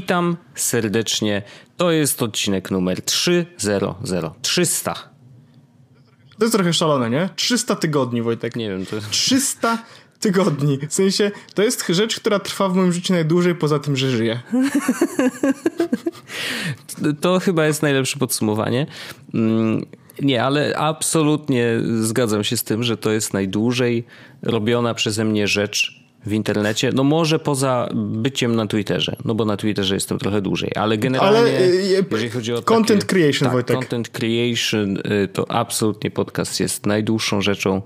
Witam 0.00 0.36
serdecznie. 0.54 1.42
To 1.76 1.90
jest 1.90 2.22
odcinek 2.22 2.70
numer 2.70 3.02
300. 3.02 3.94
300. 4.42 4.94
To 6.38 6.44
jest 6.44 6.54
trochę 6.54 6.72
szalone, 6.72 7.10
nie? 7.10 7.28
300 7.36 7.76
tygodni, 7.76 8.22
Wojtek. 8.22 8.56
Nie 8.56 8.68
wiem, 8.68 8.86
to 8.86 8.96
300 9.10 9.78
tygodni. 10.20 10.78
W 10.88 10.94
sensie, 10.94 11.30
to 11.54 11.62
jest 11.62 11.86
rzecz, 11.88 12.20
która 12.20 12.38
trwa 12.38 12.68
w 12.68 12.76
moim 12.76 12.92
życiu 12.92 13.12
najdłużej, 13.12 13.54
poza 13.54 13.78
tym, 13.78 13.96
że 13.96 14.10
żyję. 14.10 14.40
to 17.20 17.40
chyba 17.40 17.66
jest 17.66 17.82
najlepsze 17.82 18.18
podsumowanie. 18.18 18.86
Mm, 19.34 19.86
nie, 20.22 20.44
ale 20.44 20.76
absolutnie 20.76 21.80
zgadzam 22.00 22.44
się 22.44 22.56
z 22.56 22.64
tym, 22.64 22.82
że 22.82 22.96
to 22.96 23.10
jest 23.10 23.32
najdłużej 23.34 24.04
robiona 24.42 24.94
przeze 24.94 25.24
mnie 25.24 25.48
rzecz 25.48 25.99
w 26.26 26.32
internecie. 26.32 26.90
No 26.94 27.04
może 27.04 27.38
poza 27.38 27.88
byciem 27.94 28.56
na 28.56 28.66
Twitterze, 28.66 29.16
no 29.24 29.34
bo 29.34 29.44
na 29.44 29.56
Twitterze 29.56 29.94
jestem 29.94 30.18
trochę 30.18 30.40
dłużej, 30.42 30.70
ale 30.76 30.98
generalnie 30.98 31.38
ale, 31.38 31.66
jeżeli 32.10 32.30
chodzi 32.30 32.52
o 32.52 32.62
content 32.62 33.00
takie, 33.00 33.14
creation, 33.14 33.46
tak, 33.46 33.52
Wojtek. 33.52 33.76
content 33.76 34.08
creation 34.08 34.96
y, 34.96 35.28
to 35.32 35.50
absolutnie 35.50 36.10
podcast 36.10 36.60
jest 36.60 36.86
najdłuższą 36.86 37.40
rzeczą 37.42 37.82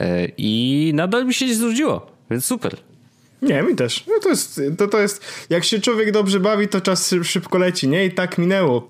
y, 0.00 0.32
i 0.36 0.90
nadal 0.94 1.26
mi 1.26 1.34
się 1.34 1.46
nie 1.46 1.54
znudziło, 1.54 2.06
więc 2.30 2.44
super. 2.44 2.76
Nie, 3.42 3.62
mi 3.62 3.76
też. 3.76 4.04
No 4.06 4.14
to, 4.22 4.28
jest, 4.28 4.60
to, 4.78 4.88
to 4.88 5.00
jest, 5.00 5.46
jak 5.50 5.64
się 5.64 5.80
człowiek 5.80 6.12
dobrze 6.12 6.40
bawi, 6.40 6.68
to 6.68 6.80
czas 6.80 7.14
szybko 7.22 7.58
leci, 7.58 7.88
nie? 7.88 8.04
I 8.04 8.10
tak 8.10 8.38
minęło. 8.38 8.88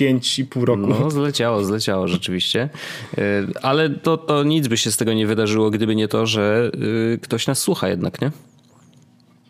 5,5 0.00 0.64
roku. 0.64 0.86
No, 0.86 1.10
zleciało, 1.10 1.64
zleciało 1.64 2.08
rzeczywiście. 2.08 2.68
Y, 3.18 3.22
ale 3.62 3.90
to, 3.90 4.16
to 4.16 4.44
nic 4.44 4.68
by 4.68 4.76
się 4.76 4.92
z 4.92 4.96
tego 4.96 5.12
nie 5.12 5.26
wydarzyło, 5.26 5.70
gdyby 5.70 5.96
nie 5.96 6.08
to, 6.08 6.26
że 6.26 6.70
y, 7.14 7.18
ktoś 7.22 7.46
nas 7.46 7.58
słucha 7.58 7.88
jednak, 7.88 8.22
nie? 8.22 8.30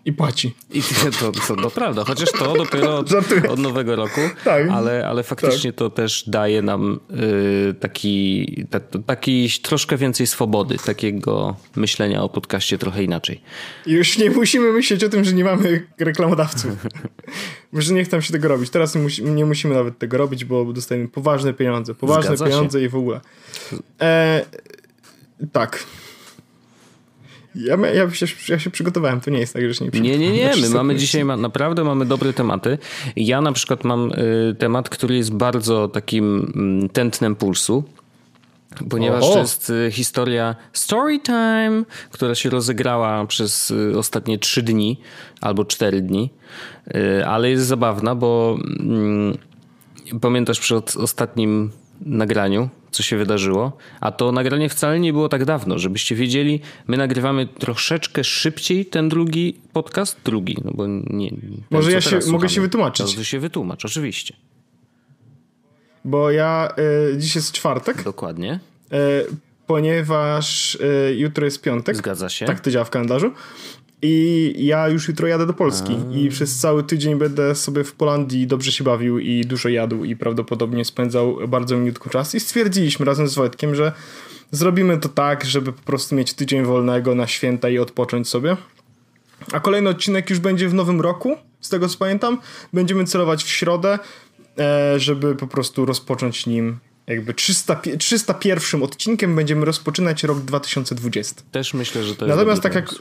I 0.04 0.12
płaci. 0.12 0.54
I 0.70 0.82
to, 1.20 1.32
to, 1.32 1.56
to 1.56 1.70
prawda, 1.70 2.04
chociaż 2.04 2.32
to 2.32 2.54
dopiero 2.54 2.98
od, 2.98 3.12
od 3.48 3.58
nowego 3.58 3.96
roku, 3.96 4.20
tak. 4.44 4.68
ale, 4.68 5.08
ale 5.08 5.22
faktycznie 5.22 5.72
tak. 5.72 5.78
to 5.78 5.90
też 5.90 6.24
daje 6.26 6.62
nam 6.62 7.00
y, 7.70 7.74
taki, 7.74 8.66
ta, 8.70 8.80
taki 9.06 9.50
troszkę 9.62 9.96
więcej 9.96 10.26
swobody, 10.26 10.76
takiego 10.78 11.56
myślenia 11.76 12.22
o 12.22 12.28
podcaście 12.28 12.78
trochę 12.78 13.04
inaczej. 13.04 13.40
Już 13.86 14.18
nie 14.18 14.30
musimy 14.30 14.72
myśleć 14.72 15.04
o 15.04 15.08
tym, 15.08 15.24
że 15.24 15.32
nie 15.32 15.44
mamy 15.44 15.86
reklamodawców. 15.98 16.72
że 17.72 17.94
nie 17.94 18.04
chcemy 18.04 18.22
się 18.22 18.32
tego 18.32 18.48
robić. 18.48 18.70
Teraz 18.70 18.96
nie 19.20 19.46
musimy 19.46 19.74
nawet 19.74 19.98
tego 19.98 20.18
robić, 20.18 20.44
bo 20.44 20.72
dostajemy 20.72 21.08
poważne 21.08 21.54
pieniądze. 21.54 21.94
Poważne 21.94 22.36
Zgadza 22.36 22.44
pieniądze 22.44 22.78
się. 22.78 22.84
i 22.84 22.88
w 22.88 22.96
ogóle. 22.96 23.20
E, 24.00 24.44
tak. 25.52 25.84
Ja, 27.54 27.76
ja, 27.76 28.10
się, 28.10 28.26
ja 28.48 28.58
się 28.58 28.70
przygotowałem, 28.70 29.20
to 29.20 29.30
nie 29.30 29.38
jest 29.38 29.52
tak, 29.52 29.62
że 29.68 29.74
się 29.74 29.84
nie 29.84 30.00
Nie, 30.00 30.18
nie, 30.18 30.32
nie, 30.32 30.52
my 30.62 30.68
mamy 30.68 30.96
dzisiaj, 30.96 31.24
ma, 31.24 31.36
naprawdę 31.36 31.84
mamy 31.84 32.06
dobre 32.06 32.32
tematy. 32.32 32.78
Ja 33.16 33.40
na 33.40 33.52
przykład 33.52 33.84
mam 33.84 34.12
y, 34.12 34.54
temat, 34.58 34.88
który 34.88 35.16
jest 35.16 35.34
bardzo 35.34 35.88
takim 35.88 36.52
y, 36.84 36.88
tętnem 36.88 37.36
pulsu. 37.36 37.84
Ponieważ 38.90 39.20
to 39.20 39.38
jest 39.38 39.70
y, 39.70 39.90
historia 39.92 40.56
Storytime, 40.72 41.82
która 42.10 42.34
się 42.34 42.50
rozegrała 42.50 43.26
przez 43.26 43.70
y, 43.70 43.98
ostatnie 43.98 44.38
trzy 44.38 44.62
dni 44.62 45.00
albo 45.40 45.64
cztery 45.64 46.02
dni, 46.02 46.30
y, 46.88 47.26
ale 47.26 47.50
jest 47.50 47.66
zabawna, 47.66 48.14
bo 48.14 48.58
mm, 48.80 49.38
pamiętasz 50.20 50.60
przy 50.60 50.76
ostatnim 50.76 51.70
nagraniu, 52.00 52.68
co 52.90 53.02
się 53.02 53.16
wydarzyło, 53.16 53.76
a 54.00 54.12
to 54.12 54.32
nagranie 54.32 54.68
wcale 54.68 55.00
nie 55.00 55.12
było 55.12 55.28
tak 55.28 55.44
dawno, 55.44 55.78
żebyście 55.78 56.14
wiedzieli, 56.14 56.60
my 56.86 56.96
nagrywamy 56.96 57.46
troszeczkę 57.46 58.24
szybciej 58.24 58.86
ten 58.86 59.08
drugi 59.08 59.60
podcast, 59.72 60.20
drugi, 60.24 60.56
no 60.64 60.70
bo 60.74 60.86
nie... 60.86 61.30
Może 61.70 61.92
ja 61.92 62.00
się, 62.00 62.18
mogę 62.26 62.48
się 62.48 62.60
wytłumaczyć. 62.60 63.14
To 63.14 63.24
się 63.24 63.40
wytłumacz, 63.40 63.84
oczywiście. 63.84 64.36
Bo 66.04 66.30
ja, 66.30 66.74
y, 67.12 67.18
dziś 67.18 67.36
jest 67.36 67.52
czwartek. 67.52 68.02
Dokładnie. 68.02 68.60
Y, 68.92 69.26
ponieważ 69.66 70.74
y, 70.74 71.14
jutro 71.18 71.44
jest 71.44 71.62
piątek. 71.62 71.96
Zgadza 71.96 72.28
się. 72.28 72.46
Tak 72.46 72.60
to 72.60 72.70
działa 72.70 72.84
w 72.84 72.90
kalendarzu. 72.90 73.32
I 74.02 74.54
ja 74.58 74.88
już 74.88 75.08
jutro 75.08 75.28
jadę 75.28 75.46
do 75.46 75.52
Polski 75.52 75.98
A. 76.12 76.16
i 76.16 76.28
przez 76.28 76.58
cały 76.58 76.84
tydzień 76.84 77.18
będę 77.18 77.54
sobie 77.54 77.84
w 77.84 77.92
Polandii 77.92 78.46
dobrze 78.46 78.72
się 78.72 78.84
bawił 78.84 79.18
i 79.18 79.44
dużo 79.44 79.68
jadł 79.68 80.04
i 80.04 80.16
prawdopodobnie 80.16 80.84
spędzał 80.84 81.48
bardzo 81.48 81.76
minutku 81.76 82.10
czas 82.10 82.34
i 82.34 82.40
stwierdziliśmy 82.40 83.06
razem 83.06 83.28
z 83.28 83.34
Wojtkiem, 83.34 83.74
że 83.74 83.92
zrobimy 84.50 84.98
to 84.98 85.08
tak, 85.08 85.44
żeby 85.44 85.72
po 85.72 85.82
prostu 85.82 86.14
mieć 86.14 86.34
tydzień 86.34 86.64
wolnego 86.64 87.14
na 87.14 87.26
święta 87.26 87.68
i 87.68 87.78
odpocząć 87.78 88.28
sobie. 88.28 88.56
A 89.52 89.60
kolejny 89.60 89.90
odcinek 89.90 90.30
już 90.30 90.38
będzie 90.38 90.68
w 90.68 90.74
nowym 90.74 91.00
roku, 91.00 91.36
z 91.60 91.68
tego 91.68 91.88
co 91.88 91.98
pamiętam. 91.98 92.38
Będziemy 92.72 93.04
celować 93.04 93.44
w 93.44 93.48
środę, 93.48 93.98
e, 94.58 95.00
żeby 95.00 95.34
po 95.34 95.46
prostu 95.46 95.86
rozpocząć 95.86 96.46
nim 96.46 96.78
jakby 97.06 97.34
300, 97.34 97.80
301 97.98 98.82
odcinkiem 98.82 99.36
będziemy 99.36 99.64
rozpoczynać 99.64 100.24
rok 100.24 100.38
2020. 100.38 101.42
Też 101.52 101.74
myślę, 101.74 102.02
że 102.02 102.16
to 102.16 102.26
jest 102.26 102.36
Natomiast 102.36 102.62
tak 102.62 102.74
jak 102.74 102.94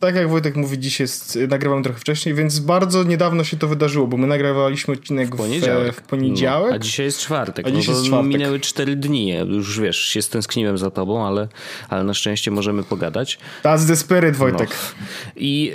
tak 0.00 0.14
jak 0.14 0.28
Wojtek 0.28 0.56
mówi, 0.56 0.78
dziś 0.78 1.00
jest, 1.00 1.38
nagrywam 1.48 1.82
trochę 1.82 2.00
wcześniej, 2.00 2.34
więc 2.34 2.58
bardzo 2.58 3.04
niedawno 3.04 3.44
się 3.44 3.56
to 3.56 3.68
wydarzyło, 3.68 4.06
bo 4.06 4.16
my 4.16 4.26
nagrywaliśmy 4.26 4.94
odcinek 4.94 5.34
w 5.34 5.36
poniedziałek. 5.36 5.94
W, 5.94 5.98
w 5.98 6.02
poniedziałek. 6.02 6.70
No, 6.70 6.76
a 6.76 6.78
dzisiaj 6.78 7.06
jest 7.06 7.20
czwartek. 7.20 7.66
A 7.66 7.70
no 7.70 7.76
jest 7.76 8.04
czwartek. 8.04 8.32
Minęły 8.32 8.60
cztery 8.60 8.96
dni. 8.96 9.28
Już 9.48 9.80
wiesz, 9.80 9.98
się 9.98 10.22
stęskniłem 10.22 10.78
za 10.78 10.90
tobą, 10.90 11.26
ale, 11.26 11.48
ale 11.88 12.04
na 12.04 12.14
szczęście 12.14 12.50
możemy 12.50 12.82
pogadać. 12.82 13.38
That's 13.62 13.86
the 13.86 13.96
spirit, 13.96 14.36
Wojtek. 14.36 14.68
No. 14.70 15.04
I 15.36 15.72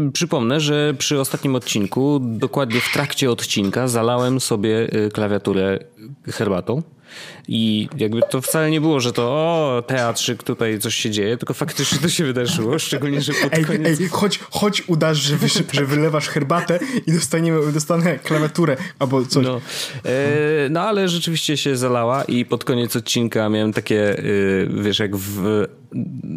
y, 0.00 0.10
przypomnę, 0.12 0.60
że 0.60 0.94
przy 0.98 1.20
ostatnim 1.20 1.54
odcinku, 1.54 2.20
dokładnie 2.22 2.80
w 2.80 2.92
trakcie 2.92 3.30
odcinka, 3.30 3.88
zalałem 3.88 4.40
sobie 4.40 4.94
y, 4.94 5.10
klawiaturę 5.10 5.78
herbatą. 6.32 6.82
I 7.48 7.88
jakby 7.98 8.20
to 8.30 8.40
wcale 8.40 8.70
nie 8.70 8.80
było, 8.80 9.00
że 9.00 9.12
to 9.12 9.22
o, 9.22 9.82
teatrzyk, 9.86 10.42
tutaj 10.42 10.78
coś 10.78 10.94
się 10.94 11.10
dzieje, 11.10 11.36
tylko 11.36 11.54
faktycznie 11.54 11.98
to 11.98 12.08
się 12.08 12.24
wydarzyło, 12.24 12.78
szczególnie, 12.88 13.20
że 13.20 13.32
pod 13.32 13.54
ej, 13.54 13.64
koniec... 13.64 14.00
Ej, 14.00 14.08
chodź, 14.08 14.38
chodź 14.50 14.88
udasz, 14.88 15.18
że, 15.18 15.36
wy, 15.36 15.48
że 15.72 15.84
wylewasz 15.84 16.28
herbatę 16.28 16.78
i 17.06 17.12
dostaniemy, 17.12 17.72
dostanę 17.72 18.18
klawiaturę 18.18 18.76
albo 18.98 19.26
coś. 19.26 19.44
No, 19.44 19.60
e, 20.04 20.68
no 20.70 20.80
ale 20.80 21.08
rzeczywiście 21.08 21.56
się 21.56 21.76
zalała 21.76 22.24
i 22.24 22.44
pod 22.44 22.64
koniec 22.64 22.96
odcinka 22.96 23.48
miałem 23.48 23.72
takie, 23.72 24.18
y, 24.18 24.68
wiesz, 24.82 24.98
jak 24.98 25.16
w 25.16 25.66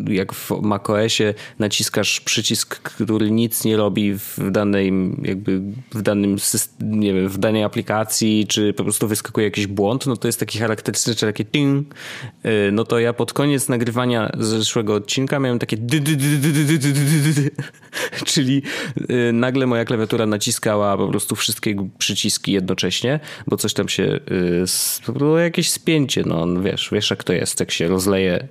jak 0.09 0.33
w 0.33 0.51
macOSie 0.61 1.33
naciskasz 1.59 2.19
przycisk, 2.19 2.79
który 2.81 3.31
nic 3.31 3.65
nie 3.65 3.77
robi 3.77 4.13
w 4.13 4.51
danej, 4.51 4.93
jakby 5.23 5.61
w 5.91 6.01
danym 6.01 6.37
nie 6.81 7.13
wiem, 7.13 7.29
w 7.29 7.37
danej 7.37 7.63
aplikacji, 7.63 8.47
czy 8.47 8.73
po 8.73 8.83
prostu 8.83 9.07
wyskakuje 9.07 9.47
jakiś 9.47 9.67
błąd, 9.67 10.05
no 10.05 10.17
to 10.17 10.27
jest 10.27 10.39
taki 10.39 10.59
charakterystyczny, 10.97 11.15
czy 11.15 11.25
takie 11.25 11.45
ting, 11.45 11.95
no 12.71 12.83
to 12.83 12.99
ja 12.99 13.13
pod 13.13 13.33
koniec 13.33 13.69
nagrywania 13.69 14.31
zeszłego 14.39 14.93
odcinka 14.93 15.39
miałem 15.39 15.59
takie 15.59 15.77
czyli 18.25 18.61
nagle 19.33 19.67
moja 19.67 19.85
klawiatura 19.85 20.25
naciskała 20.25 20.97
po 20.97 21.07
prostu 21.07 21.35
wszystkie 21.35 21.89
przyciski 21.97 22.51
jednocześnie, 22.51 23.19
bo 23.47 23.57
coś 23.57 23.73
tam 23.73 23.89
się, 23.89 24.19
było 25.07 25.37
jakieś 25.37 25.71
spięcie, 25.71 26.23
no 26.25 26.61
wiesz, 26.61 26.89
wiesz 26.91 27.09
jak 27.09 27.23
to 27.23 27.33
jest, 27.33 27.59
jak 27.59 27.71
się 27.71 27.87
rozleje 27.87 28.47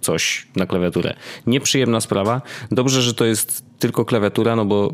coś 0.00 0.46
na 0.56 0.66
klawiaturę. 0.66 1.14
Nieprzyjemna 1.46 2.00
sprawa. 2.00 2.42
Dobrze, 2.70 3.02
że 3.02 3.14
to 3.14 3.24
jest 3.24 3.64
tylko 3.78 4.04
klawiatura, 4.04 4.56
no 4.56 4.64
bo 4.64 4.92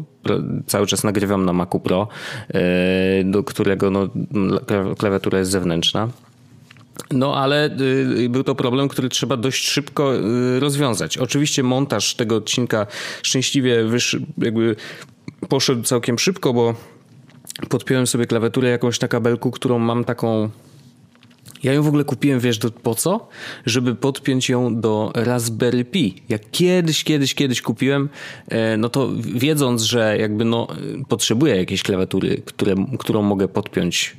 cały 0.67 0.87
czas 0.87 1.05
nagrywam 1.05 1.45
na 1.45 1.53
Macu 1.53 1.81
Pro, 1.81 2.09
e, 2.49 3.25
do 3.25 3.45
którego 3.45 3.91
no, 3.91 4.09
klawiatura 4.99 5.39
jest 5.39 5.51
zewnętrzna. 5.51 6.09
No, 7.13 7.37
ale 7.37 7.71
y, 8.17 8.29
był 8.29 8.45
to 8.45 8.55
problem, 8.55 8.89
który 8.89 9.09
trzeba 9.09 9.37
dość 9.37 9.69
szybko 9.69 10.17
y, 10.17 10.61
rozwiązać. 10.61 11.19
Oczywiście 11.19 11.63
montaż 11.63 12.15
tego 12.15 12.37
odcinka 12.37 12.87
szczęśliwie 13.23 13.85
wysz, 13.85 14.17
jakby 14.39 14.77
poszedł 15.49 15.83
całkiem 15.83 16.19
szybko, 16.19 16.53
bo 16.53 16.75
podpiąłem 17.69 18.07
sobie 18.07 18.27
klawiaturę 18.27 18.69
jakąś 18.69 19.01
na 19.01 19.09
kabelku, 19.09 19.51
którą 19.51 19.79
mam 19.79 20.05
taką 20.05 20.51
ja 21.63 21.73
ją 21.73 21.83
w 21.83 21.89
ogóle 21.89 22.05
kupiłem, 22.05 22.41
wiesz, 22.41 22.59
do, 22.59 22.71
po 22.71 22.95
co? 22.95 23.29
Żeby 23.67 23.95
podpiąć 23.95 24.49
ją 24.49 24.81
do 24.81 25.13
Raspberry 25.15 25.85
Pi. 25.85 26.23
Jak 26.29 26.51
kiedyś, 26.51 27.05
kiedyś, 27.05 27.35
kiedyś 27.35 27.63
kupiłem, 27.63 28.09
e, 28.49 28.77
no 28.77 28.89
to 28.89 29.09
wiedząc, 29.21 29.83
że 29.83 30.17
jakby 30.19 30.45
no 30.45 30.67
potrzebuję 31.09 31.57
jakiejś 31.57 31.83
klawiatury, 31.83 32.43
które, 32.45 32.75
którą 32.99 33.23
mogę 33.23 33.49
podpiąć 33.49 34.17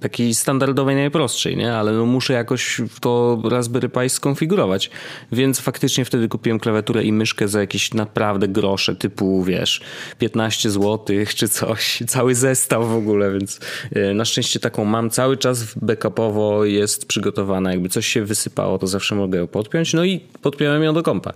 takiej 0.00 0.34
standardowej, 0.34 0.96
najprostszej, 0.96 1.56
nie? 1.56 1.74
Ale 1.74 1.92
no 1.92 2.06
muszę 2.06 2.32
jakoś 2.32 2.80
to 3.00 3.42
Raspberry 3.44 3.88
Pi 3.88 4.08
skonfigurować. 4.08 4.90
Więc 5.32 5.60
faktycznie 5.60 6.04
wtedy 6.04 6.28
kupiłem 6.28 6.58
klawiaturę 6.58 7.04
i 7.04 7.12
myszkę 7.12 7.48
za 7.48 7.60
jakieś 7.60 7.94
naprawdę 7.94 8.48
grosze, 8.48 8.96
typu 8.96 9.44
wiesz, 9.44 9.80
15 10.18 10.70
zł 10.70 11.16
czy 11.34 11.48
coś. 11.48 12.02
Cały 12.06 12.34
zestaw 12.34 12.88
w 12.88 12.96
ogóle, 12.96 13.32
więc 13.32 13.60
e, 13.94 14.14
na 14.14 14.24
szczęście 14.24 14.60
taką 14.60 14.84
mam 14.84 15.10
cały 15.10 15.36
czas 15.36 15.74
backupowo 15.82 16.64
jest 16.64 17.06
przygotowana. 17.06 17.70
Jakby 17.70 17.88
coś 17.88 18.06
się 18.06 18.24
wysypało, 18.24 18.78
to 18.78 18.86
zawsze 18.86 19.14
mogę 19.14 19.38
ją 19.38 19.46
podpiąć. 19.46 19.94
No 19.94 20.04
i 20.04 20.20
podpiąłem 20.42 20.82
ją 20.82 20.94
do 20.94 21.02
kompa. 21.02 21.32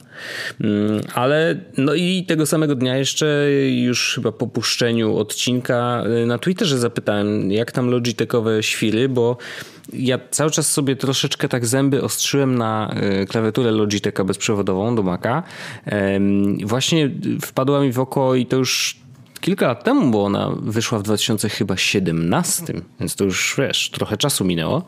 Mm, 0.61 1.01
ale 1.15 1.61
no 1.77 1.95
i 1.95 2.25
tego 2.29 2.47
samego 2.47 2.75
dnia 2.75 2.97
jeszcze 2.97 3.47
już 3.71 4.13
chyba 4.15 4.33
po 4.33 4.47
puszczeniu 4.47 5.17
odcinka 5.17 6.05
e, 6.23 6.27
na 6.27 6.39
Twitterze 6.39 6.79
zapytałem, 6.79 7.53
jak 7.53 7.73
tam 7.73 7.91
Świry, 8.61 9.09
bo 9.09 9.37
ja 9.93 10.19
cały 10.31 10.51
czas 10.51 10.71
sobie 10.71 10.97
troszeczkę 10.97 11.49
tak 11.49 11.67
zęby 11.67 12.03
ostrzyłem 12.03 12.59
na 12.59 12.91
e, 12.91 13.27
klawiaturę 13.27 13.71
Logitecha 13.71 14.25
bezprzewodową 14.25 14.95
do 14.95 15.03
Maca. 15.03 15.43
Właśnie 16.65 17.11
wpadła 17.43 17.81
mi 17.81 17.93
w 17.93 17.99
oko 17.99 18.35
i 18.35 18.47
to 18.47 18.57
już 18.57 18.97
kilka 19.41 19.67
lat 19.67 19.85
temu, 19.85 20.11
bo 20.11 20.25
ona 20.25 20.51
wyszła 20.61 20.99
w 20.99 21.03
2017, 21.03 22.75
więc 23.01 23.17
to 23.17 23.25
już 23.25 23.55
wiesz, 23.59 23.91
trochę 23.91 24.17
czasu 24.17 24.45
minęło, 24.45 24.83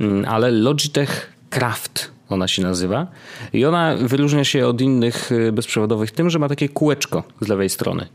mm, 0.00 0.24
ale 0.28 0.50
Logitech 0.50 1.32
Craft 1.50 2.10
ona 2.28 2.48
się 2.48 2.62
nazywa. 2.62 3.06
I 3.52 3.64
ona 3.64 3.96
wyróżnia 3.96 4.44
się 4.44 4.66
od 4.66 4.80
innych 4.80 5.32
e, 5.32 5.52
bezprzewodowych 5.52 6.10
tym, 6.10 6.30
że 6.30 6.38
ma 6.38 6.48
takie 6.48 6.68
kółeczko 6.68 7.22
z 7.40 7.48
lewej 7.48 7.68
strony. 7.68 8.06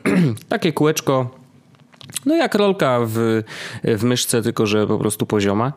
takie 0.48 0.72
kółeczko 0.72 1.41
no 2.26 2.36
jak 2.36 2.54
rolka 2.54 2.98
w, 3.06 3.42
w 3.84 4.04
myszce, 4.04 4.42
tylko 4.42 4.66
że 4.66 4.86
po 4.86 4.98
prostu 4.98 5.26
pozioma. 5.26 5.72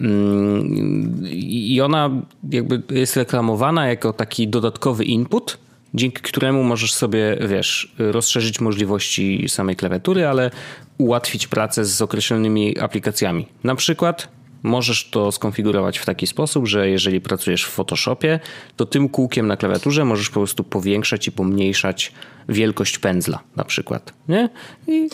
Mm, 0.00 1.22
I 1.32 1.80
ona 1.80 2.10
jakby 2.50 2.82
jest 2.90 3.16
reklamowana 3.16 3.86
jako 3.86 4.12
taki 4.12 4.48
dodatkowy 4.48 5.04
input, 5.04 5.58
dzięki 5.94 6.22
któremu 6.22 6.64
możesz 6.64 6.94
sobie, 6.94 7.38
wiesz, 7.48 7.94
rozszerzyć 7.98 8.60
możliwości 8.60 9.48
samej 9.48 9.76
klawiatury, 9.76 10.26
ale 10.26 10.50
ułatwić 10.98 11.46
pracę 11.46 11.84
z 11.84 12.02
określonymi 12.02 12.78
aplikacjami. 12.78 13.46
Na 13.64 13.74
przykład 13.74 14.38
Możesz 14.62 15.10
to 15.10 15.32
skonfigurować 15.32 15.98
w 15.98 16.06
taki 16.06 16.26
sposób, 16.26 16.66
że 16.66 16.90
jeżeli 16.90 17.20
pracujesz 17.20 17.64
w 17.64 17.68
Photoshopie, 17.68 18.40
to 18.76 18.86
tym 18.86 19.08
kółkiem 19.08 19.46
na 19.46 19.56
klawiaturze 19.56 20.04
możesz 20.04 20.28
po 20.28 20.40
prostu 20.40 20.64
powiększać 20.64 21.26
i 21.26 21.32
pomniejszać 21.32 22.12
wielkość 22.48 22.98
pędzla 22.98 23.40
na 23.56 23.64
przykład. 23.64 24.12
Nie? 24.28 24.48
I... 24.86 25.08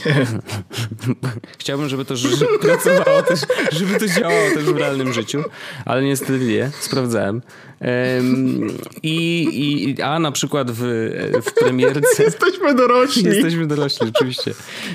Chciałbym, 1.59 1.89
żeby 1.89 2.05
to 2.05 2.15
pracowało 2.61 3.23
też, 3.23 3.41
żeby 3.73 3.99
to 4.01 4.07
działało 4.09 4.51
też 4.55 4.65
w 4.65 4.77
realnym 4.77 5.13
życiu, 5.13 5.43
ale 5.85 6.03
niestety 6.03 6.39
nie. 6.39 6.71
Sprawdzałem. 6.81 7.43
I, 9.03 9.49
i, 9.53 10.03
a 10.03 10.19
na 10.19 10.33
przykład 10.33 10.71
w, 10.71 10.81
w 11.45 11.53
premierce... 11.53 12.23
Jesteśmy 12.25 12.75
dorośli. 12.75 13.25
Jesteśmy 13.25 13.67
dorośli, 13.67 14.09
oczywiście. 14.17 14.55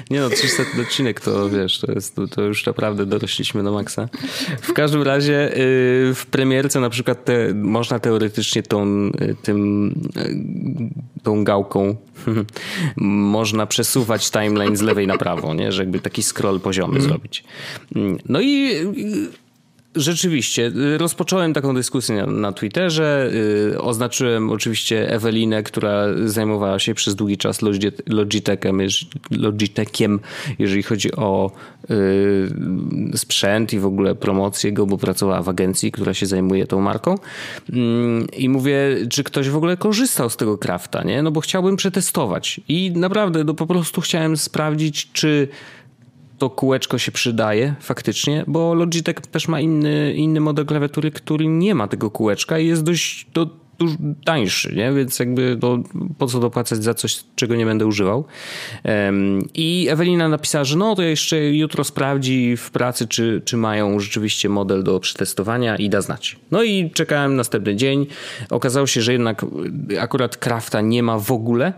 Nie 0.10 0.20
no, 0.20 0.30
300 0.30 0.64
odcinek 0.82 1.22
to 1.22 1.50
wiesz, 1.50 1.80
to, 1.80 1.92
jest, 1.92 2.16
to 2.32 2.42
już 2.42 2.66
naprawdę 2.66 3.06
dorośliśmy 3.06 3.64
do 3.64 3.72
maksa. 3.72 4.10
W 4.62 4.74
każdym 4.74 5.02
razie 5.02 5.58
y, 5.58 6.14
w 6.16 6.26
premierce 6.32 6.80
na 6.80 6.90
przykład 6.90 7.26
te, 7.26 7.54
można 7.54 8.00
teoretycznie 8.00 8.64
tą, 8.64 8.88
y, 8.88 9.36
tym, 9.42 9.88
y, 10.18 11.24
tą 11.24 11.44
gałką 11.44 11.96
można 13.38 13.66
przesuwać 13.66 14.32
timeline 14.32 14.78
z 14.78 14.82
lewej 14.82 15.08
na 15.08 15.18
prawo, 15.18 15.54
nie? 15.54 15.72
że 15.72 15.82
jakby 15.82 16.00
taki 16.00 16.24
scroll 16.24 16.60
poziomy 16.60 16.98
mm. 16.98 17.02
zrobić. 17.02 17.44
No 18.26 18.42
i 18.42 18.76
Rzeczywiście, 20.00 20.72
y, 20.96 20.98
rozpocząłem 20.98 21.54
taką 21.54 21.76
dyskusję 21.76 22.16
na, 22.16 22.26
na 22.26 22.52
Twitterze. 22.52 23.32
Yy, 23.72 23.82
oznaczyłem 23.82 24.52
oczywiście 24.52 25.12
Ewelinę, 25.12 25.64
która 25.64 26.06
zajmowała 26.26 26.80
się 26.80 26.94
przez 26.94 27.16
długi 27.16 27.38
czas 27.38 27.60
Logitechem, 29.32 30.20
jeżeli 30.60 30.84
chodzi 30.84 31.16
o 31.16 31.52
yy, 31.90 31.98
sprzęt 33.18 33.74
i 33.74 33.80
w 33.80 33.86
ogóle 33.86 34.16
promocję 34.16 34.72
go, 34.72 34.86
bo 34.86 34.98
pracowała 34.98 35.42
w 35.42 35.50
agencji, 35.50 35.92
która 35.92 36.14
się 36.14 36.26
zajmuje 36.26 36.68
tą 36.68 36.82
marką. 36.82 37.16
Yy, 37.70 37.78
I 38.38 38.50
mówię, 38.50 38.98
czy 39.10 39.24
ktoś 39.24 39.50
w 39.50 39.58
ogóle 39.58 39.78
korzystał 39.78 40.30
z 40.30 40.38
tego 40.38 40.58
krafta, 40.58 41.04
nie? 41.04 41.24
No 41.24 41.32
bo 41.32 41.42
chciałbym 41.42 41.76
przetestować. 41.76 42.62
I 42.68 42.92
naprawdę, 42.96 43.44
no 43.44 43.54
po 43.54 43.68
prostu 43.68 44.02
chciałem 44.02 44.38
sprawdzić, 44.38 45.12
czy 45.14 45.48
to 46.40 46.50
kółeczko 46.50 46.98
się 46.98 47.12
przydaje 47.12 47.76
faktycznie, 47.80 48.44
bo 48.48 48.74
Logitech 48.74 49.16
też 49.16 49.48
ma 49.48 49.60
inny, 49.60 50.14
inny 50.14 50.40
model 50.40 50.66
klawiatury, 50.66 51.12
który 51.12 51.48
nie 51.48 51.76
ma 51.76 51.88
tego 51.88 52.12
kółeczka 52.12 52.60
i 52.60 52.68
jest 52.68 52.84
dość 52.84 53.28
to, 53.34 53.50
dużo 53.80 53.96
tańszy, 54.26 54.76
nie? 54.76 54.94
więc 54.94 55.20
jakby 55.20 55.58
to, 55.62 55.80
po 56.18 56.28
co 56.28 56.40
dopłacać 56.40 56.84
za 56.84 56.94
coś, 56.94 57.24
czego 57.36 57.56
nie 57.56 57.66
będę 57.66 57.88
używał. 57.88 58.26
I 59.54 59.88
Ewelina 59.90 60.30
napisała, 60.30 60.64
że 60.64 60.78
no 60.78 60.96
to 60.96 61.02
jeszcze 61.02 61.46
jutro 61.46 61.84
sprawdzi 61.84 62.58
w 62.58 62.72
pracy, 62.72 63.08
czy, 63.08 63.42
czy 63.46 63.58
mają 63.58 64.00
rzeczywiście 64.00 64.50
model 64.50 64.84
do 64.84 65.00
przetestowania 65.00 65.76
i 65.76 65.90
da 65.90 66.02
znać. 66.02 66.40
No 66.52 66.64
i 66.64 66.92
czekałem 66.94 67.36
następny 67.36 67.76
dzień. 67.76 68.08
Okazało 68.50 68.88
się, 68.88 69.02
że 69.02 69.14
jednak 69.14 69.46
akurat 70.00 70.38
Crafta 70.38 70.82
nie 70.82 71.04
ma 71.04 71.20
w 71.20 71.32
ogóle. 71.32 71.74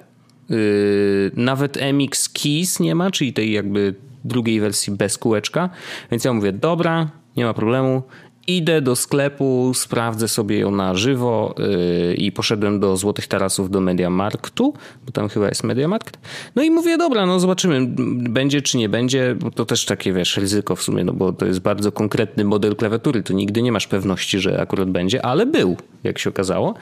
Yy, 0.49 1.31
nawet 1.35 1.77
MX 1.93 2.29
Keys 2.29 2.79
nie 2.79 2.95
ma, 2.95 3.11
czyli 3.11 3.33
tej 3.33 3.51
jakby 3.51 3.95
drugiej 4.23 4.59
wersji 4.59 4.93
bez 4.93 5.17
kółeczka. 5.17 5.69
Więc 6.11 6.25
ja 6.25 6.33
mówię, 6.33 6.51
dobra, 6.51 7.09
nie 7.37 7.45
ma 7.45 7.53
problemu. 7.53 8.03
Idę 8.47 8.81
do 8.81 8.95
sklepu, 8.95 9.71
sprawdzę 9.73 10.27
sobie 10.27 10.59
ją 10.59 10.71
na 10.71 10.95
żywo 10.95 11.55
yy, 11.57 12.13
i 12.13 12.31
poszedłem 12.31 12.79
do 12.79 12.97
Złotych 12.97 13.27
Tarasów 13.27 13.69
do 13.71 13.81
Mediamarktu, 13.81 14.73
bo 15.05 15.11
tam 15.11 15.29
chyba 15.29 15.47
jest 15.47 15.63
Mediamarkt. 15.63 16.19
No 16.55 16.63
i 16.63 16.71
mówię, 16.71 16.97
dobra, 16.97 17.25
no 17.25 17.39
zobaczymy, 17.39 17.87
będzie 18.29 18.61
czy 18.61 18.77
nie 18.77 18.89
będzie, 18.89 19.35
bo 19.39 19.51
to 19.51 19.65
też 19.65 19.85
takie, 19.85 20.13
wiesz, 20.13 20.37
ryzyko 20.37 20.75
w 20.75 20.83
sumie, 20.83 21.03
no 21.03 21.13
bo 21.13 21.33
to 21.33 21.45
jest 21.45 21.59
bardzo 21.59 21.91
konkretny 21.91 22.43
model 22.43 22.75
klawiatury, 22.75 23.23
to 23.23 23.33
nigdy 23.33 23.61
nie 23.61 23.71
masz 23.71 23.87
pewności, 23.87 24.39
że 24.39 24.61
akurat 24.61 24.89
będzie, 24.89 25.25
ale 25.25 25.45
był, 25.45 25.77
jak 26.03 26.19
się 26.19 26.29
okazało. 26.29 26.73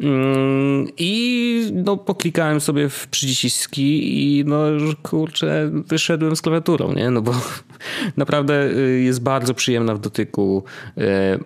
Yy, 0.00 0.08
I 0.98 1.70
no 1.72 1.96
poklikałem 1.96 2.60
sobie 2.60 2.88
w 2.88 3.08
przyciski 3.08 4.38
i 4.38 4.44
no 4.44 4.58
kurczę, 5.02 5.70
wyszedłem 5.72 6.36
z 6.36 6.42
klawiaturą, 6.42 6.92
nie? 6.92 7.10
No 7.10 7.22
bo 7.22 7.34
naprawdę 8.16 8.70
y, 8.70 9.02
jest 9.02 9.22
bardzo 9.22 9.54
przyjemna 9.54 9.94
w 9.94 9.98
dotyku 9.98 10.64
E, 10.98 11.38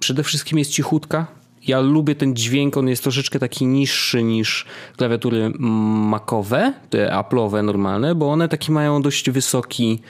przede 0.00 0.22
wszystkim 0.22 0.58
jest 0.58 0.70
cichutka. 0.70 1.26
Ja 1.66 1.80
lubię 1.80 2.14
ten 2.14 2.36
dźwięk, 2.36 2.76
on 2.76 2.88
jest 2.88 3.02
troszeczkę 3.02 3.38
taki 3.38 3.66
niższy 3.66 4.22
niż 4.22 4.66
klawiatury 4.96 5.52
makowe, 5.58 6.72
te 6.90 7.08
Apple'owe 7.08 7.64
normalne, 7.64 8.14
bo 8.14 8.32
one 8.32 8.48
taki 8.48 8.72
mają 8.72 9.02
dość 9.02 9.30
wysoki 9.30 10.00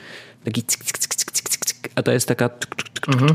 taki 0.45 0.62
cyk, 0.62 0.85
cyk, 0.85 0.99
cyk, 0.99 1.14
a 1.95 2.03
ta 2.03 2.13
jest 2.13 2.29
taka 2.29 2.51
mhm. 3.09 3.33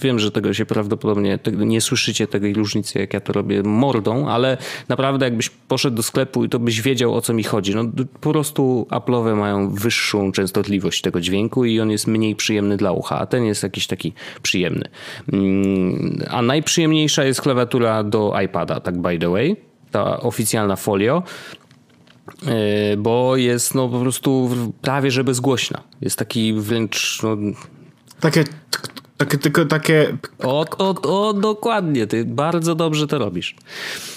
Wiem, 0.00 0.18
że 0.18 0.30
tego 0.30 0.54
się 0.54 0.66
prawdopodobnie 0.66 1.38
nie 1.58 1.80
słyszycie 1.80 2.26
tej 2.26 2.54
różnicy, 2.54 2.98
jak 2.98 3.14
ja 3.14 3.20
to 3.20 3.32
robię 3.32 3.62
mordą, 3.62 4.28
ale 4.28 4.56
naprawdę 4.88 5.26
jakbyś 5.26 5.50
poszedł 5.50 5.96
do 5.96 6.02
sklepu 6.02 6.44
i 6.44 6.48
to 6.48 6.58
byś 6.58 6.80
wiedział 6.80 7.14
o 7.14 7.20
co 7.20 7.34
mi 7.34 7.44
chodzi. 7.44 7.74
No, 7.74 7.84
po 8.20 8.30
prostu 8.30 8.86
Apple'owe 8.90 9.36
mają 9.36 9.74
wyższą 9.74 10.32
częstotliwość 10.32 11.02
tego 11.02 11.20
dźwięku 11.20 11.64
i 11.64 11.80
on 11.80 11.90
jest 11.90 12.06
mniej 12.06 12.36
przyjemny 12.36 12.76
dla 12.76 12.92
ucha, 12.92 13.18
a 13.18 13.26
ten 13.26 13.44
jest 13.44 13.62
jakiś 13.62 13.86
taki 13.86 14.12
przyjemny. 14.42 14.88
Mm, 15.32 16.22
a 16.30 16.42
najprzyjemniejsza 16.42 17.24
jest 17.24 17.40
klawiatura 17.40 18.04
do 18.04 18.40
iPada, 18.44 18.80
tak 18.80 18.98
by 18.98 19.18
the 19.18 19.28
way. 19.28 19.56
Ta 19.90 20.20
oficjalna 20.20 20.76
folio, 20.76 21.22
e, 22.46 22.96
bo 22.96 23.36
jest 23.36 23.74
no 23.74 23.88
po 23.88 24.00
prostu 24.00 24.50
prawie 24.82 25.10
że 25.10 25.24
bezgłośna. 25.24 25.82
Jest 26.00 26.18
taki 26.18 26.52
wręcz 26.52 27.20
no, 27.22 27.36
takie 28.20 28.44
takie, 29.18 29.38
tylko 29.38 29.64
takie... 29.64 30.16
O, 30.42 30.66
o, 30.78 31.02
o, 31.02 31.32
dokładnie, 31.32 32.06
ty 32.06 32.24
bardzo 32.24 32.74
dobrze 32.74 33.06
to 33.06 33.18
robisz. 33.18 33.56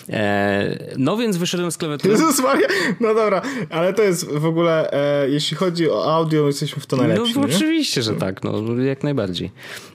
E, 0.10 0.94
no 0.98 1.18
więc 1.18 1.38
wyszedłem 1.38 1.72
z 1.72 1.78
klawiatury. 1.78 2.14
Jezus 2.14 2.40
Maria, 2.40 2.68
no 3.00 3.14
dobra, 3.14 3.42
ale 3.70 3.94
to 3.94 4.02
jest 4.02 4.32
w 4.32 4.46
ogóle, 4.46 4.94
e, 4.94 5.30
jeśli 5.30 5.58
chodzi 5.58 5.90
o 5.90 6.14
audio, 6.14 6.48
jesteśmy 6.48 6.82
w 6.82 6.86
to 6.86 6.96
najlepsi. 6.96 7.34
No 7.36 7.42
oczywiście, 7.42 8.02
że 8.02 8.14
tak, 8.16 8.44
no 8.44 8.76
jak 8.84 9.04
najbardziej. 9.04 9.52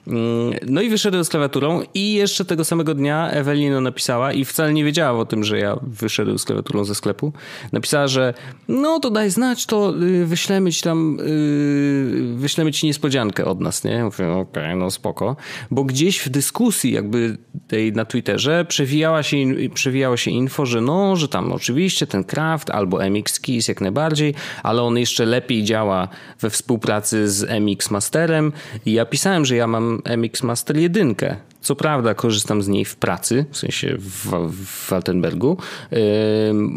Mm, 0.07 0.53
no 0.67 0.81
i 0.81 0.89
wyszedłem 0.89 1.25
z 1.25 1.29
klawiaturą 1.29 1.81
i 1.93 2.13
jeszcze 2.13 2.45
tego 2.45 2.65
samego 2.65 2.93
dnia 2.93 3.29
Ewelina 3.29 3.81
napisała 3.81 4.33
i 4.33 4.45
wcale 4.45 4.73
nie 4.73 4.83
wiedziała 4.83 5.19
o 5.19 5.25
tym, 5.25 5.43
że 5.43 5.59
ja 5.59 5.77
wyszedłem 5.81 6.39
z 6.39 6.45
klawiaturą 6.45 6.83
ze 6.83 6.95
sklepu. 6.95 7.33
Napisała, 7.71 8.07
że 8.07 8.33
no 8.67 8.99
to 8.99 9.09
daj 9.09 9.29
znać, 9.29 9.65
to 9.65 9.93
y, 10.01 10.25
wyślemy 10.25 10.71
ci 10.71 10.81
tam, 10.81 11.17
y, 11.19 12.35
wyślemy 12.35 12.71
ci 12.71 12.87
niespodziankę 12.87 13.45
od 13.45 13.61
nas, 13.61 13.83
nie? 13.83 14.03
Mówię, 14.03 14.31
okej, 14.31 14.41
okay, 14.41 14.75
no 14.75 14.91
spoko, 14.97 15.35
bo 15.71 15.83
gdzieś 15.83 16.19
w 16.19 16.29
dyskusji 16.29 16.91
jakby 16.91 17.37
tej 17.67 17.93
na 17.93 18.05
Twitterze 18.05 18.65
przewijała 18.65 19.23
się, 19.23 19.37
przewijało 19.73 20.17
się 20.17 20.31
info, 20.31 20.65
że 20.65 20.81
no, 20.81 21.15
że 21.15 21.27
tam 21.27 21.51
oczywiście 21.51 22.07
ten 22.07 22.23
Craft 22.23 22.69
albo 22.69 23.09
MX 23.09 23.39
Keys 23.39 23.67
jak 23.67 23.81
najbardziej, 23.81 24.33
ale 24.63 24.81
on 24.81 24.97
jeszcze 24.97 25.25
lepiej 25.25 25.63
działa 25.63 26.07
we 26.39 26.49
współpracy 26.49 27.29
z 27.29 27.49
MX 27.61 27.91
Masterem. 27.91 28.51
I 28.85 28.93
ja 28.93 29.05
pisałem, 29.05 29.45
że 29.45 29.55
ja 29.55 29.67
mam 29.67 30.01
MX 30.17 30.43
Master 30.43 30.77
jedynkę, 30.77 31.35
co 31.67 31.75
prawda 31.75 32.13
korzystam 32.13 32.61
z 32.61 32.67
niej 32.67 32.85
w 32.85 32.95
pracy, 32.95 33.45
w 33.51 33.57
sensie 33.57 33.97
w, 33.99 34.51
w 34.65 34.93
Altenbergu, 34.93 35.57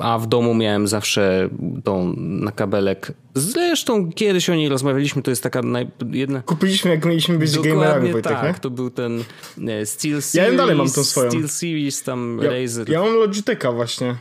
a 0.03 0.19
w 0.19 0.27
domu 0.27 0.55
miałem 0.55 0.89
zawsze 0.89 1.49
tą 1.85 2.15
na 2.17 2.53
kabelek. 2.53 3.13
Zresztą 3.35 4.13
kiedyś 4.13 4.51
o 4.51 4.55
niej 4.55 4.69
rozmawialiśmy, 4.69 5.23
to 5.23 5.31
jest 5.31 5.43
taka 5.43 5.63
naj... 5.63 5.89
jedna... 6.11 6.43
Kupiliśmy 6.43 6.91
jak 6.91 7.05
mieliśmy 7.05 7.39
być 7.39 7.59
gamerami, 7.59 8.13
Wojtek, 8.13 8.33
tak, 8.33 8.55
nie? 8.55 8.61
to 8.61 8.71
był 8.71 8.91
ten 8.91 9.25
e, 9.69 9.87
Steel 9.87 10.23
Series. 10.23 10.35
Ja 10.35 10.57
dalej 10.57 10.77
mam 10.77 10.91
tą 10.91 11.05
swoją. 11.05 11.31
Steel 11.31 11.49
Series, 11.49 12.03
tam 12.03 12.41
ja, 12.43 12.51
Razer. 12.51 12.91
Ja 12.91 13.01
mam 13.01 13.15
Logitecha 13.15 13.73
właśnie. 13.73 14.17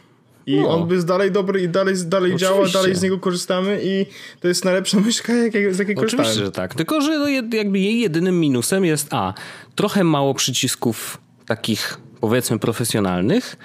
I 0.50 0.56
no. 0.56 0.70
on 0.70 0.90
jest 0.90 1.08
dalej 1.08 1.32
dobry 1.32 1.62
i 1.62 1.70
dalej, 1.70 1.96
dalej 2.06 2.36
działa, 2.36 2.68
dalej 2.68 2.96
z 2.96 3.02
niego 3.02 3.20
korzystamy 3.20 3.80
i 3.84 4.06
to 4.40 4.48
jest 4.48 4.66
najlepsza 4.66 5.00
myszka, 5.06 5.34
jak, 5.34 5.76
z 5.76 5.80
jakiej 5.80 5.96
korzystałem. 5.96 6.26
Oczywiście, 6.26 6.46
że 6.46 6.52
tak. 6.52 6.76
Tylko, 6.76 7.02
że 7.02 7.20
no 7.20 7.28
jakby 7.54 7.80
jej 7.80 8.00
jedynym 8.00 8.40
minusem 8.40 8.86
jest 8.86 9.08
a, 9.12 9.34
trochę 9.80 10.04
mało 10.04 10.34
przycisków 10.34 11.18
takich 11.46 11.98
powiedzmy 12.22 12.60
profesjonalnych 12.60 13.58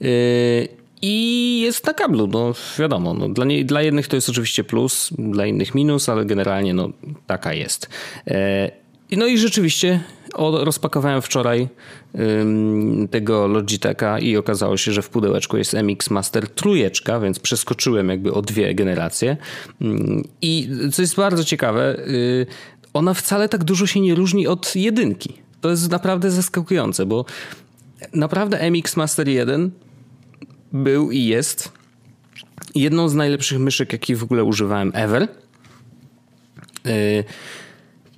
yy, 0.00 0.08
i 1.02 1.60
jest 1.60 1.86
na 1.86 1.94
kablu, 1.94 2.26
no 2.26 2.52
wiadomo, 2.78 3.14
no, 3.14 3.28
dla, 3.28 3.44
nie, 3.44 3.64
dla 3.64 3.82
jednych 3.82 4.08
to 4.08 4.16
jest 4.16 4.28
oczywiście 4.28 4.64
plus, 4.64 5.10
dla 5.18 5.46
innych 5.46 5.74
minus, 5.74 6.08
ale 6.08 6.24
generalnie 6.24 6.74
no 6.74 6.88
taka 7.26 7.52
jest. 7.52 7.88
Yy, 8.26 9.16
no 9.16 9.26
i 9.26 9.38
rzeczywiście 9.38 10.00
rozpakowałem 10.38 11.22
wczoraj 11.22 11.68
tego 13.10 13.46
Logitecha 13.46 14.18
i 14.18 14.36
okazało 14.36 14.76
się, 14.76 14.92
że 14.92 15.02
w 15.02 15.08
pudełeczku 15.08 15.56
jest 15.56 15.74
MX 15.74 16.10
Master 16.10 16.48
trójeczka, 16.48 17.20
więc 17.20 17.38
przeskoczyłem 17.38 18.08
jakby 18.08 18.32
o 18.32 18.42
dwie 18.42 18.74
generacje. 18.74 19.36
I 20.42 20.68
co 20.92 21.02
jest 21.02 21.16
bardzo 21.16 21.44
ciekawe, 21.44 21.96
ona 22.94 23.14
wcale 23.14 23.48
tak 23.48 23.64
dużo 23.64 23.86
się 23.86 24.00
nie 24.00 24.14
różni 24.14 24.46
od 24.46 24.76
jedynki. 24.76 25.34
To 25.60 25.70
jest 25.70 25.90
naprawdę 25.90 26.30
zaskakujące, 26.30 27.06
bo 27.06 27.24
naprawdę 28.14 28.70
MX 28.70 28.96
Master 28.96 29.28
1 29.28 29.70
był 30.72 31.10
i 31.10 31.24
jest 31.24 31.72
jedną 32.74 33.08
z 33.08 33.14
najlepszych 33.14 33.58
myszek, 33.58 33.92
jakich 33.92 34.18
w 34.18 34.22
ogóle 34.22 34.44
używałem 34.44 34.92
ever. 34.94 35.28
Y, 36.86 37.24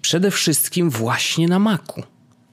przede 0.00 0.30
wszystkim 0.30 0.90
właśnie 0.90 1.48
na 1.48 1.58
Macu. 1.58 2.02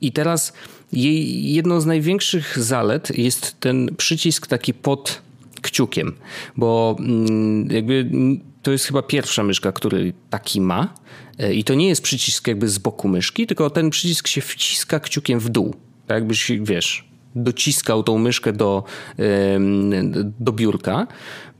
I 0.01 0.11
teraz 0.11 0.53
jej 0.91 1.53
jedną 1.53 1.81
z 1.81 1.85
największych 1.85 2.59
zalet 2.59 3.17
jest 3.17 3.59
ten 3.59 3.95
przycisk 3.97 4.47
taki 4.47 4.73
pod 4.73 5.21
kciukiem, 5.61 6.15
bo 6.57 6.95
mm, 6.99 7.71
jakby 7.71 8.09
to 8.61 8.71
jest 8.71 8.85
chyba 8.85 9.01
pierwsza 9.01 9.43
myszka, 9.43 9.71
który 9.71 10.13
taki 10.29 10.61
ma. 10.61 10.93
E, 11.39 11.53
I 11.53 11.63
to 11.63 11.73
nie 11.73 11.87
jest 11.87 12.01
przycisk 12.01 12.47
jakby 12.47 12.69
z 12.69 12.77
boku 12.77 13.07
myszki, 13.07 13.47
tylko 13.47 13.69
ten 13.69 13.89
przycisk 13.89 14.27
się 14.27 14.41
wciska 14.41 14.99
kciukiem 14.99 15.39
w 15.39 15.49
dół. 15.49 15.75
Tak 16.07 16.15
jakbyś, 16.15 16.51
wiesz, 16.61 17.09
dociskał 17.35 18.03
tą 18.03 18.17
myszkę 18.17 18.53
do, 18.53 18.83
do 20.39 20.51
biurka. 20.51 21.07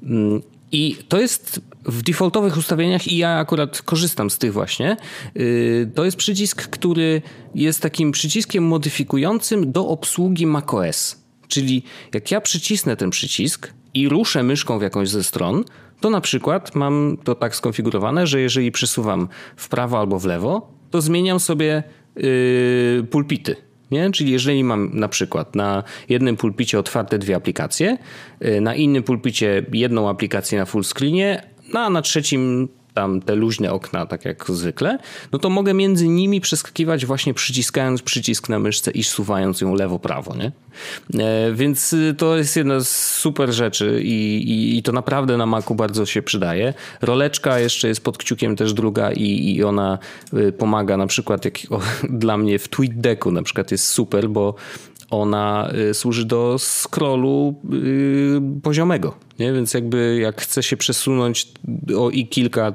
Mm, 0.04 0.42
I 0.72 0.98
to 1.08 1.20
jest 1.20 1.62
w 1.86 2.02
defaultowych 2.02 2.58
ustawieniach 2.58 3.08
i 3.08 3.18
ja 3.18 3.30
akurat 3.30 3.82
korzystam 3.82 4.30
z 4.30 4.38
tych 4.38 4.54
właśnie. 4.54 4.98
Y, 5.38 5.92
to 5.96 6.06
jest 6.06 6.18
przycisk, 6.18 6.68
który 6.70 7.22
jest 7.56 7.82
takim 7.82 8.12
przyciskiem 8.12 8.64
modyfikującym 8.64 9.72
do 9.72 9.88
obsługi 9.88 10.46
macOS. 10.46 11.24
Czyli 11.48 11.84
jak 12.14 12.32
ja 12.32 12.42
przycisnę 12.42 12.96
ten 12.96 13.10
przycisk 13.10 13.74
i 13.94 14.10
ruszę 14.10 14.44
myszką 14.44 14.80
w 14.80 14.82
jakąś 14.82 15.10
ze 15.10 15.24
stron, 15.24 15.64
to 16.00 16.10
na 16.10 16.22
przykład 16.22 16.76
mam 16.76 17.18
to 17.24 17.36
tak 17.36 17.56
skonfigurowane, 17.56 18.28
że 18.28 18.42
jeżeli 18.42 18.72
przesuwam 18.72 19.28
w 19.56 19.70
prawo 19.70 20.00
albo 20.00 20.20
w 20.20 20.26
lewo, 20.26 20.72
to 20.92 21.02
zmieniam 21.02 21.40
sobie 21.40 21.84
yy, 22.16 23.08
pulpity. 23.12 23.56
Nie? 23.92 24.12
Czyli 24.12 24.32
jeżeli 24.32 24.64
mam 24.64 24.90
na 24.94 25.08
przykład 25.08 25.56
na 25.56 25.84
jednym 26.10 26.38
pulpicie 26.38 26.80
otwarte 26.80 27.20
dwie 27.20 27.36
aplikacje, 27.36 27.98
yy, 28.42 28.62
na 28.62 28.76
innym 28.76 29.04
pulpicie 29.04 29.66
jedną 29.74 30.10
aplikację 30.10 30.60
na 30.60 30.66
full 30.66 30.84
screenie, 30.84 31.44
no 31.74 31.80
a 31.80 31.90
na 31.90 32.02
trzecim 32.02 32.68
tam 33.00 33.22
te 33.22 33.36
luźne 33.36 33.72
okna, 33.72 34.06
tak 34.06 34.26
jak 34.26 34.46
zwykle, 34.48 34.98
no 35.32 35.40
to 35.40 35.50
mogę 35.50 35.74
między 35.74 36.08
nimi 36.08 36.42
przeskakiwać 36.42 37.06
właśnie 37.06 37.34
przyciskając 37.34 38.02
przycisk 38.02 38.50
na 38.50 38.60
myszce 38.60 38.92
i 38.92 39.04
suwając 39.04 39.62
ją 39.62 39.76
lewo-prawo, 39.76 40.36
nie? 40.36 40.52
E, 41.24 41.54
więc 41.54 41.94
y, 41.94 42.16
to 42.18 42.38
jest 42.38 42.58
jedna 42.58 42.80
z 42.80 42.90
super 42.90 43.54
rzeczy 43.54 44.02
i, 44.04 44.38
i, 44.52 44.78
i, 44.78 44.84
to 44.84 44.92
naprawdę 44.92 45.38
na 45.38 45.46
Macu 45.46 45.76
bardzo 45.76 46.06
się 46.06 46.22
przydaje. 46.22 46.74
Roleczka 47.02 47.60
jeszcze 47.60 47.88
jest 47.88 48.04
pod 48.04 48.18
kciukiem 48.18 48.56
też 48.56 48.74
druga 48.74 49.12
i, 49.12 49.56
i 49.56 49.64
ona 49.64 50.00
y, 50.34 50.52
pomaga 50.52 50.98
na 50.98 51.08
przykład 51.08 51.46
jak, 51.46 51.58
o, 51.70 51.80
dla 52.24 52.38
mnie 52.38 52.60
w 52.60 52.68
TweetDecku 52.68 53.32
na 53.32 53.44
przykład 53.44 53.72
jest 53.72 53.88
super, 53.88 54.30
bo 54.30 54.56
ona 55.10 55.72
y, 55.90 55.94
służy 55.94 56.26
do 56.26 56.56
scrollu 56.60 57.56
poziomego 58.64 59.29
nie? 59.40 59.54
Więc 59.54 59.74
jakby 59.74 60.20
jak 60.22 60.42
chcę 60.42 60.64
się 60.64 60.78
przesunąć 60.78 61.48
o 61.98 62.10
i 62.10 62.28
kilka 62.28 62.74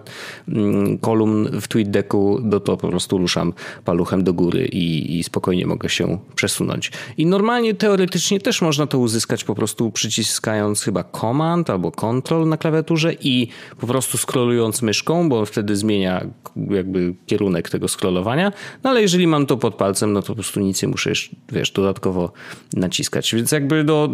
mm, 0.48 0.98
kolumn 0.98 1.60
w 1.60 1.68
TweetDecku, 1.68 2.40
no 2.42 2.60
to 2.60 2.76
po 2.76 2.88
prostu 2.88 3.18
ruszam 3.18 3.52
paluchem 3.84 4.24
do 4.24 4.32
góry 4.32 4.66
i, 4.66 5.18
i 5.18 5.24
spokojnie 5.24 5.66
mogę 5.66 5.88
się 5.88 6.18
przesunąć. 6.34 6.92
I 7.16 7.26
normalnie 7.26 7.74
teoretycznie 7.74 8.40
też 8.40 8.62
można 8.62 8.86
to 8.86 8.98
uzyskać 8.98 9.44
po 9.44 9.54
prostu 9.54 9.90
przyciskając 9.90 10.82
chyba 10.82 11.04
Command 11.04 11.70
albo 11.70 11.92
Control 11.92 12.48
na 12.48 12.56
klawiaturze 12.56 13.14
i 13.20 13.48
po 13.80 13.86
prostu 13.86 14.18
scrollując 14.18 14.82
myszką, 14.82 15.28
bo 15.28 15.46
wtedy 15.46 15.76
zmienia 15.76 16.26
jakby 16.70 17.14
kierunek 17.26 17.70
tego 17.70 17.88
scrollowania. 17.88 18.52
No 18.84 18.90
ale 18.90 19.02
jeżeli 19.02 19.26
mam 19.26 19.46
to 19.46 19.56
pod 19.56 19.74
palcem, 19.74 20.12
no 20.12 20.22
to 20.22 20.26
po 20.28 20.34
prostu 20.34 20.60
nic 20.60 20.82
nie 20.82 20.88
muszę, 20.88 21.12
wiesz, 21.52 21.70
dodatkowo 21.70 22.32
naciskać. 22.72 23.34
Więc 23.34 23.52
jakby 23.52 23.84
do 23.84 24.10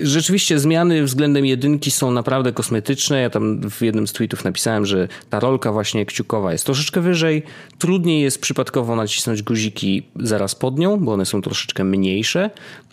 rzeczywiście 0.00 0.58
zmiany 0.58 1.04
względem 1.04 1.46
jedynki 1.46 1.90
są 1.90 2.10
naprawdę 2.10 2.52
kosmetyczne. 2.52 3.20
Ja 3.20 3.30
tam 3.30 3.70
w 3.70 3.82
jednym 3.82 4.06
z 4.06 4.12
tweetów 4.12 4.44
napisałem, 4.44 4.86
że 4.86 5.08
ta 5.30 5.40
rolka 5.40 5.72
właśnie 5.72 6.06
kciukowa 6.06 6.52
jest 6.52 6.64
troszeczkę 6.64 7.00
wyżej. 7.00 7.42
Trudniej 7.78 8.22
jest 8.22 8.40
przypadkowo 8.40 8.96
nacisnąć 8.96 9.42
guziki 9.42 10.02
zaraz 10.16 10.54
pod 10.54 10.78
nią, 10.78 10.96
bo 10.96 11.12
one 11.12 11.26
są 11.26 11.42
troszeczkę 11.42 11.84
mniejsze. 11.84 12.50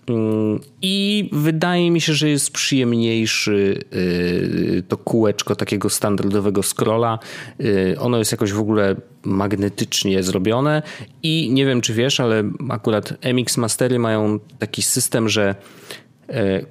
Mm, 0.07 0.59
I 0.81 1.29
wydaje 1.31 1.91
mi 1.91 2.01
się, 2.01 2.13
że 2.13 2.29
jest 2.29 2.51
przyjemniejszy 2.51 3.83
y, 3.93 4.83
to 4.87 4.97
kółeczko 4.97 5.55
takiego 5.55 5.89
standardowego 5.89 6.63
scrolla. 6.63 7.19
Y, 7.61 7.95
ono 7.99 8.17
jest 8.17 8.31
jakoś 8.31 8.53
w 8.53 8.59
ogóle 8.59 8.95
magnetycznie 9.23 10.23
zrobione 10.23 10.81
i 11.23 11.49
nie 11.51 11.65
wiem 11.65 11.81
czy 11.81 11.93
wiesz, 11.93 12.19
ale 12.19 12.43
akurat 12.69 13.13
MX 13.33 13.57
Mastery 13.57 13.99
mają 13.99 14.39
taki 14.59 14.81
system, 14.81 15.29
że 15.29 15.55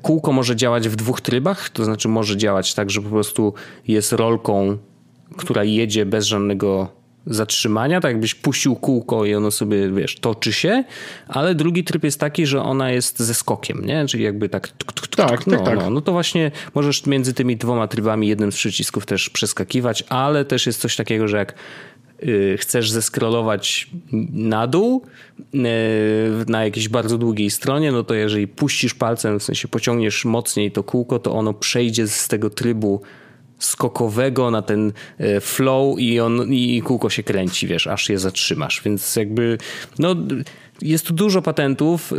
kółko 0.02 0.32
może 0.32 0.56
działać 0.56 0.88
w 0.88 0.96
dwóch 0.96 1.20
trybach, 1.20 1.70
to 1.70 1.84
znaczy 1.84 2.08
może 2.08 2.36
działać 2.36 2.74
tak, 2.74 2.90
że 2.90 3.02
po 3.02 3.08
prostu 3.08 3.54
jest 3.88 4.12
rolką, 4.12 4.78
która 5.36 5.64
jedzie 5.64 6.06
bez 6.06 6.26
żadnego 6.26 7.00
zatrzymania, 7.26 8.00
tak 8.00 8.10
jakbyś 8.10 8.34
puścił 8.34 8.76
kółko 8.76 9.24
i 9.24 9.34
ono 9.34 9.50
sobie, 9.50 9.90
wiesz, 9.90 10.16
toczy 10.16 10.52
się, 10.52 10.84
ale 11.28 11.54
drugi 11.54 11.84
tryb 11.84 12.04
jest 12.04 12.20
taki, 12.20 12.46
że 12.46 12.62
ona 12.62 12.90
jest 12.90 13.18
ze 13.18 13.34
skokiem, 13.34 13.84
nie? 13.86 14.06
Czyli 14.06 14.24
jakby 14.24 14.48
tak... 14.48 14.68
Tuk, 14.68 14.92
tuk, 14.92 15.06
tuk, 15.06 15.16
tak, 15.28 15.46
no, 15.46 15.56
tak, 15.56 15.66
tak. 15.66 15.78
No, 15.78 15.90
no 15.90 16.00
to 16.00 16.12
właśnie 16.12 16.50
możesz 16.74 17.06
między 17.06 17.34
tymi 17.34 17.56
dwoma 17.56 17.88
trybami 17.88 18.28
jednym 18.28 18.52
z 18.52 18.56
przycisków 18.56 19.06
też 19.06 19.30
przeskakiwać, 19.30 20.04
ale 20.08 20.44
też 20.44 20.66
jest 20.66 20.80
coś 20.80 20.96
takiego, 20.96 21.28
że 21.28 21.36
jak 21.36 21.54
chcesz 22.58 22.90
zeskrolować 22.90 23.90
na 24.32 24.66
dół 24.66 25.02
y, 25.40 25.58
na 26.46 26.64
jakiejś 26.64 26.88
bardzo 26.88 27.18
długiej 27.18 27.50
stronie, 27.50 27.92
no 27.92 28.04
to 28.04 28.14
jeżeli 28.14 28.48
puścisz 28.48 28.94
palcem, 28.94 29.40
w 29.40 29.42
sensie 29.42 29.68
pociągniesz 29.68 30.24
mocniej 30.24 30.72
to 30.72 30.82
kółko, 30.82 31.18
to 31.18 31.32
ono 31.32 31.54
przejdzie 31.54 32.08
z 32.08 32.28
tego 32.28 32.50
trybu 32.50 33.00
skokowego 33.58 34.50
na 34.50 34.62
ten 34.62 34.92
y, 35.20 35.40
flow 35.40 35.98
i, 35.98 36.20
on, 36.20 36.52
i 36.52 36.82
kółko 36.82 37.10
się 37.10 37.22
kręci, 37.22 37.66
wiesz, 37.66 37.86
aż 37.86 38.08
je 38.08 38.18
zatrzymasz. 38.18 38.82
Więc 38.84 39.16
jakby, 39.16 39.58
no, 39.98 40.16
jest 40.82 41.06
tu 41.06 41.14
dużo 41.14 41.42
patentów, 41.42 42.12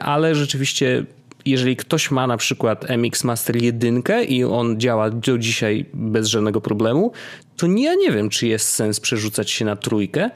ale 0.00 0.34
rzeczywiście 0.34 1.04
jeżeli 1.44 1.76
ktoś 1.76 2.10
ma 2.10 2.26
na 2.26 2.36
przykład 2.36 2.90
MX 2.90 3.24
Master 3.24 3.62
1 3.62 4.02
i 4.28 4.44
on 4.44 4.80
działa 4.80 5.10
do 5.10 5.38
dzisiaj 5.38 5.86
bez 5.94 6.26
żadnego 6.26 6.60
problemu, 6.60 7.12
to 7.56 7.66
ja 7.66 7.94
nie 7.94 8.12
wiem, 8.12 8.28
czy 8.28 8.46
jest 8.46 8.68
sens 8.68 9.00
przerzucać 9.00 9.50
się 9.50 9.64
na 9.64 9.76
trójkę. 9.76 10.30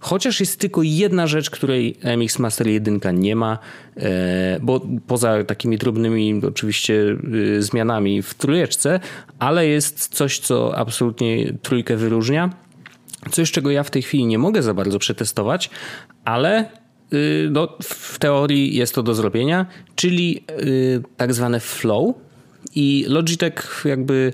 Chociaż 0.00 0.40
jest 0.40 0.60
tylko 0.60 0.82
jedna 0.82 1.26
rzecz, 1.26 1.50
której 1.50 1.96
MX 2.18 2.38
Master 2.38 2.66
1 2.66 3.00
nie 3.12 3.36
ma, 3.36 3.58
e, 3.96 4.58
bo 4.62 4.80
poza 5.06 5.44
takimi 5.44 5.78
drobnymi 5.78 6.40
oczywiście 6.48 7.16
e, 7.58 7.62
zmianami 7.62 8.22
w 8.22 8.34
trójeczce, 8.34 9.00
ale 9.38 9.66
jest 9.66 10.08
coś, 10.08 10.38
co 10.38 10.76
absolutnie 10.76 11.52
trójkę 11.62 11.96
wyróżnia 11.96 12.50
Coś, 13.30 13.52
czego 13.52 13.70
ja 13.70 13.82
w 13.82 13.90
tej 13.90 14.02
chwili 14.02 14.26
nie 14.26 14.38
mogę 14.38 14.62
za 14.62 14.74
bardzo 14.74 14.98
przetestować, 14.98 15.70
ale 16.24 16.70
no, 17.50 17.68
w 17.82 18.18
teorii 18.18 18.76
jest 18.76 18.94
to 18.94 19.02
do 19.02 19.14
zrobienia, 19.14 19.66
czyli 19.94 20.44
y, 20.62 21.02
tak 21.16 21.34
zwane 21.34 21.60
flow. 21.60 22.14
I 22.74 23.04
Logitech 23.08 23.82
jakby 23.84 24.32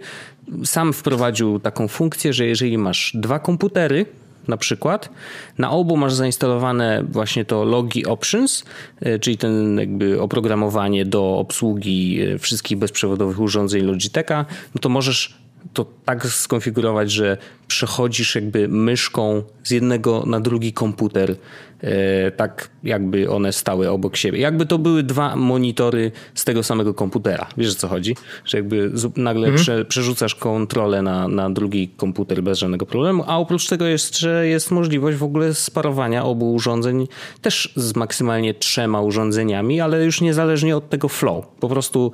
sam 0.64 0.92
wprowadził 0.92 1.60
taką 1.60 1.88
funkcję, 1.88 2.32
że 2.32 2.46
jeżeli 2.46 2.78
masz 2.78 3.12
dwa 3.14 3.38
komputery, 3.38 4.06
na 4.48 4.56
przykład. 4.56 5.10
Na 5.58 5.70
obu 5.70 5.96
masz 5.96 6.14
zainstalowane 6.14 7.04
właśnie 7.08 7.44
to 7.44 7.64
Logi 7.64 8.06
Options, 8.06 8.64
y, 9.06 9.18
czyli 9.18 9.36
ten 9.36 9.78
jakby 9.78 10.20
oprogramowanie 10.20 11.04
do 11.04 11.38
obsługi 11.38 12.20
wszystkich 12.38 12.78
bezprzewodowych 12.78 13.40
urządzeń 13.40 13.82
Logitecha, 13.82 14.46
no 14.74 14.78
to 14.80 14.88
możesz 14.88 15.43
to 15.72 15.86
tak 16.04 16.26
skonfigurować, 16.26 17.10
że 17.10 17.36
przechodzisz 17.66 18.34
jakby 18.34 18.68
myszką 18.68 19.42
z 19.62 19.70
jednego 19.70 20.22
na 20.26 20.40
drugi 20.40 20.72
komputer, 20.72 21.36
e, 21.80 22.30
tak 22.30 22.68
jakby 22.84 23.30
one 23.30 23.52
stały 23.52 23.90
obok 23.90 24.16
siebie. 24.16 24.38
Jakby 24.38 24.66
to 24.66 24.78
były 24.78 25.02
dwa 25.02 25.36
monitory 25.36 26.12
z 26.34 26.44
tego 26.44 26.62
samego 26.62 26.94
komputera. 26.94 27.46
Wiesz 27.56 27.72
o 27.72 27.74
co 27.74 27.88
chodzi? 27.88 28.16
Że 28.44 28.58
jakby 28.58 28.90
nagle 29.16 29.46
mhm. 29.46 29.56
prze, 29.56 29.84
przerzucasz 29.84 30.34
kontrolę 30.34 31.02
na, 31.02 31.28
na 31.28 31.50
drugi 31.50 31.88
komputer 31.88 32.42
bez 32.42 32.58
żadnego 32.58 32.86
problemu, 32.86 33.24
a 33.26 33.38
oprócz 33.38 33.68
tego 33.68 33.86
jeszcze 33.86 34.46
jest 34.46 34.70
możliwość 34.70 35.18
w 35.18 35.24
ogóle 35.24 35.54
sparowania 35.54 36.24
obu 36.24 36.54
urządzeń 36.54 37.08
też 37.42 37.72
z 37.76 37.96
maksymalnie 37.96 38.54
trzema 38.54 39.00
urządzeniami, 39.00 39.80
ale 39.80 40.04
już 40.04 40.20
niezależnie 40.20 40.76
od 40.76 40.88
tego 40.88 41.08
flow. 41.08 41.46
Po 41.60 41.68
prostu 41.68 42.12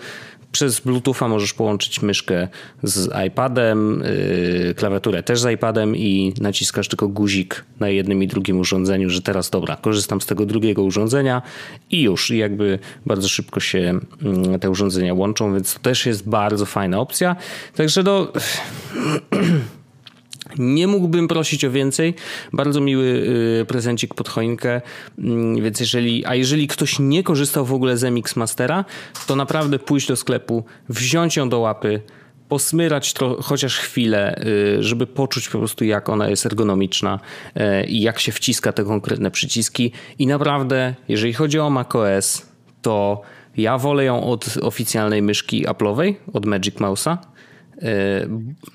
przez 0.53 0.81
Bluetootha 0.81 1.29
możesz 1.29 1.55
połączyć 1.55 2.03
myszkę 2.03 2.49
z 2.83 3.11
iPadem, 3.27 4.03
yy, 4.67 4.75
klawiaturę 4.75 5.23
też 5.23 5.41
z 5.41 5.55
iPadem 5.55 5.97
i 5.97 6.35
naciskasz 6.41 6.89
tylko 6.89 7.09
guzik 7.09 7.65
na 7.81 7.89
jednym 7.89 8.23
i 8.23 8.27
drugim 8.27 8.61
urządzeniu, 8.61 9.11
że 9.11 9.23
teraz 9.23 9.51
dobra, 9.51 9.77
korzystam 9.77 10.21
z 10.21 10.27
tego 10.27 10.47
drugiego 10.47 10.83
urządzenia 10.83 11.43
i 11.91 12.03
już. 12.03 12.31
I 12.31 12.39
jakby 12.39 12.79
bardzo 13.07 13.29
szybko 13.29 13.61
się 13.61 14.01
mm, 14.23 14.61
te 14.61 14.71
urządzenia 14.71 15.15
łączą, 15.15 15.55
więc 15.55 15.75
to 15.75 15.81
też 15.81 16.07
jest 16.07 16.29
bardzo 16.29 16.67
fajna 16.67 17.01
opcja. 17.01 17.37
Także 17.77 18.03
no... 18.03 18.27
Nie 20.59 20.87
mógłbym 20.87 21.29
prosić 21.29 21.65
o 21.65 21.71
więcej. 21.71 22.15
Bardzo 22.53 22.81
miły 22.81 23.05
y, 23.61 23.65
prezencik 23.69 24.15
pod 24.15 24.29
choinkę. 24.29 24.81
Mm, 25.19 25.63
więc 25.63 25.81
jeżeli, 25.81 26.27
a 26.27 26.35
jeżeli 26.35 26.69
ktoś 26.69 26.99
nie 26.99 27.23
korzystał 27.23 27.65
w 27.65 27.73
ogóle 27.73 27.97
z 27.97 28.05
MX 28.05 28.37
Mastera, 28.37 28.85
to 29.27 29.37
naprawdę 29.37 29.79
pójść 29.79 30.09
do 30.09 30.17
sklepu, 30.17 30.65
wziąć 30.89 31.37
ją 31.37 31.49
do 31.49 31.59
łapy, 31.59 32.01
posmyrać 32.51 33.13
tro, 33.13 33.43
chociaż 33.43 33.79
chwilę, 33.79 34.43
y, 34.79 34.83
żeby 34.83 35.07
poczuć 35.07 35.49
po 35.49 35.59
prostu 35.59 35.85
jak 35.85 36.09
ona 36.09 36.29
jest 36.29 36.47
ergonomiczna 36.47 37.21
y, 37.57 37.85
i 37.87 38.01
jak 38.01 38.19
się 38.19 38.33
wciska 38.33 38.73
te 38.73 38.85
konkretne 38.85 39.31
przyciski. 39.31 39.93
I 40.19 40.27
naprawdę, 40.27 40.95
jeżeli 41.09 41.33
chodzi 41.33 41.59
o 41.59 41.71
macOS, 41.71 42.47
to 42.83 43.23
ja 43.57 43.79
wolę 43.79 44.05
ją 44.05 44.25
od 44.25 44.57
oficjalnej 44.63 45.23
myszki 45.23 45.67
Apple'owej, 45.67 46.15
od 46.33 46.47
Magic 46.47 46.75
Mouse'a 46.75 47.17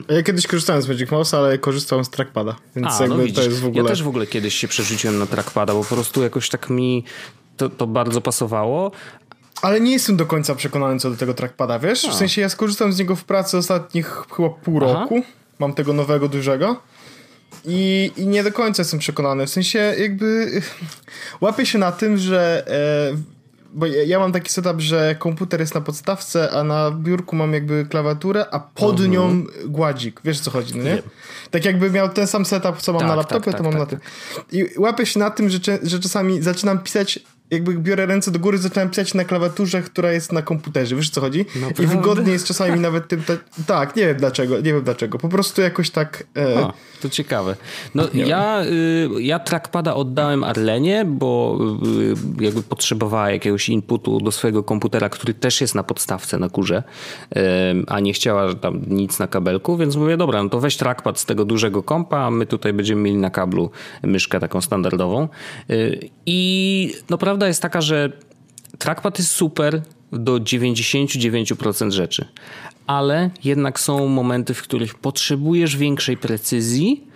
ja 0.09 0.23
kiedyś 0.23 0.47
korzystałem 0.47 0.81
z 0.81 0.87
Magic 0.87 1.11
Mouse, 1.11 1.37
ale 1.37 1.57
korzystałem 1.57 2.05
z 2.05 2.09
trackpada, 2.09 2.55
więc 2.75 2.87
A, 2.99 3.03
jakby 3.03 3.27
no 3.27 3.33
to 3.33 3.43
jest 3.43 3.59
w 3.59 3.65
ogóle... 3.65 3.83
Ja 3.83 3.89
też 3.89 4.03
w 4.03 4.07
ogóle 4.07 4.27
kiedyś 4.27 4.55
się 4.55 4.67
przerzuciłem 4.67 5.19
na 5.19 5.25
trackpada, 5.25 5.73
bo 5.73 5.83
po 5.83 5.95
prostu 5.95 6.23
jakoś 6.23 6.49
tak 6.49 6.69
mi 6.69 7.03
to, 7.57 7.69
to 7.69 7.87
bardzo 7.87 8.21
pasowało, 8.21 8.91
ale 9.61 9.81
nie 9.81 9.91
jestem 9.91 10.17
do 10.17 10.25
końca 10.25 10.55
przekonany 10.55 10.99
co 10.99 11.09
do 11.09 11.17
tego 11.17 11.33
trackpada, 11.33 11.79
wiesz? 11.79 12.05
A. 12.05 12.11
W 12.11 12.15
sensie 12.15 12.41
ja 12.41 12.49
skorzystam 12.49 12.93
z 12.93 12.99
niego 12.99 13.15
w 13.15 13.23
pracy 13.23 13.57
ostatnich 13.57 14.23
chyba 14.35 14.49
pół 14.49 14.79
Aha. 14.83 14.93
roku. 14.93 15.21
Mam 15.59 15.73
tego 15.73 15.93
nowego, 15.93 16.27
dużego. 16.27 16.81
I, 17.65 18.11
I 18.17 18.27
nie 18.27 18.43
do 18.43 18.51
końca 18.51 18.81
jestem 18.81 18.99
przekonany. 18.99 19.47
W 19.47 19.49
sensie 19.49 19.79
jakby 19.99 20.61
łapię 21.41 21.65
się 21.65 21.77
na 21.77 21.91
tym, 21.91 22.17
że 22.17 22.67
e, 23.13 23.34
bo 23.75 23.85
ja, 23.85 24.19
mam 24.19 24.31
taki 24.31 24.51
setup, 24.51 24.81
że 24.81 25.15
komputer 25.19 25.59
jest 25.59 25.75
na 25.75 25.81
podstawce, 25.81 26.51
a 26.51 26.63
na 26.63 26.91
biurku 26.91 27.35
mam 27.35 27.53
jakby 27.53 27.85
klawiaturę, 27.85 28.45
a 28.51 28.59
pod 28.59 28.91
mhm. 28.91 29.11
nią 29.11 29.43
gładzik. 29.65 30.21
Wiesz 30.23 30.39
co 30.39 30.51
chodzi, 30.51 30.77
no 30.77 30.83
nie? 30.83 31.03
Tak 31.51 31.65
jakby 31.65 31.91
miał 31.91 32.09
ten 32.09 32.27
sam 32.27 32.45
setup, 32.45 32.81
co 32.81 32.93
mam 32.93 32.99
tak, 32.99 33.09
na 33.09 33.15
laptopie, 33.15 33.51
tak, 33.51 33.57
to 33.57 33.63
tak, 33.63 33.73
mam 33.73 33.73
na 33.73 33.85
tak, 33.85 33.89
tym. 33.89 33.99
Tak. 34.35 34.53
I 34.53 34.79
łapię 34.79 35.05
się 35.05 35.19
na 35.19 35.29
tym, 35.31 35.49
że, 35.49 35.59
że 35.83 35.99
czasami 35.99 36.41
zaczynam 36.41 36.79
pisać 36.79 37.19
jakby 37.51 37.73
biorę 37.73 38.05
ręce 38.05 38.31
do 38.31 38.39
góry, 38.39 38.57
zacząłem 38.57 38.89
pisać 38.89 39.13
na 39.13 39.23
klawiaturze, 39.23 39.81
która 39.81 40.11
jest 40.11 40.31
na 40.31 40.41
komputerze. 40.41 40.95
Wiesz 40.95 41.09
co 41.09 41.21
chodzi? 41.21 41.45
No, 41.61 41.83
I 41.83 41.87
wygodnie 41.87 42.31
jest 42.31 42.47
czasami 42.47 42.79
nawet 42.79 43.07
tym. 43.07 43.23
tak, 43.67 43.95
nie 43.95 44.07
wiem 44.07 44.17
dlaczego, 44.17 44.55
nie 44.57 44.73
wiem 44.73 44.83
dlaczego. 44.83 45.17
Po 45.17 45.29
prostu 45.29 45.61
jakoś 45.61 45.89
tak. 45.89 46.23
E... 46.37 46.55
O, 46.55 46.73
to 47.01 47.09
ciekawe. 47.09 47.55
No 47.95 48.03
ja, 48.13 48.63
y, 48.63 49.21
ja 49.21 49.39
trackpada 49.39 49.95
oddałem 49.95 50.43
Arlenie, 50.43 51.05
bo 51.05 51.59
y, 52.39 52.43
jakby 52.43 52.63
potrzebowała 52.63 53.31
jakiegoś 53.31 53.69
inputu 53.69 54.19
do 54.19 54.31
swojego 54.31 54.63
komputera, 54.63 55.09
który 55.09 55.33
też 55.33 55.61
jest 55.61 55.75
na 55.75 55.83
podstawce 55.83 56.37
na 56.37 56.49
kurze, 56.49 56.83
y, 57.37 57.39
a 57.87 57.99
nie 57.99 58.13
chciała 58.13 58.53
tam 58.53 58.81
nic 58.87 59.19
na 59.19 59.27
kabelku, 59.27 59.77
więc 59.77 59.95
mówię, 59.95 60.17
dobra, 60.17 60.43
no 60.43 60.49
to 60.49 60.59
weź 60.59 60.77
trackpad 60.77 61.19
z 61.19 61.25
tego 61.25 61.45
dużego 61.45 61.83
kompa, 61.83 62.17
a 62.17 62.31
my 62.31 62.45
tutaj 62.45 62.73
będziemy 62.73 63.01
mieli 63.01 63.17
na 63.17 63.29
kablu 63.29 63.71
myszkę 64.03 64.39
taką 64.39 64.61
standardową. 64.61 65.27
Y, 65.69 66.09
I 66.25 66.93
no 67.09 67.17
prawda 67.35 67.47
jest 67.47 67.61
taka, 67.61 67.81
że 67.81 68.11
trackpad 68.77 69.19
jest 69.19 69.31
super 69.31 69.81
do 70.11 70.35
99% 70.39 71.91
rzeczy, 71.91 72.25
ale 72.87 73.29
jednak 73.43 73.79
są 73.79 74.07
momenty, 74.07 74.53
w 74.53 74.61
których 74.61 74.95
potrzebujesz 74.95 75.77
większej 75.77 76.17
precyzji. 76.17 77.07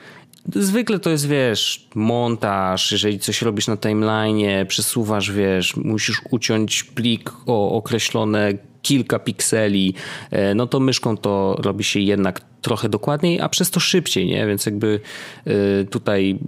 Zwykle 0.56 1.00
to 1.00 1.10
jest, 1.10 1.28
wiesz, 1.28 1.88
montaż, 1.96 2.92
jeżeli 2.92 3.20
coś 3.20 3.42
robisz 3.42 3.68
na 3.68 3.78
timeline, 3.78 4.66
przesuwasz, 4.68 5.32
wiesz, 5.32 5.76
musisz 5.76 6.22
uciąć 6.32 6.84
plik 6.84 7.32
o 7.46 7.72
określone 7.72 8.54
kilka 8.82 9.20
pikseli, 9.20 9.94
e, 10.32 10.56
no 10.56 10.68
to 10.68 10.80
myszką 10.80 11.18
to 11.18 11.56
robi 11.60 11.84
się 11.84 12.00
jednak 12.00 12.42
trochę 12.62 12.90
dokładniej, 12.90 13.42
a 13.42 13.50
przez 13.50 13.72
to 13.72 13.80
szybciej, 13.80 14.28
nie? 14.28 14.48
Więc 14.48 14.66
jakby 14.66 15.00
e, 15.46 15.86
tutaj 15.86 16.40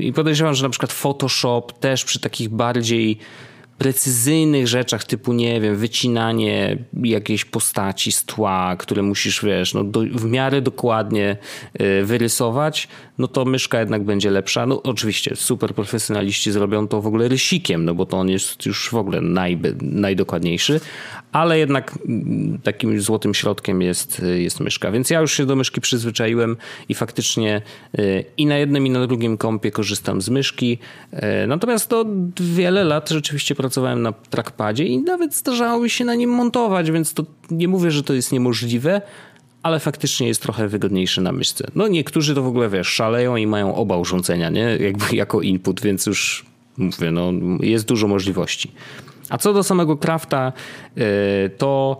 i 0.00 0.12
podejrzewam, 0.12 0.54
że 0.54 0.62
na 0.62 0.70
przykład 0.70 0.92
Photoshop 0.92 1.72
też 1.80 2.04
przy 2.04 2.20
takich 2.20 2.48
bardziej 2.48 3.18
precyzyjnych 3.80 4.68
rzeczach 4.68 5.04
typu, 5.04 5.32
nie 5.32 5.60
wiem, 5.60 5.76
wycinanie 5.76 6.78
jakiejś 7.02 7.44
postaci 7.44 8.12
z 8.12 8.24
tła, 8.24 8.76
które 8.78 9.02
musisz, 9.02 9.44
wiesz, 9.44 9.74
no 9.74 9.84
do, 9.84 10.00
w 10.00 10.24
miarę 10.24 10.62
dokładnie 10.62 11.36
y, 11.80 12.04
wyrysować, 12.04 12.88
no 13.18 13.28
to 13.28 13.44
myszka 13.44 13.80
jednak 13.80 14.04
będzie 14.04 14.30
lepsza. 14.30 14.66
No 14.66 14.82
oczywiście 14.82 15.36
super 15.36 15.74
profesjonaliści 15.74 16.52
zrobią 16.52 16.88
to 16.88 17.02
w 17.02 17.06
ogóle 17.06 17.28
rysikiem, 17.28 17.84
no 17.84 17.94
bo 17.94 18.06
to 18.06 18.16
on 18.16 18.28
jest 18.28 18.66
już 18.66 18.90
w 18.90 18.94
ogóle 18.94 19.20
naj, 19.20 19.58
najdokładniejszy, 19.82 20.80
ale 21.32 21.58
jednak 21.58 21.98
mm, 22.08 22.58
takim 22.62 23.00
złotym 23.00 23.34
środkiem 23.34 23.82
jest, 23.82 24.22
jest 24.34 24.60
myszka. 24.60 24.90
Więc 24.90 25.10
ja 25.10 25.20
już 25.20 25.32
się 25.32 25.46
do 25.46 25.56
myszki 25.56 25.80
przyzwyczaiłem 25.80 26.56
i 26.88 26.94
faktycznie 26.94 27.62
y, 27.98 28.24
i 28.36 28.46
na 28.46 28.56
jednym 28.56 28.86
i 28.86 28.90
na 28.90 29.06
drugim 29.06 29.36
kompie 29.36 29.70
korzystam 29.70 30.20
z 30.20 30.28
myszki. 30.28 30.78
Y, 31.12 31.46
natomiast 31.46 31.88
to 31.88 32.04
wiele 32.40 32.84
lat 32.84 33.08
rzeczywiście 33.08 33.54
pracowałem 33.54 33.69
na 33.96 34.12
trackpadzie 34.12 34.84
i 34.84 34.98
nawet 34.98 35.34
zdarzało 35.34 35.82
mi 35.82 35.90
się 35.90 36.04
na 36.04 36.14
nim 36.14 36.30
montować, 36.30 36.90
więc 36.90 37.14
to 37.14 37.24
nie 37.50 37.68
mówię, 37.68 37.90
że 37.90 38.02
to 38.02 38.14
jest 38.14 38.32
niemożliwe, 38.32 39.02
ale 39.62 39.80
faktycznie 39.80 40.28
jest 40.28 40.42
trochę 40.42 40.68
wygodniejszy 40.68 41.20
na 41.20 41.32
myszce. 41.32 41.66
No 41.74 41.88
niektórzy 41.88 42.34
to 42.34 42.42
w 42.42 42.46
ogóle, 42.46 42.68
wiesz, 42.68 42.88
szaleją 42.88 43.36
i 43.36 43.46
mają 43.46 43.74
oba 43.74 43.96
urządzenia, 43.96 44.50
nie? 44.50 44.76
Jakby 44.80 45.04
jako 45.16 45.40
input, 45.40 45.80
więc 45.80 46.06
już 46.06 46.46
mówię, 46.76 47.10
no 47.10 47.32
jest 47.60 47.86
dużo 47.86 48.08
możliwości. 48.08 48.72
A 49.28 49.38
co 49.38 49.52
do 49.52 49.62
samego 49.62 49.96
Crafta, 49.96 50.52
y, 50.98 51.50
to 51.58 51.98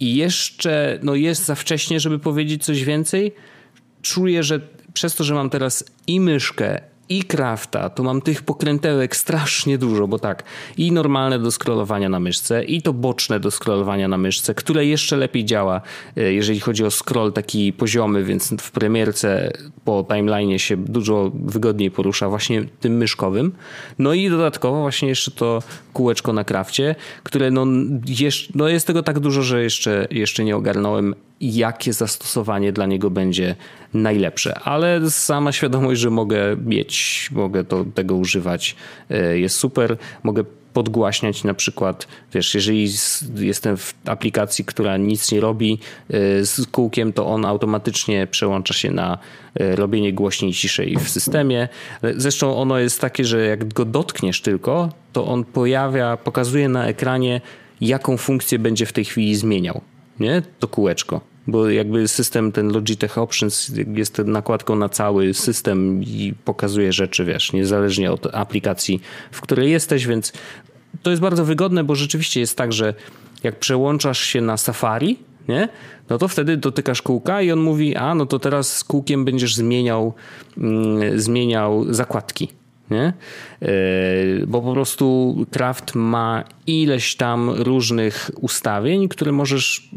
jeszcze 0.00 0.98
no 1.02 1.14
jest 1.14 1.44
za 1.44 1.54
wcześnie, 1.54 2.00
żeby 2.00 2.18
powiedzieć 2.18 2.64
coś 2.64 2.84
więcej. 2.84 3.32
Czuję, 4.02 4.42
że 4.42 4.60
przez 4.92 5.14
to, 5.14 5.24
że 5.24 5.34
mam 5.34 5.50
teraz 5.50 5.84
i 6.06 6.20
myszkę, 6.20 6.80
i 7.08 7.22
crafta, 7.22 7.90
to 7.90 8.02
mam 8.02 8.20
tych 8.20 8.42
pokrętełek 8.42 9.16
strasznie 9.16 9.78
dużo, 9.78 10.08
bo 10.08 10.18
tak, 10.18 10.44
i 10.76 10.92
normalne 10.92 11.38
do 11.38 11.50
scrollowania 11.50 12.08
na 12.08 12.20
myszce, 12.20 12.64
i 12.64 12.82
to 12.82 12.92
boczne 12.92 13.40
do 13.40 13.50
scrollowania 13.50 14.08
na 14.08 14.18
myszce, 14.18 14.54
które 14.54 14.86
jeszcze 14.86 15.16
lepiej 15.16 15.44
działa, 15.44 15.80
e, 16.16 16.32
jeżeli 16.32 16.60
chodzi 16.60 16.84
o 16.84 16.90
scroll 16.90 17.32
taki 17.32 17.72
poziomy, 17.72 18.24
więc 18.24 18.54
w 18.60 18.70
premierce 18.70 19.52
po 19.84 20.06
timeline 20.08 20.58
się 20.58 20.76
dużo 20.76 21.32
wygodniej 21.34 21.90
porusza 21.90 22.28
właśnie 22.28 22.64
tym 22.80 22.96
myszkowym. 22.96 23.52
No 23.98 24.12
i 24.12 24.30
dodatkowo 24.30 24.80
właśnie 24.80 25.08
jeszcze 25.08 25.30
to 25.30 25.62
kółeczko 25.92 26.32
na 26.32 26.44
krafcie, 26.44 26.94
które 27.22 27.50
no, 27.50 27.66
jeszcze, 28.06 28.52
no 28.54 28.68
jest 28.68 28.86
tego 28.86 29.02
tak 29.02 29.18
dużo, 29.18 29.42
że 29.42 29.62
jeszcze, 29.62 30.08
jeszcze 30.10 30.44
nie 30.44 30.56
ogarnąłem 30.56 31.14
jakie 31.40 31.92
zastosowanie 31.92 32.72
dla 32.72 32.86
niego 32.86 33.10
będzie 33.10 33.56
najlepsze. 33.94 34.58
Ale 34.58 35.10
sama 35.10 35.52
świadomość, 35.52 36.00
że 36.00 36.10
mogę 36.10 36.56
mieć, 36.66 37.28
mogę 37.32 37.64
to, 37.64 37.84
tego 37.94 38.16
używać, 38.16 38.76
e, 39.10 39.38
jest 39.38 39.56
super. 39.56 39.96
Mogę 40.22 40.44
podgłaśniać 40.76 41.44
na 41.44 41.54
przykład, 41.54 42.06
wiesz, 42.32 42.54
jeżeli 42.54 42.88
jestem 43.36 43.76
w 43.76 43.94
aplikacji, 44.04 44.64
która 44.64 44.96
nic 44.96 45.32
nie 45.32 45.40
robi 45.40 45.78
y, 46.10 46.46
z 46.46 46.66
kółkiem, 46.66 47.12
to 47.12 47.26
on 47.26 47.44
automatycznie 47.44 48.26
przełącza 48.26 48.74
się 48.74 48.90
na 48.90 49.18
y, 49.60 49.76
robienie 49.76 50.12
głośniej 50.12 50.52
ciszej 50.52 50.96
w 50.96 51.08
systemie. 51.08 51.68
Zresztą 52.16 52.56
ono 52.56 52.78
jest 52.78 53.00
takie, 53.00 53.24
że 53.24 53.46
jak 53.46 53.74
go 53.74 53.84
dotkniesz 53.84 54.40
tylko, 54.40 54.88
to 55.12 55.26
on 55.26 55.44
pojawia, 55.44 56.16
pokazuje 56.16 56.68
na 56.68 56.86
ekranie, 56.86 57.40
jaką 57.80 58.16
funkcję 58.16 58.58
będzie 58.58 58.86
w 58.86 58.92
tej 58.92 59.04
chwili 59.04 59.36
zmieniał, 59.36 59.80
nie? 60.20 60.42
To 60.58 60.68
kółeczko 60.68 61.20
bo 61.46 61.70
jakby 61.70 62.08
system 62.08 62.52
ten 62.52 62.72
Logitech 62.72 63.18
Options 63.18 63.72
jest 63.94 64.18
nakładką 64.18 64.76
na 64.76 64.88
cały 64.88 65.34
system 65.34 66.02
i 66.02 66.34
pokazuje 66.44 66.92
rzeczy, 66.92 67.24
wiesz, 67.24 67.52
niezależnie 67.52 68.12
od 68.12 68.34
aplikacji, 68.34 69.00
w 69.30 69.40
której 69.40 69.70
jesteś, 69.70 70.06
więc 70.06 70.32
to 71.02 71.10
jest 71.10 71.22
bardzo 71.22 71.44
wygodne, 71.44 71.84
bo 71.84 71.94
rzeczywiście 71.94 72.40
jest 72.40 72.58
tak, 72.58 72.72
że 72.72 72.94
jak 73.42 73.58
przełączasz 73.58 74.20
się 74.20 74.40
na 74.40 74.56
Safari, 74.56 75.18
nie? 75.48 75.68
No 76.08 76.18
to 76.18 76.28
wtedy 76.28 76.56
dotykasz 76.56 77.02
kółka 77.02 77.42
i 77.42 77.52
on 77.52 77.60
mówi, 77.60 77.96
a 77.96 78.14
no 78.14 78.26
to 78.26 78.38
teraz 78.38 78.76
z 78.76 78.84
kółkiem 78.84 79.24
będziesz 79.24 79.54
zmieniał, 79.54 80.14
mm, 80.58 81.20
zmieniał 81.20 81.94
zakładki 81.94 82.48
nie? 82.90 83.12
E, 83.62 83.66
bo 84.46 84.62
po 84.62 84.72
prostu 84.72 85.36
Kraft 85.50 85.94
ma 85.94 86.44
ileś 86.66 87.16
tam 87.16 87.50
różnych 87.50 88.30
ustawień, 88.40 89.08
które 89.08 89.32
możesz 89.32 89.90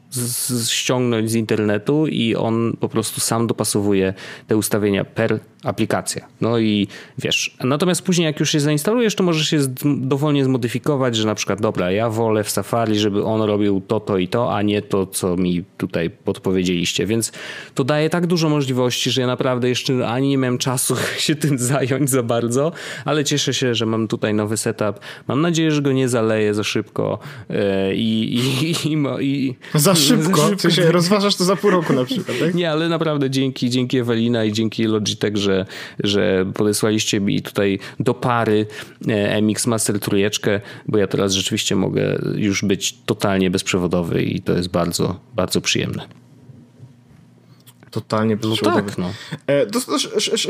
ściągnąć 0.69 1.32
z 1.32 1.36
internetu 1.36 2.08
i 2.08 2.36
on 2.36 2.78
po 2.80 2.89
prostu 2.89 3.19
sam 3.19 3.47
dopasowuje 3.47 4.13
te 4.47 4.58
ustawienia 4.58 5.06
per 5.06 5.39
aplikacja. 5.63 6.26
No 6.41 6.60
i 6.60 6.88
wiesz, 7.17 7.56
natomiast 7.63 8.02
później 8.02 8.26
jak 8.26 8.39
już 8.39 8.52
się 8.52 8.60
zainstalujesz, 8.60 9.15
to 9.15 9.24
możesz 9.24 9.50
się 9.50 9.58
dowolnie 9.98 10.45
zmodyfikować, 10.45 11.15
że 11.15 11.28
na 11.28 11.36
przykład 11.36 11.62
dobra, 11.62 11.91
ja 11.91 12.10
wolę 12.10 12.43
w 12.43 12.50
Safari, 12.50 13.00
żeby 13.00 13.24
on 13.24 13.41
robił 13.41 13.82
to, 13.88 14.00
to 14.00 14.17
i 14.17 14.28
to, 14.28 14.56
a 14.56 14.62
nie 14.62 14.82
to, 14.82 15.06
co 15.06 15.38
mi 15.38 15.63
tutaj 15.78 16.10
podpowiedzieliście. 16.10 17.06
Więc 17.06 17.32
to 17.76 17.84
daje 17.84 18.10
tak 18.10 18.28
dużo 18.28 18.50
możliwości, 18.50 19.12
że 19.12 19.22
ja 19.22 19.28
naprawdę 19.28 19.69
jeszcze 19.69 20.08
ani 20.08 20.30
nie 20.30 20.38
miałem 20.38 20.58
czasu 20.58 20.95
się 21.17 21.36
tym 21.36 21.58
zająć 21.58 22.10
za 22.10 22.24
bardzo, 22.24 22.72
ale 23.06 23.24
cieszę 23.24 23.54
się, 23.54 23.76
że 23.76 23.86
mam 23.86 24.08
tutaj 24.08 24.34
nowy 24.34 24.58
setup. 24.58 25.00
Mam 25.28 25.41
nadzieję, 25.41 25.72
że 25.72 25.82
go 25.82 25.91
nie 25.91 26.10
zaleję 26.10 26.54
za 26.54 26.63
szybko 26.63 27.19
e, 27.50 27.95
i... 27.95 28.36
i, 28.36 28.72
i, 28.93 28.98
i 29.22 29.56
za 29.74 29.95
szybko? 29.95 30.38
Za 30.38 30.58
szybko. 30.58 30.82
Ty 30.82 30.91
rozważasz 30.91 31.36
to 31.36 31.43
za 31.43 31.56
pół 31.56 31.69
roku 31.69 31.93
na 31.93 32.06
przykład, 32.06 32.39
tak? 32.39 32.54
Nie, 32.54 32.72
ale 32.72 32.89
naprawdę 32.89 33.30
dzięki, 33.30 33.69
dzięki 33.69 33.98
Ewelina 33.98 34.45
i 34.45 34.54
dzięki 34.54 34.84
Logitech, 34.84 35.38
że 35.38 35.48
że, 35.49 35.65
że 36.03 36.45
podesłaliście 36.53 37.19
mi 37.19 37.41
tutaj 37.41 37.79
do 37.99 38.13
pary 38.13 38.65
e, 39.07 39.41
MX 39.41 39.67
Master 39.67 39.99
trójeczkę, 39.99 40.62
bo 40.88 40.97
ja 40.97 41.07
teraz 41.07 41.33
rzeczywiście 41.33 41.75
mogę 41.75 42.19
już 42.35 42.63
być 42.63 42.97
totalnie 43.05 43.51
bezprzewodowy 43.51 44.23
i 44.23 44.41
to 44.41 44.53
jest 44.53 44.69
bardzo, 44.69 45.19
bardzo 45.35 45.62
przyjemne. 45.62 46.19
Totalnie 47.91 48.38
bezprzewodowy. 48.38 48.81
No 48.81 48.88
tak, 48.88 48.97
no. 48.97 49.13
E, 49.47 49.65
to, 49.65 49.79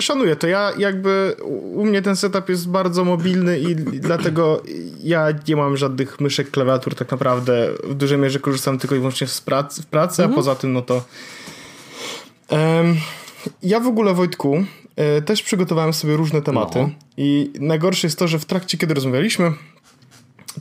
szanuję 0.01 0.35
to. 0.35 0.47
Ja 0.47 0.71
jakby 0.77 1.35
u 1.73 1.85
mnie 1.85 2.01
ten 2.01 2.15
setup 2.15 2.49
jest 2.49 2.69
bardzo 2.69 3.05
mobilny 3.05 3.59
i 3.59 3.75
dlatego 3.75 4.63
ja 5.03 5.27
nie 5.47 5.55
mam 5.55 5.77
żadnych 5.77 6.19
myszek, 6.19 6.51
klawiatur 6.51 6.95
tak 6.95 7.11
naprawdę. 7.11 7.69
W 7.83 7.93
dużej 7.93 8.17
mierze 8.17 8.39
korzystam 8.39 8.79
tylko 8.79 8.95
i 8.95 8.99
wyłącznie 8.99 9.27
w 9.27 9.41
pracy, 9.41 9.81
w 9.81 9.85
pracy 9.85 10.23
mhm. 10.23 10.33
a 10.33 10.35
poza 10.35 10.55
tym 10.55 10.73
no 10.73 10.81
to 10.81 11.03
um, 12.49 12.95
ja 13.63 13.79
w 13.79 13.87
ogóle 13.87 14.13
Wojtku 14.13 14.63
też 15.25 15.43
przygotowałem 15.43 15.93
sobie 15.93 16.15
różne 16.15 16.41
tematy. 16.41 16.79
No. 16.79 16.89
I 17.17 17.51
najgorsze 17.59 18.07
jest 18.07 18.19
to, 18.19 18.27
że 18.27 18.39
w 18.39 18.45
trakcie, 18.45 18.77
kiedy 18.77 18.93
rozmawialiśmy, 18.93 19.51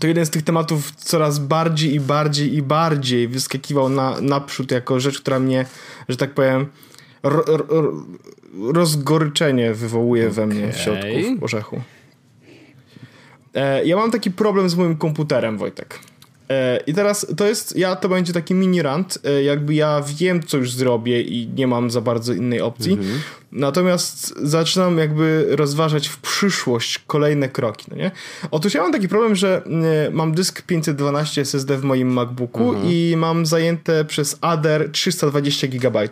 to 0.01 0.07
jeden 0.07 0.27
z 0.27 0.31
tych 0.31 0.42
tematów 0.42 0.92
coraz 0.96 1.38
bardziej 1.38 1.94
i 1.94 2.01
bardziej 2.01 2.55
i 2.55 2.62
bardziej 2.62 3.29
wyskakiwał 3.29 3.88
na, 3.88 4.20
naprzód 4.20 4.70
jako 4.70 5.01
rzecz, 5.01 5.20
która 5.20 5.38
mnie, 5.38 5.66
że 6.09 6.16
tak 6.16 6.35
powiem, 6.35 6.66
ro, 7.22 7.42
ro, 7.46 7.92
rozgoryczenie 8.72 9.74
wywołuje 9.74 10.22
okay. 10.22 10.35
we 10.35 10.46
mnie 10.46 10.72
w 10.72 10.77
środku 10.77 11.07
orzechu. 11.40 11.81
E, 13.55 13.85
ja 13.85 13.96
mam 13.96 14.11
taki 14.11 14.31
problem 14.31 14.68
z 14.68 14.74
moim 14.74 14.96
komputerem, 14.96 15.59
Wojtek. 15.59 15.98
E, 16.49 16.81
I 16.87 16.95
teraz 16.95 17.27
to 17.37 17.47
jest, 17.47 17.77
ja 17.77 17.97
to 17.97 18.09
będzie 18.09 18.33
taki 18.33 18.55
mini 18.55 18.83
rant, 18.83 19.19
e, 19.25 19.43
jakby 19.43 19.75
ja 19.75 20.03
wiem, 20.07 20.43
co 20.43 20.57
już 20.57 20.73
zrobię 20.73 21.23
i 21.23 21.49
nie 21.49 21.67
mam 21.67 21.91
za 21.91 22.01
bardzo 22.01 22.33
innej 22.33 22.61
opcji. 22.61 22.93
Mhm. 22.93 23.21
Natomiast 23.53 24.35
zaczynam 24.43 24.99
jakby 24.99 25.47
rozważać 25.51 26.09
w 26.09 26.19
przyszłość 26.19 26.99
kolejne 26.99 27.49
kroki, 27.49 27.87
no 27.91 27.97
nie? 27.97 28.11
Otóż 28.51 28.75
ja 28.75 28.83
mam 28.83 28.93
taki 28.93 29.09
problem, 29.09 29.37
że 29.37 29.63
e, 30.07 30.11
mam 30.11 30.35
dysk 30.35 30.63
512 30.63 31.41
SSD 31.41 31.77
w 31.77 31.85
moim 31.85 32.13
MacBooku 32.13 32.69
mhm. 32.69 32.93
i 32.93 33.15
mam 33.17 33.47
zajęte 33.47 34.05
przez 34.05 34.39
Ader 34.41 34.93
320 34.93 35.67
GB. 35.67 36.09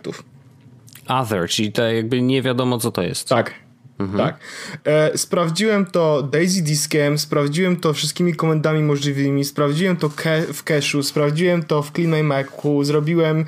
Other, 1.07 1.49
czyli 1.49 1.71
to 1.71 1.83
jakby 1.83 2.21
nie 2.21 2.41
wiadomo, 2.41 2.77
co 2.77 2.91
to 2.91 3.01
jest. 3.01 3.29
Tak, 3.29 3.53
Mhm. 3.99 4.17
Tak. 4.17 4.39
E, 4.85 5.17
sprawdziłem 5.17 5.85
to 5.85 6.23
Daisy 6.23 6.61
Diskiem, 6.61 7.17
sprawdziłem 7.17 7.77
to 7.77 7.93
wszystkimi 7.93 8.35
komendami 8.35 8.83
możliwymi, 8.83 9.45
sprawdziłem 9.45 9.97
to 9.97 10.09
ke 10.09 10.41
w 10.41 10.63
cache'u, 10.63 11.03
sprawdziłem 11.03 11.63
to 11.63 11.83
w 11.83 11.91
Clean 11.91 12.11
My 12.11 12.23
Macu, 12.23 12.83
zrobiłem 12.83 13.39
e, 13.39 13.45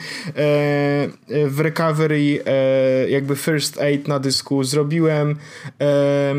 w 1.47 1.59
recovery 1.59 2.43
e, 2.45 3.09
jakby 3.09 3.35
first 3.35 3.81
aid 3.81 4.07
na 4.07 4.19
dysku, 4.19 4.63
zrobiłem 4.63 5.35
e, 5.81 6.35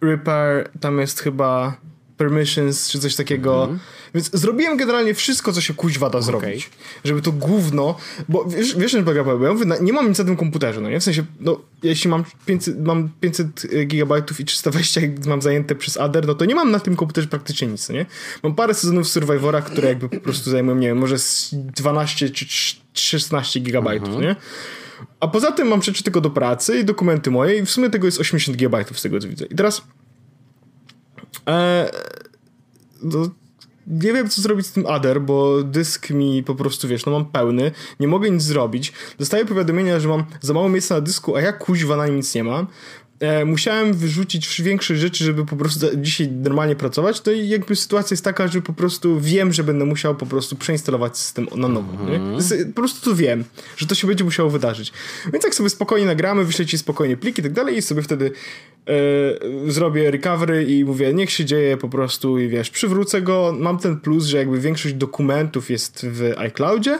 repair, 0.00 0.68
tam 0.80 0.98
jest 0.98 1.20
chyba 1.20 1.76
permissions 2.16 2.88
czy 2.88 2.98
coś 2.98 3.16
takiego. 3.16 3.62
Mhm. 3.62 3.78
Więc 4.16 4.30
zrobiłem 4.32 4.76
generalnie 4.76 5.14
wszystko, 5.14 5.52
co 5.52 5.60
się 5.60 5.74
kuźwa 5.74 6.10
da 6.10 6.18
okay. 6.18 6.22
zrobić. 6.22 6.70
Żeby 7.04 7.22
to 7.22 7.32
gówno, 7.32 7.96
bo 8.28 8.44
wiesz, 8.44 8.76
wiesz 8.76 8.96
polega 9.04 9.24
problem? 9.24 9.70
Ja 9.70 9.76
nie 9.80 9.92
mam 9.92 10.08
nic 10.08 10.18
na 10.18 10.24
tym 10.24 10.36
komputerze, 10.36 10.80
no 10.80 10.90
nie? 10.90 11.00
W 11.00 11.04
sensie, 11.04 11.24
no, 11.40 11.60
jeśli 11.82 12.10
mam 12.10 12.24
500, 12.46 12.84
mam 12.84 13.08
500 13.20 13.46
e, 13.72 13.84
gigabajtów 13.84 14.40
i 14.40 14.44
320 14.44 15.00
mam 15.26 15.42
zajęte 15.42 15.74
przez 15.74 15.96
Ader, 15.96 16.26
no 16.26 16.34
to 16.34 16.44
nie 16.44 16.54
mam 16.54 16.70
na 16.70 16.80
tym 16.80 16.96
komputerze 16.96 17.28
praktycznie 17.28 17.68
nic, 17.68 17.88
no 17.88 17.94
nie? 17.94 18.06
Mam 18.42 18.54
parę 18.54 18.74
sezonów 18.74 19.08
Survivora, 19.08 19.62
które 19.62 19.88
jakby 19.88 20.08
po 20.08 20.20
prostu 20.20 20.50
zajmują, 20.50 20.76
nie 20.76 20.88
wiem, 20.88 20.98
może 20.98 21.16
12 21.52 22.30
czy 22.30 22.46
16 22.94 23.60
gigabajtów, 23.60 24.08
mhm. 24.08 24.24
nie? 24.24 24.36
A 25.20 25.28
poza 25.28 25.52
tym 25.52 25.68
mam 25.68 25.82
rzeczy 25.82 26.02
tylko 26.02 26.20
do 26.20 26.30
pracy 26.30 26.78
i 26.78 26.84
dokumenty 26.84 27.30
moje 27.30 27.58
i 27.58 27.66
w 27.66 27.70
sumie 27.70 27.90
tego 27.90 28.06
jest 28.06 28.20
80 28.20 28.58
gigabajtów 28.58 28.98
z 28.98 29.02
tego 29.02 29.20
co 29.20 29.28
widzę. 29.28 29.46
I 29.46 29.54
teraz 29.54 29.82
e, 31.48 31.90
no, 33.02 33.30
nie 33.86 34.12
wiem, 34.12 34.28
co 34.28 34.42
zrobić 34.42 34.66
z 34.66 34.72
tym 34.72 34.86
Adder, 34.86 35.20
bo 35.20 35.62
dysk 35.62 36.10
mi 36.10 36.42
po 36.42 36.54
prostu, 36.54 36.88
wiesz, 36.88 37.06
no 37.06 37.12
mam 37.12 37.24
pełny, 37.24 37.72
nie 38.00 38.08
mogę 38.08 38.30
nic 38.30 38.42
zrobić. 38.42 38.92
Dostaję 39.18 39.44
powiadomienia, 39.44 40.00
że 40.00 40.08
mam 40.08 40.24
za 40.40 40.54
mało 40.54 40.68
miejsca 40.68 40.94
na 40.94 41.00
dysku, 41.00 41.36
a 41.36 41.40
ja 41.40 41.52
kuźwa 41.52 41.96
na 41.96 42.06
nic 42.06 42.34
nie 42.34 42.44
mam. 42.44 42.66
E, 43.20 43.44
musiałem 43.44 43.94
wyrzucić 43.94 44.62
większe 44.62 44.96
rzeczy, 44.96 45.24
żeby 45.24 45.46
po 45.46 45.56
prostu 45.56 45.86
dzisiaj 45.96 46.28
normalnie 46.28 46.76
pracować, 46.76 47.20
to 47.20 47.32
jakby 47.32 47.76
sytuacja 47.76 48.14
jest 48.14 48.24
taka, 48.24 48.48
że 48.48 48.62
po 48.62 48.72
prostu 48.72 49.20
wiem, 49.20 49.52
że 49.52 49.64
będę 49.64 49.84
musiał 49.84 50.14
po 50.14 50.26
prostu 50.26 50.56
przeinstalować 50.56 51.18
system 51.18 51.46
na 51.56 51.68
nowo. 51.68 52.04
Mm 52.04 52.38
-hmm. 52.38 52.66
Po 52.66 52.72
prostu 52.72 53.10
to 53.10 53.16
wiem, 53.16 53.44
że 53.76 53.86
to 53.86 53.94
się 53.94 54.06
będzie 54.06 54.24
musiało 54.24 54.50
wydarzyć. 54.50 54.92
Więc 55.32 55.44
jak 55.44 55.54
sobie 55.54 55.70
spokojnie 55.70 56.06
nagramy, 56.06 56.44
wyślę 56.44 56.66
ci 56.66 56.78
spokojnie 56.78 57.16
pliki 57.16 57.40
i 57.40 57.42
tak 57.42 57.52
dalej 57.52 57.76
i 57.76 57.82
sobie 57.82 58.02
wtedy 58.02 58.30
e, 58.86 58.92
zrobię 59.70 60.10
recovery 60.10 60.64
i 60.64 60.84
mówię, 60.84 61.14
niech 61.14 61.30
się 61.30 61.44
dzieje 61.44 61.76
po 61.76 61.88
prostu 61.88 62.38
i 62.38 62.48
wiesz, 62.48 62.70
przywrócę 62.70 63.22
go. 63.22 63.56
Mam 63.58 63.78
ten 63.78 64.00
plus, 64.00 64.24
że 64.24 64.36
jakby 64.36 64.60
większość 64.60 64.94
dokumentów 64.94 65.70
jest 65.70 66.06
w 66.10 66.34
iCloudzie, 66.38 66.98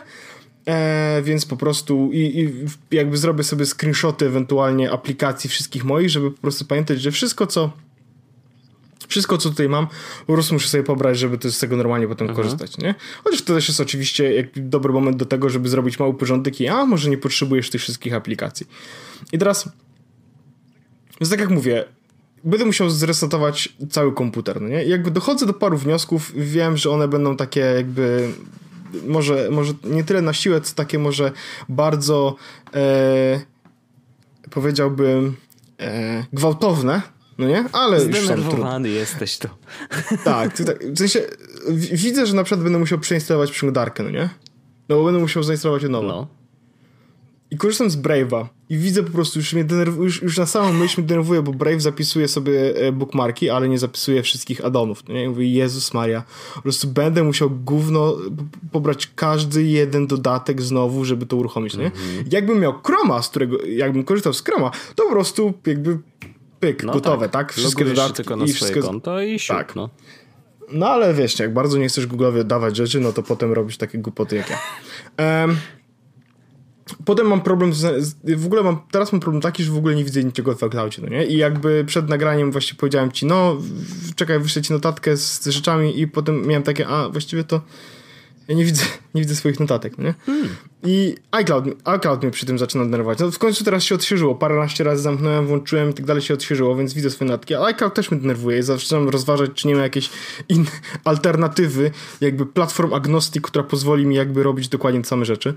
E, 0.67 1.23
więc 1.23 1.47
po 1.47 1.57
prostu 1.57 2.11
i, 2.13 2.19
i, 2.19 2.53
jakby 2.97 3.17
zrobię 3.17 3.45
sobie 3.45 3.67
screenshoty 3.67 4.27
ewentualnie 4.27 4.91
aplikacji 4.91 5.51
wszystkich 5.51 5.85
moich, 5.85 6.11
żeby 6.11 6.31
po 6.31 6.41
prostu 6.41 6.65
pamiętać, 6.65 7.01
że 7.01 7.11
wszystko 7.11 7.47
co 7.47 7.73
wszystko 9.09 9.39
co 9.39 9.51
tutaj 9.51 9.69
mam, 9.69 9.87
po 10.27 10.33
prostu 10.33 10.55
muszę 10.55 10.69
sobie 10.69 10.85
pobrać, 10.85 11.19
żeby 11.19 11.39
to 11.39 11.51
z 11.51 11.59
tego 11.59 11.77
normalnie 11.77 12.09
potem 12.09 12.29
mhm. 12.29 12.45
korzystać, 12.45 12.79
nie? 12.79 12.95
Chociaż 13.25 13.43
to 13.43 13.55
też 13.55 13.69
jest 13.69 13.81
oczywiście 13.81 14.35
jak 14.35 14.69
dobry 14.69 14.93
moment 14.93 15.17
do 15.17 15.27
tego, 15.27 15.51
żeby 15.51 15.69
zrobić 15.69 15.99
mały 15.99 16.15
porządek 16.15 16.61
i 16.61 16.69
a, 16.69 16.87
może 16.87 17.11
nie 17.11 17.19
potrzebujesz 17.19 17.71
tych 17.71 17.81
wszystkich 17.81 18.15
aplikacji. 18.15 18.67
I 19.33 19.39
teraz 19.39 19.69
więc 21.21 21.31
tak 21.31 21.41
jak 21.41 21.51
mówię, 21.51 21.85
będę 22.45 22.65
musiał 22.65 22.91
zresetować 22.91 23.69
cały 23.91 24.15
komputer, 24.15 24.61
no 24.61 24.69
nie? 24.69 24.85
Jakby 24.85 25.11
dochodzę 25.11 25.47
do 25.47 25.55
paru 25.55 25.79
wniosków, 25.79 26.33
wiem, 26.37 26.77
że 26.77 26.91
one 26.91 27.09
będą 27.09 27.37
takie 27.37 27.61
jakby 27.61 28.29
może, 29.07 29.49
może 29.51 29.73
nie 29.85 30.05
tyle 30.05 30.23
na 30.23 30.33
siłę, 30.33 30.61
co 30.61 30.75
takie 30.75 30.99
może 30.99 31.33
bardzo 31.69 32.37
e, 32.75 33.41
powiedziałbym 34.51 35.37
e, 35.81 36.25
gwałtowne, 36.33 37.03
no 37.39 37.49
nie? 37.49 37.65
Ale 37.73 38.01
Zdenerwowany 38.01 38.89
jesteś 38.89 39.39
to. 39.39 39.49
Tak, 40.25 40.57
tak, 40.57 40.85
w 40.85 40.99
sensie 40.99 41.21
widzę, 41.93 42.27
że 42.27 42.35
na 42.35 42.45
przykład 42.45 42.65
będę 42.65 42.79
musiał 42.79 42.99
przeinstalować 42.99 43.51
przeglądarkę, 43.51 44.03
no 44.03 44.11
nie? 44.11 44.29
No 44.89 44.97
bo 44.97 45.05
będę 45.05 45.21
musiał 45.21 45.43
zainstalować 45.43 45.83
ją 45.83 45.89
nowo. 45.89 46.09
No. 46.09 46.36
I 47.51 47.57
korzystam 47.57 47.91
z 47.91 47.97
Brave'a 47.97 48.47
i 48.69 48.77
widzę 48.77 49.03
po 49.03 49.11
prostu, 49.11 49.39
już, 49.39 49.53
mnie 49.53 49.65
denerw- 49.65 50.03
już, 50.03 50.23
już 50.23 50.39
na 50.39 50.47
samą 50.47 50.73
myśl 50.73 51.01
mnie 51.01 51.09
denerwuje, 51.09 51.43
bo 51.43 51.53
Brave 51.53 51.81
zapisuje 51.81 52.29
sobie 52.29 52.77
e, 52.77 52.93
bookmarki, 52.93 53.51
ale 53.51 53.69
nie 53.69 53.79
zapisuje 53.79 54.23
wszystkich 54.23 54.65
addonów. 54.65 55.09
Nie? 55.09 55.25
I 55.25 55.29
mówię, 55.29 55.53
Jezus 55.53 55.95
Maria, 55.95 56.23
po 56.55 56.63
prostu 56.63 56.89
będę 56.89 57.23
musiał 57.23 57.51
gówno 57.51 58.17
pobrać 58.73 59.11
każdy 59.15 59.65
jeden 59.65 60.07
dodatek 60.07 60.63
znowu, 60.63 61.05
żeby 61.05 61.27
to 61.27 61.37
uruchomić. 61.37 61.77
Nie? 61.77 61.91
Mm-hmm. 61.91 62.25
Jakbym 62.31 62.61
miał 62.61 62.75
Chroma, 62.83 63.23
z 63.23 63.29
którego, 63.29 63.65
jakbym 63.65 64.05
korzystał 64.05 64.33
z 64.33 64.45
Chroma, 64.45 64.71
to 64.95 65.05
po 65.05 65.11
prostu 65.11 65.55
jakby 65.67 65.99
pyk, 66.61 66.83
no 66.85 66.93
gotowe, 66.93 67.29
tak? 67.29 67.47
tak? 67.49 67.53
Wszystkie 67.53 67.85
Logujesz 67.85 67.97
dodatki 67.97 68.17
tylko 68.17 68.37
na 68.37 68.45
i 68.45 68.53
wszystko... 68.53 68.81
konto 68.81 69.21
i 69.21 69.39
siup, 69.39 69.57
tak. 69.57 69.77
no. 69.77 69.91
No 70.73 70.89
ale 70.89 71.15
wiesz, 71.15 71.39
jak 71.39 71.55
bardzo 71.55 71.79
nie 71.79 71.89
chcesz 71.89 72.09
Google'owi 72.09 72.45
dawać 72.45 72.77
rzeczy, 72.77 73.01
no 73.01 73.13
to 73.13 73.23
potem 73.23 73.53
robisz 73.53 73.77
takie 73.77 73.99
głupoty 73.99 74.37
jak 74.37 74.51
ja. 74.51 74.59
Um, 75.43 75.57
Potem 77.05 77.27
mam 77.27 77.41
problem 77.41 77.75
z, 77.75 78.17
w 78.25 78.47
ogóle 78.47 78.63
mam, 78.63 78.79
teraz 78.91 79.13
mam 79.13 79.21
problem 79.21 79.43
taki, 79.43 79.65
że 79.65 79.73
w 79.73 79.77
ogóle 79.77 79.95
nie 79.95 80.05
widzę 80.05 80.25
niczego 80.25 80.55
w 80.55 80.63
iCloudzie, 80.63 81.03
no 81.03 81.09
nie? 81.09 81.27
I 81.27 81.37
jakby 81.37 81.85
przed 81.87 82.09
nagraniem 82.09 82.53
właśnie 82.53 82.79
powiedziałem 82.79 83.13
ci, 83.13 83.27
no 83.27 83.57
czekaj, 84.17 84.41
wyślę 84.41 84.63
ci 84.63 84.73
notatkę 84.73 85.17
z, 85.17 85.43
z 85.43 85.47
rzeczami 85.47 86.01
i 86.01 86.09
potem 86.09 86.47
miałem 86.47 86.63
takie, 86.63 86.89
a 86.89 87.09
właściwie 87.09 87.45
to 87.45 87.61
ja 88.49 88.55
nie 88.55 88.65
widzę, 88.65 88.85
nie 89.15 89.23
widzę 89.23 89.37
swoich 89.37 89.61
notatek, 89.61 89.99
no 89.99 90.05
nie? 90.05 90.15
Hmm. 90.27 90.49
I 90.83 91.15
iCloud, 91.31 91.65
iCloud 91.85 92.23
mnie 92.23 92.31
przy 92.31 92.47
tym 92.47 92.59
zaczyna 92.59 92.85
denerwować. 92.85 93.19
No 93.19 93.31
w 93.31 93.39
końcu 93.39 93.65
teraz 93.65 93.85
się 93.85 93.95
odświeżyło, 93.95 94.35
paręnaście 94.35 94.85
razy 94.85 95.03
zamknąłem, 95.03 95.47
włączyłem 95.47 95.91
i 95.91 95.95
tak 95.95 96.07
dalej 96.07 96.23
się 96.23 96.35
odświeżyło, 96.35 96.77
więc 96.77 96.95
widzę 96.95 97.11
swoje 97.11 97.31
notatki, 97.31 97.55
ale 97.55 97.67
iCloud 97.67 97.95
też 97.95 98.11
mnie 98.11 98.21
denerwuje 98.21 98.59
i 98.59 98.63
zaczynam 98.63 99.09
rozważać, 99.09 99.51
czy 99.55 99.69
nie 99.69 99.75
ma 99.75 99.83
jakiejś 99.83 100.11
innej 100.49 100.73
alternatywy, 101.05 101.91
jakby 102.21 102.47
platform 102.47 102.95
agnostic, 102.95 103.43
która 103.43 103.65
pozwoli 103.65 104.07
mi 104.07 104.15
jakby 104.15 104.43
robić 104.43 104.69
dokładnie 104.69 105.03
te 105.03 105.09
same 105.09 105.25
rzeczy. 105.25 105.55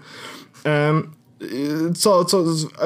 Um, 0.66 1.19
co, 1.96 2.26
co, 2.26 2.44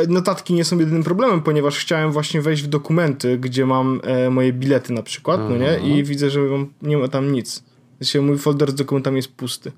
notatki 0.08 0.54
nie 0.54 0.64
są 0.64 0.80
jedynym 0.80 1.04
problemem, 1.04 1.42
ponieważ 1.42 1.78
chciałem 1.78 2.12
właśnie 2.12 2.42
wejść 2.42 2.64
w 2.64 2.68
dokumenty, 2.68 3.38
gdzie 3.38 3.66
mam 3.66 4.02
e, 4.04 4.30
moje 4.30 4.54
bilety 4.54 4.94
na 4.94 5.04
przykład, 5.04 5.42
no 5.50 5.58
nie? 5.58 5.80
I 5.80 6.04
widzę, 6.04 6.30
że 6.30 6.40
nie 6.82 6.98
ma 6.98 7.08
tam 7.08 7.32
nic. 7.32 7.64
Znaczy, 8.02 8.22
mój 8.22 8.38
folder 8.38 8.72
z 8.72 8.76
dokumentami 8.76 9.16
jest 9.16 9.32
pusty. 9.32 9.72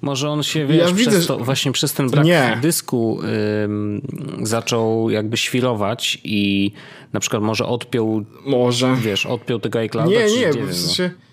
Może 0.00 0.30
on 0.30 0.42
się, 0.42 0.66
wiesz, 0.66 0.88
ja 0.88 0.94
widzę, 0.94 1.20
to, 1.20 1.38
właśnie 1.38 1.72
przez 1.72 1.92
ten 1.92 2.10
brak 2.10 2.24
nie. 2.24 2.58
dysku 2.62 3.20
ym, 3.64 4.02
zaczął 4.42 5.10
jakby 5.10 5.36
świrować 5.36 6.18
i 6.24 6.72
na 7.12 7.20
przykład 7.20 7.42
może 7.42 7.66
odpiął, 7.66 8.24
może. 8.46 8.96
wiesz, 9.00 9.26
odpiął 9.26 9.58
tego 9.60 9.78
iClouda, 9.78 10.10
Nie, 10.10 10.26
nie, 10.26 10.50
nie 10.50 10.66
w 10.66 10.74
sensie... 10.74 11.10
No 11.12 11.31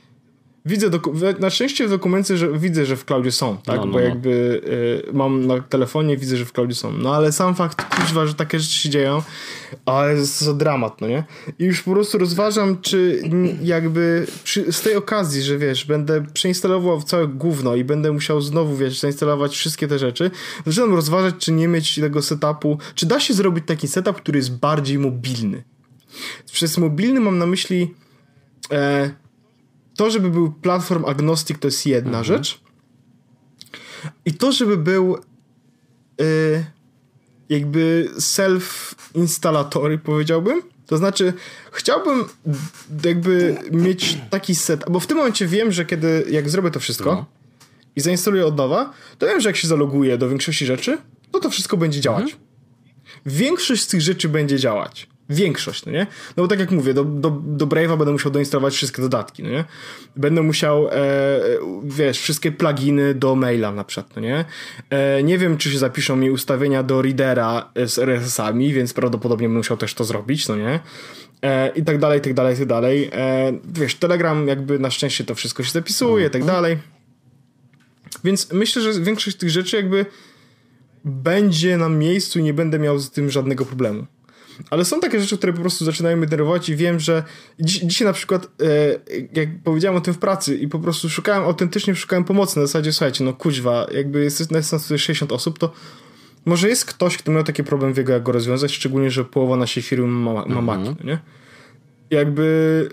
Widzę, 0.70 0.90
na 1.40 1.50
szczęście 1.50 1.88
w 1.88 1.90
dokumencie, 1.90 2.38
że 2.38 2.60
widzę, 2.60 2.86
że 2.86 2.96
w 2.96 3.06
cloudzie 3.06 3.32
są, 3.32 3.58
tak? 3.58 3.78
No, 3.78 3.86
no, 3.86 3.92
Bo 3.92 4.00
no. 4.00 4.06
jakby 4.06 4.62
y, 5.10 5.14
mam 5.14 5.48
na 5.48 5.62
telefonie, 5.62 6.18
widzę, 6.18 6.38
że 6.38 6.46
w 6.46 6.52
cloudzie 6.52 6.76
są. 6.76 6.94
No 6.94 7.16
ale 7.16 7.32
sam 7.32 7.56
fakt, 7.56 7.96
kuźwa, 7.96 8.28
że 8.28 8.34
takie 8.34 8.60
rzeczy 8.60 8.74
się 8.74 8.90
dzieją, 8.90 9.22
ale 9.86 10.14
jest 10.14 10.46
to 10.46 10.54
dramat, 10.54 11.02
no 11.02 11.08
nie? 11.08 11.24
I 11.60 11.64
już 11.64 11.84
po 11.84 11.92
prostu 11.92 12.18
rozważam, 12.18 12.82
czy 12.82 13.22
jakby 13.64 14.28
przy, 14.44 14.72
z 14.72 14.82
tej 14.82 14.96
okazji, 14.96 15.42
że 15.42 15.58
wiesz, 15.58 15.86
będę 15.86 16.26
przeinstalował 16.34 17.02
całe 17.02 17.28
gówno 17.28 17.76
i 17.76 17.84
będę 17.84 18.12
musiał 18.12 18.42
znowu, 18.42 18.76
wiesz, 18.76 19.00
zainstalować 19.00 19.56
wszystkie 19.56 19.88
te 19.88 20.00
rzeczy, 20.00 20.32
zaczynam 20.66 20.96
rozważać, 20.96 21.36
czy 21.40 21.52
nie 21.52 21.68
mieć 21.68 21.96
tego 21.96 22.22
setupu, 22.22 22.78
czy 22.96 23.06
da 23.06 23.20
się 23.20 23.34
zrobić 23.34 23.66
taki 23.68 23.88
setup, 23.88 24.16
który 24.16 24.38
jest 24.38 24.58
bardziej 24.58 25.00
mobilny. 25.00 25.64
Przez 26.52 26.78
mobilny 26.78 27.20
mam 27.20 27.38
na 27.38 27.46
myśli... 27.46 27.94
E, 28.72 29.29
to, 30.00 30.12
żeby 30.12 30.30
był 30.30 30.52
platform 30.52 31.06
agnostic, 31.06 31.60
to 31.60 31.68
jest 31.68 31.86
jedna 31.86 32.20
mhm. 32.20 32.26
rzecz. 32.26 32.62
I 34.26 34.34
to, 34.34 34.52
żeby 34.52 34.78
był 34.78 35.18
y, 36.22 36.66
jakby 37.50 38.10
self-instalatory, 38.18 39.98
powiedziałbym. 39.98 40.62
To 40.86 40.98
znaczy, 40.98 41.34
chciałbym 41.72 42.26
jakby 43.06 43.58
mieć 43.72 44.18
taki 44.30 44.56
set, 44.56 44.84
bo 44.90 45.00
w 45.00 45.08
tym 45.08 45.18
momencie 45.18 45.48
wiem, 45.48 45.72
że 45.72 45.86
kiedy, 45.86 46.26
jak 46.30 46.50
zrobię 46.50 46.72
to 46.72 46.80
wszystko 46.80 47.16
no. 47.16 47.26
i 47.96 48.02
zainstaluję 48.02 48.46
od 48.46 48.58
nowa, 48.58 48.94
to 49.18 49.26
wiem, 49.26 49.42
że 49.42 49.50
jak 49.50 49.56
się 49.56 49.68
zaloguję 49.68 50.18
do 50.18 50.30
większości 50.30 50.66
rzeczy, 50.66 50.98
to 51.32 51.40
to 51.40 51.50
wszystko 51.50 51.78
będzie 51.78 52.02
działać. 52.02 52.24
Mhm. 52.24 52.42
Większość 53.26 53.82
z 53.82 53.88
tych 53.88 54.02
rzeczy 54.02 54.30
będzie 54.30 54.60
działać. 54.60 55.09
Większość, 55.30 55.86
no 55.86 55.92
nie? 55.92 56.08
No 56.38 56.44
bo 56.44 56.48
tak 56.48 56.60
jak 56.60 56.72
mówię, 56.72 56.94
do, 56.94 57.04
do, 57.04 57.42
do 57.46 57.68
Brave'a 57.68 57.98
będę 57.98 58.12
musiał 58.12 58.32
doinstalować 58.32 58.74
wszystkie 58.74 59.02
dodatki, 59.02 59.44
no 59.44 59.50
nie? 59.50 59.66
Będę 60.16 60.42
musiał, 60.42 60.88
e, 60.88 60.92
wiesz, 61.84 62.20
wszystkie 62.20 62.52
pluginy 62.52 63.14
do 63.14 63.36
maila 63.36 63.72
na 63.72 63.84
przykład, 63.84 64.16
no 64.16 64.22
nie? 64.22 64.46
E, 64.90 65.24
nie 65.24 65.38
wiem, 65.38 65.58
czy 65.58 65.72
się 65.72 65.78
zapiszą 65.78 66.16
mi 66.16 66.32
ustawienia 66.32 66.84
do 66.84 67.02
readera 67.02 67.72
z 67.86 68.00
RSS-ami, 68.00 68.74
więc 68.74 68.94
prawdopodobnie 68.94 69.48
będę 69.48 69.58
musiał 69.58 69.78
też 69.78 69.94
to 69.94 70.04
zrobić, 70.04 70.48
no 70.48 70.56
nie? 70.56 70.80
E, 71.42 71.70
I 71.70 71.84
tak 71.84 71.98
dalej, 71.98 72.20
i 72.20 72.22
tak 72.22 72.34
dalej, 72.34 72.56
i 72.56 72.58
tak 72.58 72.68
dalej. 72.68 73.10
E, 73.14 73.54
wiesz, 73.74 73.96
Telegram 73.96 74.48
jakby 74.48 74.80
na 74.80 74.92
szczęście 74.92 75.24
to 75.24 75.36
wszystko 75.36 75.64
się 75.64 75.72
zapisuje, 75.72 76.28
i 76.28 76.30
tak 76.30 76.42
mhm. 76.42 76.58
dalej. 76.58 76.78
Więc 78.24 78.54
myślę, 78.54 78.82
że 78.82 79.02
większość 79.02 79.38
tych 79.38 79.50
rzeczy 79.50 79.76
jakby 79.76 80.06
będzie 81.06 81.78
na 81.78 81.90
miejscu 81.90 82.40
i 82.40 82.44
nie 82.44 82.54
będę 82.54 82.80
miał 82.80 83.00
z 83.00 83.12
tym 83.12 83.32
żadnego 83.32 83.66
problemu. 83.66 84.06
Ale 84.70 84.86
są 84.86 85.00
takie 85.00 85.22
rzeczy, 85.22 85.38
które 85.38 85.54
po 85.54 85.62
prostu 85.62 85.86
zaczynają 85.86 86.18
mnie 86.18 86.28
denerwować 86.28 86.70
i 86.70 86.76
wiem, 86.76 87.00
że 87.00 87.24
dziś, 87.60 87.80
dzisiaj 87.80 88.08
na 88.08 88.14
przykład, 88.14 88.46
e, 88.46 89.00
jak 89.34 89.50
powiedziałem 89.64 89.98
o 89.98 90.02
tym 90.02 90.14
w 90.14 90.18
pracy 90.18 90.58
i 90.58 90.68
po 90.68 90.80
prostu 90.80 91.10
szukałem, 91.10 91.44
autentycznie 91.44 91.96
szukałem 91.96 92.24
pomocy 92.24 92.60
na 92.60 92.66
zasadzie, 92.66 92.94
słuchajcie, 92.94 93.24
no 93.24 93.34
kuźwa, 93.34 93.88
jakby 93.94 94.24
jest 94.24 94.52
nas 94.52 94.88
60 94.88 95.32
osób, 95.32 95.60
to 95.60 95.74
może 96.46 96.70
jest 96.70 96.86
ktoś, 96.86 97.18
kto 97.18 97.32
miał 97.32 97.44
taki 97.44 97.64
problem, 97.64 97.94
wie 97.94 98.04
jak 98.10 98.24
go 98.24 98.32
rozwiązać, 98.32 98.72
szczególnie, 98.72 99.12
że 99.12 99.26
połowa 99.26 99.56
naszej 99.56 99.84
firmy 99.84 100.08
ma, 100.08 100.34
ma 100.34 100.42
mhm. 100.42 100.66
Mac, 100.66 101.04
nie? 101.04 101.20
Jakby 102.10 102.90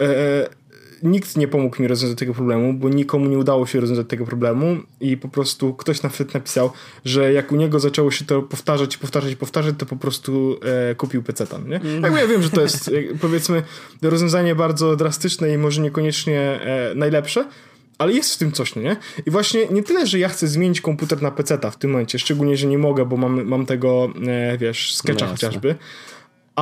e, 0.00 0.59
nikt 1.02 1.36
nie 1.36 1.48
pomógł 1.48 1.82
mi 1.82 1.88
rozwiązać 1.88 2.18
tego 2.18 2.34
problemu, 2.34 2.74
bo 2.74 2.88
nikomu 2.88 3.26
nie 3.26 3.38
udało 3.38 3.66
się 3.66 3.80
rozwiązać 3.80 4.06
tego 4.08 4.26
problemu 4.26 4.76
i 5.00 5.16
po 5.16 5.28
prostu 5.28 5.74
ktoś 5.74 6.02
nawet 6.02 6.34
napisał, 6.34 6.70
że 7.04 7.32
jak 7.32 7.52
u 7.52 7.56
niego 7.56 7.80
zaczęło 7.80 8.10
się 8.10 8.24
to 8.24 8.42
powtarzać, 8.42 8.96
powtarzać, 8.96 9.36
powtarzać, 9.36 9.74
to 9.78 9.86
po 9.86 9.96
prostu 9.96 10.60
e, 10.90 10.94
kupił 10.94 11.22
PC-tan, 11.22 11.68
nie? 11.68 11.76
Mm. 11.76 12.02
Jakby 12.02 12.18
ja 12.18 12.26
wiem, 12.26 12.42
że 12.42 12.50
to 12.50 12.60
jest 12.60 12.88
e, 12.88 12.92
powiedzmy 13.20 13.62
rozwiązanie 14.02 14.54
bardzo 14.54 14.96
drastyczne 14.96 15.54
i 15.54 15.58
może 15.58 15.82
niekoniecznie 15.82 16.40
e, 16.40 16.94
najlepsze, 16.94 17.44
ale 17.98 18.12
jest 18.12 18.34
w 18.34 18.38
tym 18.38 18.52
coś, 18.52 18.76
nie? 18.76 18.96
I 19.26 19.30
właśnie 19.30 19.66
nie 19.66 19.82
tyle, 19.82 20.06
że 20.06 20.18
ja 20.18 20.28
chcę 20.28 20.48
zmienić 20.48 20.80
komputer 20.80 21.22
na 21.22 21.30
PC-ta 21.30 21.70
w 21.70 21.76
tym 21.76 21.90
momencie, 21.90 22.18
szczególnie, 22.18 22.56
że 22.56 22.66
nie 22.66 22.78
mogę, 22.78 23.06
bo 23.06 23.16
mam, 23.16 23.44
mam 23.44 23.66
tego, 23.66 24.12
e, 24.26 24.58
wiesz, 24.58 24.94
sketcha 24.94 25.26
no 25.26 25.32
chociażby, 25.32 25.74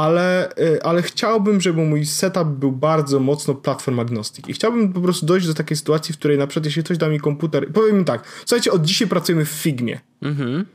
ale, 0.05 0.51
y, 0.59 0.83
ale 0.83 1.03
chciałbym, 1.03 1.61
żeby 1.61 1.85
mój 1.85 2.07
setup 2.07 2.49
był 2.49 2.73
bardzo 2.73 3.21
mocno 3.21 3.55
platform 3.55 4.01
agnostic. 4.01 4.49
I 4.49 4.53
chciałbym 4.53 4.93
po 4.93 5.01
prostu 5.01 5.27
dojść 5.27 5.47
do 5.47 5.55
takiej 5.55 5.77
sytuacji, 5.77 6.15
w 6.15 6.19
której 6.19 6.39
na 6.39 6.47
przykład 6.47 6.65
jeśli 6.65 6.85
ktoś 6.85 6.99
da 6.99 7.09
mi 7.09 7.21
komputer, 7.21 7.73
powiem 7.73 7.99
mi 7.99 8.05
tak, 8.05 8.25
słuchajcie, 8.47 8.73
od 8.73 8.83
dzisiaj 8.83 9.09
pracujemy 9.09 9.45
w 9.45 9.49
Figmie. 9.49 10.01
Mhm. 10.23 10.67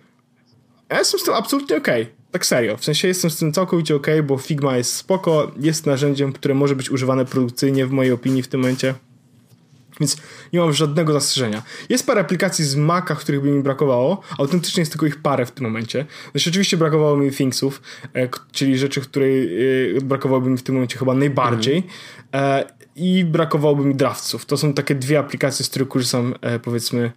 Ja 0.90 1.00
jestem 1.00 1.20
z 1.20 1.24
tym 1.24 1.34
absolutnie 1.34 1.78
okej. 1.78 2.02
Okay. 2.02 2.16
Tak 2.32 2.46
serio. 2.46 2.78
W 2.78 2.86
sensie 2.86 3.08
jestem 3.08 3.32
z 3.32 3.38
tym 3.38 3.54
całkowicie 3.54 3.96
okej, 3.96 4.14
okay, 4.14 4.24
bo 4.24 4.38
Figma 4.38 4.78
jest 4.78 4.96
spoko, 4.96 5.52
jest 5.60 5.86
narzędziem, 5.86 6.34
które 6.34 6.54
może 6.54 6.76
być 6.76 6.90
używane 6.90 7.26
produkcyjnie 7.26 7.86
w 7.86 7.92
mojej 7.92 8.12
opinii 8.12 8.44
w 8.44 8.48
tym 8.48 8.60
momencie. 8.60 8.94
Więc 10.00 10.18
nie 10.54 10.60
mam 10.60 10.74
żadnego 10.74 11.14
zastrzeżenia. 11.14 11.64
Jest 11.90 12.06
parę 12.06 12.22
aplikacji 12.22 12.66
z 12.66 12.76
Maca, 12.76 13.16
których 13.16 13.42
by 13.42 13.52
mi 13.52 13.64
brakowało. 13.64 14.22
Autentycznie 14.38 14.82
jest 14.82 14.92
tylko 14.92 15.06
ich 15.06 15.22
parę 15.22 15.46
w 15.46 15.52
tym 15.52 15.64
momencie. 15.64 16.06
Znaczy, 16.32 16.50
oczywiście 16.50 16.78
brakowało 16.78 17.18
mi 17.18 17.32
Thingsów, 17.32 17.82
e, 18.14 18.30
czyli 18.52 18.78
rzeczy, 18.78 19.02
której 19.02 19.60
e, 19.98 20.02
brakowałoby 20.02 20.50
mi 20.50 20.58
w 20.58 20.64
tym 20.64 20.76
momencie 20.76 20.98
chyba 20.98 21.14
najbardziej. 21.14 21.84
Mhm. 22.32 22.60
E, 22.60 22.74
I 22.96 23.26
brakowałoby 23.26 23.86
mi 23.86 23.96
Draftsów. 23.96 24.46
To 24.46 24.58
są 24.58 24.74
takie 24.74 24.96
dwie 24.96 25.20
aplikacje, 25.20 25.66
z 25.66 25.70
których 25.70 25.88
korzystam 25.88 26.36
e, 26.42 26.60
powiedzmy 26.60 27.12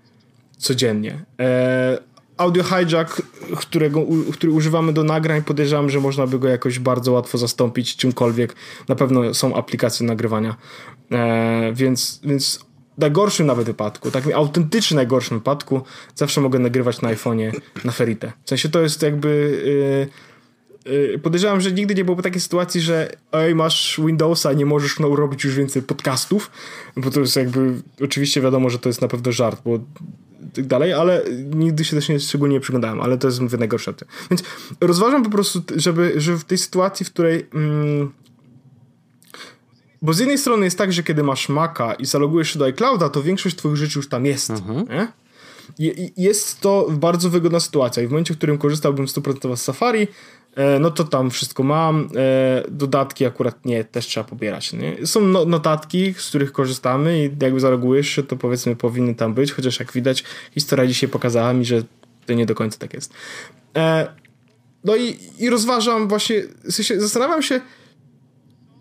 codziennie. 0.58 1.24
E, 1.40 1.98
Audio 2.36 2.64
Hijack, 2.64 3.22
którego, 3.56 4.06
który 4.32 4.52
używamy 4.52 4.92
do 4.92 5.04
nagrań, 5.04 5.42
podejrzewam, 5.42 5.90
że 5.90 6.00
można 6.00 6.26
by 6.26 6.38
go 6.38 6.48
jakoś 6.48 6.78
bardzo 6.78 7.12
łatwo 7.12 7.38
zastąpić 7.38 7.96
czymkolwiek. 7.96 8.54
Na 8.88 8.94
pewno 8.94 9.34
są 9.34 9.54
aplikacje 9.54 10.06
nagrywania. 10.06 10.56
E, 11.12 11.72
więc, 11.72 12.20
więc 12.24 12.65
najgorszym 12.98 13.46
nawet 13.46 13.66
wypadku, 13.66 14.10
takim 14.10 14.34
autentycznie 14.34 14.94
najgorszym 14.94 15.38
wypadku, 15.38 15.82
zawsze 16.14 16.40
mogę 16.40 16.58
nagrywać 16.58 17.02
na 17.02 17.14
iPhone'ie 17.14 17.52
na 17.84 17.92
Ferite. 17.92 18.32
W 18.44 18.48
sensie 18.48 18.68
to 18.68 18.82
jest 18.82 19.02
jakby... 19.02 19.62
Yy, 19.64 21.18
podejrzewam, 21.22 21.60
że 21.60 21.72
nigdy 21.72 21.94
nie 21.94 22.04
byłoby 22.04 22.22
takiej 22.22 22.40
sytuacji, 22.40 22.80
że 22.80 23.12
oj, 23.32 23.54
masz 23.54 24.00
Windowsa, 24.06 24.52
nie 24.52 24.66
możesz 24.66 24.98
no, 24.98 25.16
robić 25.16 25.44
już 25.44 25.54
więcej 25.54 25.82
podcastów, 25.82 26.50
bo 26.96 27.10
to 27.10 27.20
jest 27.20 27.36
jakby, 27.36 27.72
oczywiście 28.00 28.40
wiadomo, 28.40 28.70
że 28.70 28.78
to 28.78 28.88
jest 28.88 29.02
na 29.02 29.08
pewno 29.08 29.32
żart, 29.32 29.62
bo 29.64 29.78
tak 30.54 30.66
dalej, 30.66 30.92
ale 30.92 31.24
nigdy 31.54 31.84
się 31.84 31.96
też 31.96 32.08
nie, 32.08 32.20
szczególnie 32.20 32.54
nie 32.54 32.60
przyglądałem, 32.60 33.00
ale 33.00 33.18
to 33.18 33.26
jest 33.26 33.40
mówię 33.40 33.58
najgorsze. 33.58 33.94
Więc 34.30 34.42
rozważam 34.80 35.22
po 35.22 35.30
prostu, 35.30 35.62
żeby, 35.76 36.12
że 36.16 36.36
w 36.36 36.44
tej 36.44 36.58
sytuacji, 36.58 37.06
w 37.06 37.10
której 37.10 37.46
mm, 37.54 38.12
bo 40.02 40.12
z 40.12 40.18
jednej 40.18 40.38
strony 40.38 40.64
jest 40.64 40.78
tak, 40.78 40.92
że 40.92 41.02
kiedy 41.02 41.22
masz 41.22 41.48
Maca 41.48 41.94
i 41.94 42.06
zalogujesz 42.06 42.52
się 42.52 42.58
do 42.58 42.64
iClouda, 42.64 43.08
to 43.08 43.22
większość 43.22 43.56
twoich 43.56 43.76
rzeczy 43.76 43.98
już 43.98 44.08
tam 44.08 44.26
jest. 44.26 44.50
Mhm. 44.50 44.86
Nie? 44.88 45.08
jest 46.16 46.60
to 46.60 46.86
bardzo 46.90 47.30
wygodna 47.30 47.60
sytuacja 47.60 48.02
i 48.02 48.06
w 48.06 48.10
momencie, 48.10 48.34
w 48.34 48.36
którym 48.36 48.58
korzystałbym 48.58 49.06
100% 49.06 49.56
z 49.56 49.62
Safari, 49.62 50.08
e, 50.54 50.78
no 50.78 50.90
to 50.90 51.04
tam 51.04 51.30
wszystko 51.30 51.62
mam. 51.62 52.08
E, 52.16 52.62
dodatki 52.68 53.24
akurat 53.24 53.64
nie, 53.64 53.84
też 53.84 54.06
trzeba 54.06 54.24
pobierać. 54.24 54.72
Nie? 54.72 55.06
Są 55.06 55.20
no, 55.20 55.44
notatki, 55.44 56.14
z 56.18 56.28
których 56.28 56.52
korzystamy 56.52 57.24
i 57.24 57.30
jakby 57.42 57.60
zalogujesz 57.60 58.08
się, 58.08 58.22
to 58.22 58.36
powiedzmy 58.36 58.76
powinny 58.76 59.14
tam 59.14 59.34
być, 59.34 59.52
chociaż 59.52 59.80
jak 59.80 59.92
widać, 59.92 60.24
historia 60.52 60.86
dzisiaj 60.86 61.08
pokazała 61.08 61.52
mi, 61.52 61.64
że 61.64 61.82
to 62.26 62.34
nie 62.34 62.46
do 62.46 62.54
końca 62.54 62.78
tak 62.78 62.94
jest. 62.94 63.14
E, 63.76 64.08
no 64.84 64.96
i, 64.96 65.18
i 65.38 65.50
rozważam 65.50 66.08
właśnie, 66.08 66.42
zastanawiam 66.96 67.42
się, 67.42 67.60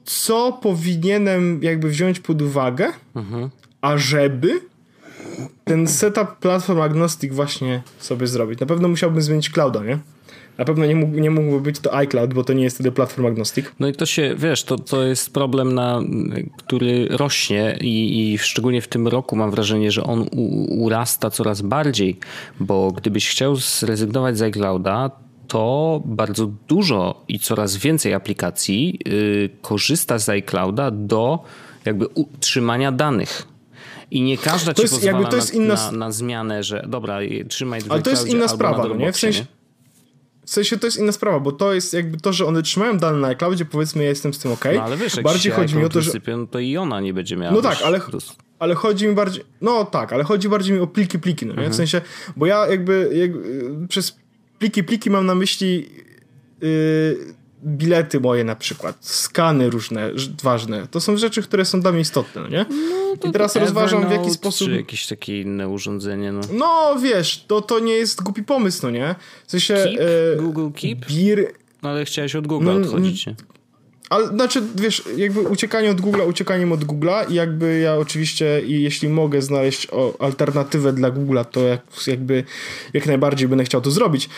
co 0.05 0.59
powinienem 0.61 1.59
jakby 1.63 1.89
wziąć 1.89 2.19
pod 2.19 2.41
uwagę, 2.41 2.93
mhm. 3.15 3.49
ażeby 3.81 4.61
ten 5.63 5.87
setup 5.87 6.35
platform 6.39 6.81
agnostic 6.81 7.33
właśnie 7.33 7.81
sobie 7.99 8.27
zrobić. 8.27 8.59
Na 8.59 8.65
pewno 8.65 8.87
musiałbym 8.87 9.21
zmienić 9.21 9.49
clouda, 9.49 9.83
nie? 9.83 9.99
Na 10.57 10.65
pewno 10.65 10.85
nie, 10.85 10.95
mógł, 10.95 11.19
nie 11.19 11.31
mógłby 11.31 11.61
być 11.61 11.79
to 11.79 11.95
iCloud, 11.95 12.33
bo 12.33 12.43
to 12.43 12.53
nie 12.53 12.63
jest 12.63 12.75
wtedy 12.75 12.91
platform 12.91 13.27
agnostic. 13.27 13.65
No 13.79 13.87
i 13.87 13.93
to 13.93 14.05
się, 14.05 14.35
wiesz, 14.37 14.63
to, 14.63 14.77
to 14.77 15.03
jest 15.03 15.33
problem, 15.33 15.73
na, 15.73 16.01
który 16.57 17.07
rośnie 17.09 17.77
i, 17.81 18.33
i 18.33 18.37
szczególnie 18.37 18.81
w 18.81 18.87
tym 18.87 19.07
roku 19.07 19.35
mam 19.35 19.51
wrażenie, 19.51 19.91
że 19.91 20.03
on 20.03 20.21
u, 20.21 20.83
urasta 20.83 21.29
coraz 21.29 21.61
bardziej, 21.61 22.19
bo 22.59 22.91
gdybyś 22.91 23.29
chciał 23.29 23.55
zrezygnować 23.55 24.37
z 24.37 24.41
iClouda, 24.41 25.11
to 25.47 26.01
bardzo 26.05 26.45
dużo 26.67 27.23
i 27.27 27.39
coraz 27.39 27.77
więcej 27.77 28.13
aplikacji 28.13 28.99
yy, 29.05 29.49
korzysta 29.61 30.19
z 30.19 30.29
iClouda 30.29 30.91
do 30.91 31.43
jakby 31.85 32.07
utrzymania 32.07 32.91
danych. 32.91 33.47
I 34.11 34.21
nie 34.21 34.37
każda 34.37 34.73
to 34.73 34.77
ci 34.77 34.81
jest, 34.81 34.93
pozwala 34.93 35.29
to 35.29 35.35
jest 35.35 35.53
na, 35.53 35.59
inna... 35.63 35.75
na, 35.75 35.91
na, 35.91 36.11
zmianę, 36.11 36.63
że 36.63 36.85
dobra, 36.87 37.19
trzymaj 37.49 37.81
Ale 37.89 38.01
to 38.01 38.09
jest 38.09 38.27
inna 38.27 38.47
sprawa, 38.47 38.87
no 38.87 38.95
nie? 38.95 39.11
W 39.11 39.17
sensie, 39.17 39.45
w 40.45 40.49
sensie 40.49 40.77
to 40.77 40.87
jest 40.87 40.97
inna 40.97 41.11
sprawa, 41.11 41.39
bo 41.39 41.51
to 41.51 41.73
jest 41.73 41.93
jakby 41.93 42.17
to, 42.17 42.33
że 42.33 42.45
one 42.45 42.61
trzymają 42.61 42.97
dane 42.97 43.17
na 43.17 43.27
iCloudzie, 43.27 43.65
powiedzmy 43.65 44.03
ja 44.03 44.09
jestem 44.09 44.33
z 44.33 44.39
tym 44.39 44.51
ok. 44.51 44.65
No 44.75 44.83
ale 44.83 44.97
wiesz, 44.97 45.15
jak 45.15 45.23
bardziej 45.23 45.51
chodzi 45.51 45.75
mi 45.75 45.85
o 45.85 45.89
to, 45.89 46.01
że 46.01 46.11
no 46.27 46.47
to 46.47 46.59
i 46.59 46.77
ona 46.77 47.01
nie 47.01 47.13
będzie 47.13 47.37
miała. 47.37 47.53
No 47.53 47.61
tak, 47.61 47.81
ale 47.81 48.01
ale 48.59 48.75
chodzi 48.75 49.07
mi 49.07 49.15
bardziej, 49.15 49.43
no 49.61 49.85
tak, 49.85 50.13
ale 50.13 50.23
chodzi 50.23 50.49
bardziej 50.49 50.73
mi 50.73 50.79
o 50.79 50.87
pliki, 50.87 51.19
pliki, 51.19 51.45
no 51.45 51.51
nie? 51.51 51.55
W 51.55 51.59
mhm. 51.59 51.73
sensie, 51.73 52.01
bo 52.35 52.45
ja 52.45 52.67
jakby, 52.67 53.09
jakby 53.13 53.87
przez 53.87 54.17
pliki, 54.59 54.83
pliki 54.83 55.09
mam 55.09 55.25
na 55.25 55.35
myśli 55.35 55.89
yy, 56.61 57.35
bilety 57.65 58.19
moje 58.19 58.43
na 58.43 58.55
przykład, 58.55 58.97
skany 59.05 59.69
różne, 59.69 60.11
ważne. 60.43 60.87
To 60.91 61.01
są 61.01 61.17
rzeczy, 61.17 61.41
które 61.41 61.65
są 61.65 61.81
dla 61.81 61.91
mnie 61.91 62.01
istotne, 62.01 62.41
no 62.41 62.47
nie? 62.47 62.65
No, 62.69 63.29
I 63.29 63.31
teraz 63.31 63.55
rozważam 63.55 64.07
w 64.07 64.11
jaki 64.11 64.31
sposób... 64.31 64.67
Czy 64.67 64.75
jakieś 64.75 65.07
takie 65.07 65.41
inne 65.41 65.69
urządzenie, 65.69 66.31
no. 66.31 66.41
No 66.53 66.95
wiesz, 67.01 67.45
to, 67.47 67.61
to 67.61 67.79
nie 67.79 67.93
jest 67.93 68.23
głupi 68.23 68.43
pomysł, 68.43 68.79
no 68.83 68.89
nie? 68.89 69.15
W 69.47 69.51
sensie... 69.51 69.73
Keep? 69.73 69.99
E, 69.99 70.41
Google 70.41 70.69
Keep? 70.81 71.05
Bir... 71.05 71.53
No 71.83 71.89
ale 71.89 72.05
chciałeś 72.05 72.35
od 72.35 72.47
Google 72.47 72.65
no, 72.65 72.73
odchodzić, 72.73 73.25
nie? 73.25 73.35
Ale 74.09 74.27
znaczy, 74.27 74.63
wiesz, 74.75 75.03
jakby 75.17 75.41
uciekanie 75.41 75.91
od 75.91 76.01
Google'a, 76.01 76.29
uciekaniem 76.29 76.71
od 76.71 76.85
Google'a 76.85 77.31
i 77.31 77.33
jakby 77.33 77.79
ja 77.79 77.95
oczywiście, 77.95 78.61
i 78.65 78.81
jeśli 78.81 79.09
mogę 79.09 79.41
znaleźć 79.41 79.87
o, 79.91 80.13
alternatywę 80.19 80.93
dla 80.93 81.11
Google'a, 81.11 81.45
to 81.45 81.59
jak, 81.59 81.81
jakby 82.07 82.43
jak 82.93 83.05
najbardziej 83.05 83.47
będę 83.47 83.63
chciał 83.63 83.81
to 83.81 83.91
zrobić. 83.91 84.29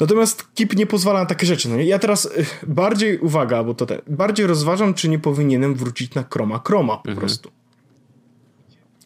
Natomiast 0.00 0.54
KIP 0.54 0.76
nie 0.76 0.86
pozwala 0.86 1.20
na 1.20 1.26
takie 1.26 1.46
rzeczy. 1.46 1.68
No 1.68 1.76
ja 1.76 1.98
teraz 1.98 2.30
bardziej, 2.66 3.18
uwaga, 3.18 3.64
bo 3.64 3.74
to 3.74 3.86
te, 3.86 4.02
bardziej 4.06 4.46
rozważam, 4.46 4.94
czy 4.94 5.08
nie 5.08 5.18
powinienem 5.18 5.74
wrócić 5.74 6.14
na 6.14 6.24
Chroma 6.32 6.60
Chroma 6.66 6.96
po 6.96 7.08
mhm. 7.08 7.18
prostu. 7.18 7.50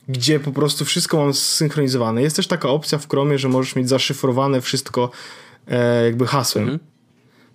Gdzie 0.09 0.41
po 0.41 0.53
prostu 0.53 0.85
wszystko 0.85 1.17
mam 1.17 1.35
zsynchronizowane. 1.35 2.23
Jest 2.23 2.37
też 2.37 2.47
taka 2.47 2.69
opcja 2.69 2.99
w 2.99 3.09
Chromie, 3.09 3.39
że 3.39 3.49
możesz 3.49 3.77
mieć 3.77 3.89
zaszyfrowane 3.89 4.61
wszystko 4.61 5.11
e, 5.69 6.05
jakby 6.05 6.27
hasłem 6.27 6.65
mhm. 6.65 6.81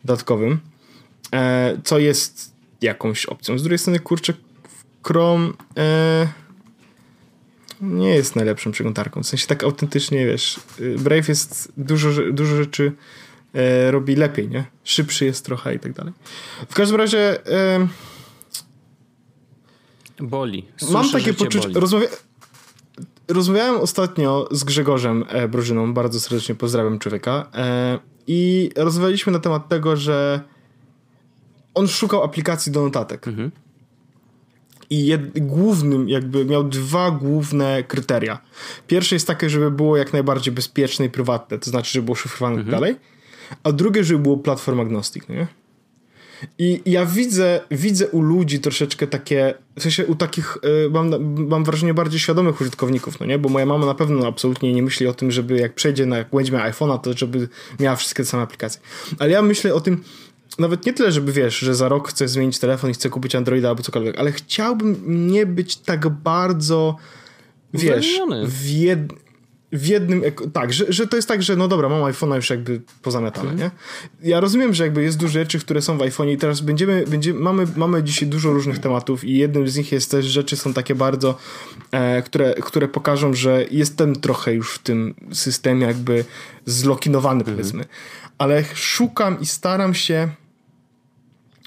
dodatkowym, 0.05 0.59
co 1.83 1.99
jest 1.99 2.53
jakąś 2.81 3.25
opcją. 3.25 3.57
Z 3.57 3.63
drugiej 3.63 3.79
strony, 3.79 3.99
kurczę, 3.99 4.33
Chrome 5.03 5.49
e, 5.77 6.27
nie 7.81 8.09
jest 8.09 8.35
najlepszą 8.35 8.71
przeglądarką. 8.71 9.23
W 9.23 9.27
sensie 9.27 9.47
tak 9.47 9.63
autentycznie, 9.63 10.25
wiesz, 10.25 10.59
y, 10.79 10.95
Brave 10.99 11.29
jest 11.29 11.71
dużo, 11.77 12.09
dużo 12.31 12.55
rzeczy 12.55 12.91
e, 13.53 13.91
robi 13.91 14.15
lepiej, 14.15 14.49
nie? 14.49 14.65
Szybszy 14.83 15.25
jest 15.25 15.45
trochę 15.45 15.75
i 15.75 15.79
tak 15.79 15.93
dalej. 15.93 16.13
W 16.69 16.75
każdym 16.75 16.97
razie 16.97 17.47
e, 17.47 17.87
boli. 20.19 20.65
Słyszę, 20.77 20.93
mam 20.93 21.11
takie 21.11 21.33
poczucie. 21.33 21.69
Rozmawia, 21.73 22.07
rozmawiałem 23.27 23.81
ostatnio 23.81 24.47
z 24.51 24.63
Grzegorzem 24.63 25.25
e, 25.29 25.47
Brożyną, 25.47 25.93
bardzo 25.93 26.19
serdecznie 26.19 26.55
pozdrawiam 26.55 26.99
człowieka. 26.99 27.49
E, 27.53 27.99
I 28.27 28.69
rozmawialiśmy 28.75 29.31
na 29.31 29.39
temat 29.39 29.69
tego, 29.69 29.97
że 29.97 30.41
on 31.73 31.87
szukał 31.87 32.23
aplikacji 32.23 32.71
do 32.71 32.83
notatek. 32.83 33.27
Mhm. 33.27 33.51
I 34.89 35.05
jed, 35.05 35.39
głównym, 35.39 36.09
jakby 36.09 36.45
miał 36.45 36.63
dwa 36.63 37.11
główne 37.11 37.83
kryteria. 37.83 38.41
Pierwsze 38.87 39.15
jest 39.15 39.27
takie, 39.27 39.49
żeby 39.49 39.71
było 39.71 39.97
jak 39.97 40.13
najbardziej 40.13 40.53
bezpieczne 40.53 41.05
i 41.05 41.09
prywatne, 41.09 41.59
to 41.59 41.69
znaczy, 41.69 41.91
żeby 41.91 42.05
było 42.05 42.15
szyfrowane 42.15 42.55
mhm. 42.55 42.71
dalej 42.71 42.95
a 43.63 43.71
drugie, 43.71 44.03
żeby 44.03 44.19
było 44.19 44.37
platform 44.37 44.79
agnostic, 44.79 45.29
nie? 45.29 45.47
I 46.57 46.81
ja 46.85 47.05
widzę, 47.05 47.61
widzę 47.71 48.07
u 48.07 48.21
ludzi 48.21 48.59
troszeczkę 48.59 49.07
takie, 49.07 49.53
w 49.77 49.81
sensie 49.81 50.05
u 50.05 50.15
takich, 50.15 50.57
y, 50.85 50.89
mam, 50.89 51.33
mam 51.47 51.63
wrażenie 51.63 51.93
bardziej 51.93 52.19
świadomych 52.19 52.61
użytkowników, 52.61 53.19
no 53.19 53.25
nie? 53.25 53.39
Bo 53.39 53.49
moja 53.49 53.65
mama 53.65 53.85
na 53.85 53.95
pewno 53.95 54.27
absolutnie 54.27 54.73
nie 54.73 54.83
myśli 54.83 55.07
o 55.07 55.13
tym, 55.13 55.31
żeby 55.31 55.57
jak 55.57 55.73
przejdzie 55.75 56.05
na, 56.05 56.17
jak 56.17 56.29
będzie 56.29 56.51
miała 56.51 56.71
iPhone'a, 56.71 56.99
to 56.99 57.13
żeby 57.13 57.47
miała 57.79 57.95
wszystkie 57.95 58.23
te 58.23 58.29
same 58.29 58.43
aplikacje. 58.43 58.81
Ale 59.19 59.31
ja 59.31 59.41
myślę 59.41 59.73
o 59.73 59.81
tym, 59.81 60.03
nawet 60.57 60.85
nie 60.85 60.93
tyle, 60.93 61.11
żeby 61.11 61.31
wiesz, 61.31 61.59
że 61.59 61.75
za 61.75 61.89
rok 61.89 62.09
chcę 62.09 62.27
zmienić 62.27 62.59
telefon 62.59 62.89
i 62.89 62.93
chcę 62.93 63.09
kupić 63.09 63.35
Androida 63.35 63.69
albo 63.69 63.83
cokolwiek, 63.83 64.19
ale 64.19 64.31
chciałbym 64.31 65.03
nie 65.31 65.45
być 65.45 65.75
tak 65.75 66.09
bardzo, 66.09 66.95
wiesz, 67.73 68.21
w 68.45 68.69
jednym 68.69 69.17
w 69.71 69.87
jednym, 69.87 70.23
tak, 70.53 70.73
że, 70.73 70.85
że 70.89 71.07
to 71.07 71.15
jest 71.15 71.27
tak, 71.27 71.43
że 71.43 71.55
no 71.55 71.67
dobra, 71.67 71.89
mam 71.89 72.01
iPhone'a 72.01 72.35
już 72.35 72.49
jakby 72.49 72.81
pozamiatane, 73.01 73.49
mhm. 73.51 73.71
nie? 74.21 74.29
Ja 74.29 74.39
rozumiem, 74.39 74.73
że 74.73 74.83
jakby 74.83 75.03
jest 75.03 75.17
dużo 75.17 75.33
rzeczy, 75.33 75.59
które 75.59 75.81
są 75.81 75.97
w 75.97 76.01
iPhone'ie 76.01 76.31
i 76.31 76.37
teraz 76.37 76.61
będziemy, 76.61 77.03
będziemy 77.07 77.39
mamy, 77.39 77.67
mamy 77.75 78.03
dzisiaj 78.03 78.29
dużo 78.29 78.53
różnych 78.53 78.79
tematów 78.79 79.23
i 79.23 79.37
jednym 79.37 79.67
z 79.67 79.77
nich 79.77 79.91
jest 79.91 80.11
też, 80.11 80.25
rzeczy 80.25 80.57
są 80.57 80.73
takie 80.73 80.95
bardzo, 80.95 81.37
e, 81.91 82.21
które, 82.21 82.53
które 82.53 82.87
pokażą, 82.87 83.33
że 83.33 83.65
jestem 83.71 84.15
trochę 84.15 84.53
już 84.53 84.73
w 84.73 84.79
tym 84.79 85.15
systemie 85.31 85.87
jakby 85.87 86.25
zlokinowany, 86.65 87.39
mhm. 87.39 87.57
powiedzmy. 87.57 87.85
Ale 88.39 88.63
szukam 88.75 89.39
i 89.39 89.45
staram 89.45 89.93
się 89.93 90.29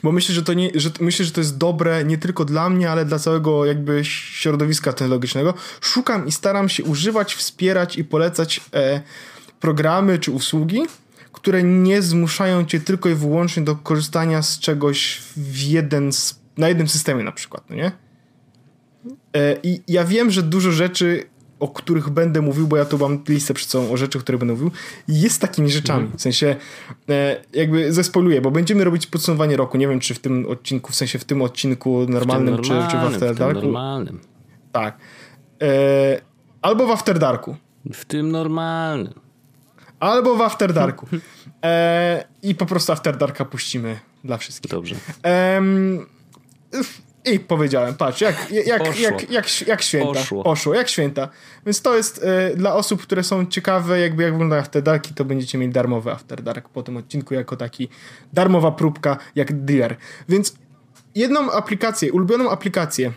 bo 0.02 0.12
myślę, 0.12 0.34
że 0.34 0.42
to 0.42 0.54
nie, 0.54 0.70
że 0.74 0.90
myślę, 1.00 1.24
że 1.24 1.32
to 1.32 1.40
jest 1.40 1.58
dobre 1.58 2.04
nie 2.04 2.18
tylko 2.18 2.44
dla 2.44 2.70
mnie, 2.70 2.90
ale 2.90 3.04
dla 3.04 3.18
całego 3.18 3.64
jakby 3.64 4.04
środowiska 4.04 4.92
technologicznego. 4.92 5.54
Szukam 5.80 6.26
i 6.26 6.32
staram 6.32 6.68
się 6.68 6.84
używać, 6.84 7.34
wspierać 7.34 7.98
i 7.98 8.04
polecać 8.04 8.60
e, 8.74 9.00
programy 9.60 10.18
czy 10.18 10.30
usługi, 10.30 10.82
które 11.32 11.62
nie 11.62 12.02
zmuszają 12.02 12.64
cię 12.64 12.80
tylko 12.80 13.08
i 13.08 13.14
wyłącznie 13.14 13.62
do 13.62 13.76
korzystania 13.76 14.42
z 14.42 14.58
czegoś 14.58 15.22
w 15.36 15.62
jeden, 15.62 16.10
na 16.56 16.68
jednym 16.68 16.88
systemie 16.88 17.24
na 17.24 17.32
przykład, 17.32 17.70
no 17.70 17.76
nie? 17.76 17.92
E, 19.36 19.56
I 19.62 19.82
ja 19.88 20.04
wiem, 20.04 20.30
że 20.30 20.42
dużo 20.42 20.72
rzeczy 20.72 21.24
o 21.62 21.68
których 21.68 22.10
będę 22.10 22.42
mówił, 22.42 22.68
bo 22.68 22.76
ja 22.76 22.84
tu 22.84 22.98
mam 22.98 23.24
listę 23.28 23.54
przed 23.54 23.70
sobą 23.70 23.92
o 23.92 23.96
rzeczy, 23.96 24.18
o 24.18 24.20
których 24.20 24.38
będę 24.38 24.54
mówił, 24.54 24.70
jest 25.08 25.40
takimi 25.40 25.70
rzeczami. 25.70 26.00
Mhm. 26.00 26.18
W 26.18 26.22
sensie 26.22 26.56
e, 27.08 27.42
jakby 27.52 27.92
zespoluję, 27.92 28.40
bo 28.40 28.50
będziemy 28.50 28.84
robić 28.84 29.06
podsumowanie 29.06 29.56
roku. 29.56 29.78
Nie 29.78 29.88
wiem, 29.88 30.00
czy 30.00 30.14
w 30.14 30.18
tym 30.18 30.46
odcinku, 30.46 30.92
w 30.92 30.94
sensie 30.94 31.18
w 31.18 31.24
tym 31.24 31.42
odcinku 31.42 32.06
normalnym, 32.08 32.46
tym 32.46 32.54
normalnym 32.54 32.90
czy, 32.90 32.96
czy 32.96 32.96
w 32.96 33.14
After 33.14 33.34
Darku. 33.34 33.58
W 33.58 33.62
tym 33.62 33.72
normalnym. 33.72 34.20
Tak. 34.72 34.98
E, 35.62 36.20
albo 36.62 36.86
w 36.86 36.90
After 36.90 37.18
Darku. 37.18 37.56
W 37.92 38.04
tym 38.04 38.30
normalnym. 38.30 39.14
Albo 40.00 40.36
w 40.36 40.40
After 40.40 40.72
Darku. 40.82 41.06
E, 41.64 42.24
I 42.42 42.54
po 42.54 42.66
prostu 42.66 42.92
After 42.92 43.16
Darka 43.16 43.44
puścimy 43.44 43.98
dla 44.24 44.36
wszystkich. 44.36 44.70
Dobrze. 44.70 44.94
I 47.24 47.40
powiedziałem, 47.40 47.94
patrz, 47.94 48.20
jak, 48.20 48.50
jak, 48.50 48.66
jak, 49.00 49.30
jak, 49.30 49.66
jak, 49.66 49.82
święta. 49.82 50.12
Poszło. 50.12 50.44
Poszło, 50.44 50.74
jak 50.74 50.88
święta. 50.88 51.28
Więc 51.66 51.82
to 51.82 51.96
jest 51.96 52.24
y, 52.52 52.56
dla 52.56 52.74
osób, 52.74 53.02
które 53.02 53.22
są 53.22 53.46
ciekawe, 53.46 54.00
jakby 54.00 54.22
jak 54.22 54.32
wygląda 54.32 54.56
After 54.56 54.82
Darki, 54.82 55.14
to 55.14 55.24
będziecie 55.24 55.58
mieli 55.58 55.72
darmowy 55.72 56.10
After 56.10 56.42
Dark 56.42 56.68
po 56.68 56.82
tym 56.82 56.96
odcinku, 56.96 57.34
jako 57.34 57.56
taki 57.56 57.88
darmowa 58.32 58.70
próbka, 58.70 59.16
jak 59.34 59.64
dealer. 59.64 59.96
Więc 60.28 60.54
jedną 61.14 61.52
aplikację, 61.52 62.12
ulubioną 62.12 62.50
aplikację 62.50 63.12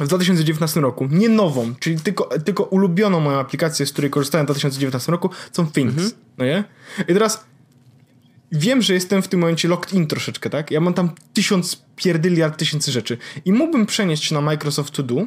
w 0.00 0.06
2019 0.08 0.80
roku, 0.80 1.08
nie 1.10 1.28
nową, 1.28 1.74
czyli 1.80 2.00
tylko, 2.00 2.38
tylko 2.38 2.64
ulubioną 2.64 3.20
moją 3.20 3.38
aplikację, 3.38 3.86
z 3.86 3.92
której 3.92 4.10
korzystałem 4.10 4.46
w 4.46 4.48
2019 4.48 5.12
roku, 5.12 5.30
są 5.52 5.66
Things. 5.66 5.92
Mhm. 5.92 6.10
No 6.38 6.44
nie? 6.44 6.64
I 7.08 7.14
teraz 7.14 7.44
wiem, 8.54 8.82
że 8.82 8.94
jestem 8.94 9.22
w 9.22 9.28
tym 9.28 9.40
momencie 9.40 9.68
locked 9.68 9.94
in 9.94 10.06
troszeczkę, 10.06 10.50
tak? 10.50 10.70
Ja 10.70 10.80
mam 10.80 10.94
tam 10.94 11.10
tysiąc 11.32 11.82
pierdyliard 11.96 12.58
tysięcy 12.58 12.92
rzeczy 12.92 13.18
i 13.44 13.52
mógłbym 13.52 13.86
przenieść 13.86 14.30
na 14.30 14.40
Microsoft 14.40 14.94
To 14.94 15.02
Do 15.02 15.26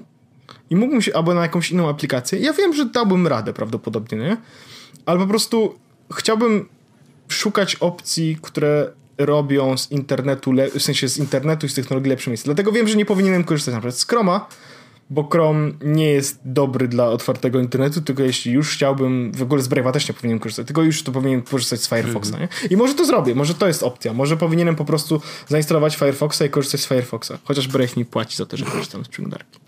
i 0.69 0.75
mógłbym 0.75 1.01
się, 1.01 1.15
albo 1.15 1.33
na 1.33 1.41
jakąś 1.41 1.71
inną 1.71 1.89
aplikację, 1.89 2.39
ja 2.39 2.53
wiem, 2.53 2.73
że 2.73 2.85
dałbym 2.85 3.27
radę 3.27 3.53
prawdopodobnie, 3.53 4.17
nie? 4.17 4.37
Ale 5.05 5.19
po 5.19 5.27
prostu 5.27 5.79
chciałbym 6.13 6.69
szukać 7.27 7.75
opcji, 7.75 8.37
które 8.41 8.91
robią 9.17 9.77
z 9.77 9.91
internetu, 9.91 10.53
w 10.79 10.81
sensie 10.81 11.07
z 11.07 11.17
internetu 11.17 11.65
i 11.65 11.69
z 11.69 11.73
technologii 11.73 12.09
lepsze 12.09 12.29
miejsce. 12.29 12.45
Dlatego 12.45 12.71
wiem, 12.71 12.87
że 12.87 12.95
nie 12.95 13.05
powinienem 13.05 13.43
korzystać 13.43 13.73
na 13.73 13.79
przykład 13.79 13.99
z 13.99 14.07
Chroma, 14.07 14.47
bo 15.09 15.29
Chrome 15.29 15.71
nie 15.81 16.09
jest 16.09 16.39
dobry 16.45 16.87
dla 16.87 17.07
otwartego 17.07 17.59
internetu, 17.59 18.01
tylko 18.01 18.23
jeśli 18.23 18.51
już 18.51 18.73
chciałbym, 18.73 19.31
w 19.31 19.41
ogóle 19.41 19.61
z 19.61 19.69
Brave'a 19.69 19.91
też 19.91 20.09
nie 20.09 20.13
powinienem 20.13 20.39
korzystać, 20.39 20.67
tylko 20.67 20.83
już 20.83 21.03
to 21.03 21.11
powinienem 21.11 21.41
korzystać 21.41 21.81
z 21.81 21.89
Firefoxa, 21.89 22.31
-hmm. 22.31 22.39
nie? 22.39 22.47
I 22.69 22.77
może 22.77 22.93
to 22.93 23.05
zrobię, 23.05 23.35
może 23.35 23.53
to 23.53 23.67
jest 23.67 23.83
opcja, 23.83 24.13
może 24.13 24.37
powinienem 24.37 24.75
po 24.75 24.85
prostu 24.85 25.21
zainstalować 25.47 25.95
Firefoxa 25.95 26.41
i 26.45 26.49
korzystać 26.49 26.81
z 26.81 26.87
Firefoxa, 26.87 27.31
chociaż 27.43 27.67
Brave 27.67 27.97
mi 27.97 28.05
płaci 28.05 28.37
za 28.37 28.45
to, 28.45 28.57
że 28.57 28.65
korzystam 28.65 29.05
z 29.05 29.07
przeglądarki. 29.07 29.59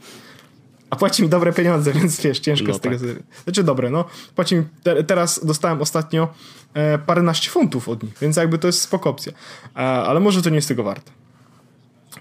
A 0.89 0.95
płaci 0.95 1.23
mi 1.23 1.29
dobre 1.29 1.53
pieniądze, 1.53 1.93
więc 1.99 2.21
wiesz, 2.21 2.39
ciężko 2.39 2.67
no 2.67 2.73
z 2.73 2.79
tego... 2.79 2.97
Tak. 2.97 3.07
Znaczy 3.43 3.63
dobre, 3.63 3.89
no. 3.89 4.05
Płaci 4.35 4.55
mi... 4.55 4.63
Te, 4.83 5.03
teraz 5.03 5.45
dostałem 5.45 5.81
ostatnio 5.81 6.33
e, 6.73 6.97
paręnaście 6.97 7.49
funtów 7.49 7.89
od 7.89 8.03
nich, 8.03 8.13
więc 8.21 8.37
jakby 8.37 8.57
to 8.57 8.67
jest 8.67 8.81
spoko 8.81 9.09
opcja. 9.09 9.33
E, 9.75 9.79
ale 9.79 10.19
może 10.19 10.41
to 10.41 10.49
nie 10.49 10.55
jest 10.55 10.67
tego 10.67 10.83
warte. 10.83 11.11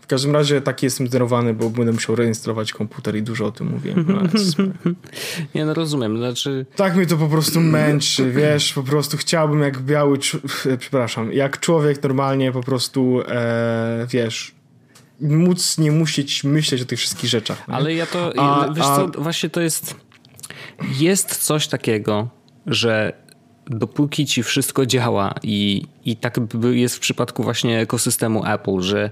W 0.09 0.11
każdym 0.11 0.33
razie 0.33 0.61
taki 0.61 0.87
jestem 0.87 1.07
zdenerwowany, 1.07 1.55
bo 1.55 1.71
będę 1.71 1.93
musiał 1.93 2.17
reinstalować 2.17 2.73
komputer 2.73 3.17
i 3.17 3.23
dużo 3.23 3.47
o 3.47 3.53
tym 3.53 3.71
mówiłem. 3.71 4.05
No, 4.09 4.21
nie, 5.55 5.65
no 5.65 5.75
rozumiem, 5.75 6.19
znaczy... 6.19 6.67
Tak 6.77 6.97
mnie 6.97 7.07
to 7.07 7.17
po 7.17 7.29
prostu 7.29 7.61
męczy, 7.61 8.33
wiesz, 8.33 8.73
po 8.73 8.83
prostu 8.83 9.17
chciałbym 9.17 9.61
jak 9.61 9.79
biały, 9.81 10.19
przepraszam, 10.79 11.33
jak 11.33 11.61
człowiek 11.61 12.03
normalnie 12.03 12.53
po 12.53 12.61
prostu, 12.61 13.23
e, 13.29 14.07
wiesz, 14.11 14.55
móc 15.21 15.79
nie 15.79 15.93
musieć 15.93 16.45
myśleć 16.45 16.83
o 16.83 16.85
tych 16.85 16.99
wszystkich 16.99 17.31
rzeczach. 17.31 17.69
Nie? 17.69 17.75
Ale 17.75 17.95
ja 17.95 18.07
to, 18.07 18.33
a, 18.39 18.73
wiesz 18.75 18.87
a... 18.87 18.97
co, 18.97 19.23
właśnie 19.23 19.51
to 19.51 19.61
jest, 19.61 19.95
jest 21.01 21.37
coś 21.37 21.69
takiego, 21.69 22.29
że 22.67 23.28
dopóki 23.71 24.27
ci 24.27 24.43
wszystko 24.43 24.87
działa 24.87 25.35
i, 25.43 25.83
i 26.05 26.17
tak 26.17 26.41
jest 26.73 26.97
w 26.97 26.99
przypadku 26.99 27.43
właśnie 27.43 27.81
ekosystemu 27.81 28.45
Apple, 28.47 28.81
że 28.81 29.11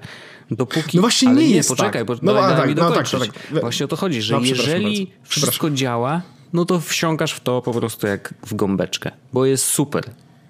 dopóki... 0.50 0.96
No 0.96 1.00
właśnie 1.00 1.28
nie, 1.28 1.34
nie 1.34 1.56
jest 1.56 1.68
poczekaj, 1.68 2.06
tak. 2.06 2.22
no, 2.22 2.34
daj, 2.34 2.56
tak, 2.56 2.68
mi 2.68 2.74
no 2.74 2.90
tak, 2.90 3.08
tak, 3.10 3.20
tak. 3.20 3.60
Właśnie 3.60 3.84
o 3.84 3.88
to 3.88 3.96
chodzi, 3.96 4.22
że 4.22 4.34
no, 4.34 4.40
jeżeli 4.40 5.12
wszystko 5.22 5.70
działa, 5.70 6.22
no 6.52 6.64
to 6.64 6.80
wsiąkasz 6.80 7.32
w 7.32 7.40
to 7.40 7.62
po 7.62 7.72
prostu 7.72 8.06
jak 8.06 8.34
w 8.46 8.54
gąbeczkę, 8.54 9.10
bo 9.32 9.46
jest 9.46 9.64
super. 9.64 10.04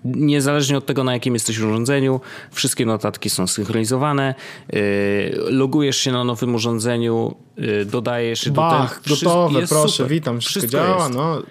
Niezależnie 0.04 0.78
od 0.78 0.86
tego, 0.86 1.04
na 1.04 1.12
jakim 1.12 1.34
jesteś 1.34 1.58
urządzeniu, 1.58 2.20
wszystkie 2.52 2.86
notatki 2.86 3.30
są 3.30 3.46
synchronizowane. 3.46 4.34
Yy, 4.72 4.80
logujesz 5.50 5.96
się 5.96 6.12
na 6.12 6.24
nowym 6.24 6.54
urządzeniu, 6.54 7.34
yy, 7.56 7.84
dodajesz 7.84 8.50
Bach, 8.50 9.02
do 9.08 9.16
tego. 9.16 9.30
gotowe, 9.30 9.66
proszę, 9.66 9.88
super. 9.88 10.12
witam, 10.12 10.40
wszystko, 10.40 10.60
wszystko 10.60 10.78
działa, 10.78 11.04
jest. 11.04 11.14
no. 11.14 11.42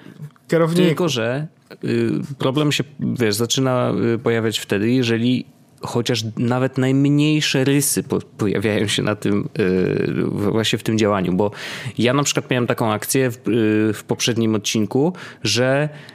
Tylko, 0.88 1.10
że 1.10 1.48
yy, 1.84 2.12
problem 2.38 2.72
się, 2.72 2.84
wiesz, 3.00 3.36
zaczyna 3.36 3.94
pojawiać 4.24 4.60
wtedy, 4.60 4.92
jeżeli 4.92 5.46
chociaż 5.82 6.24
nawet 6.38 6.78
najmniejsze 6.78 7.64
rysy 7.64 8.04
pojawiają 8.38 8.88
się 8.88 9.04
na 9.04 9.16
tym, 9.16 9.50
właśnie 10.30 10.80
w 10.80 10.84
tym 10.84 10.98
działaniu, 10.98 11.34
bo 11.34 11.52
ja 11.98 12.14
na 12.14 12.24
przykład 12.24 12.50
miałem 12.50 12.68
taką 12.68 12.92
akcję 12.92 13.32
w, 13.32 13.38
w 13.94 14.04
poprzednim 14.04 14.56
odcinku, 14.56 15.14
że 15.44 15.90
Y, 15.90 16.15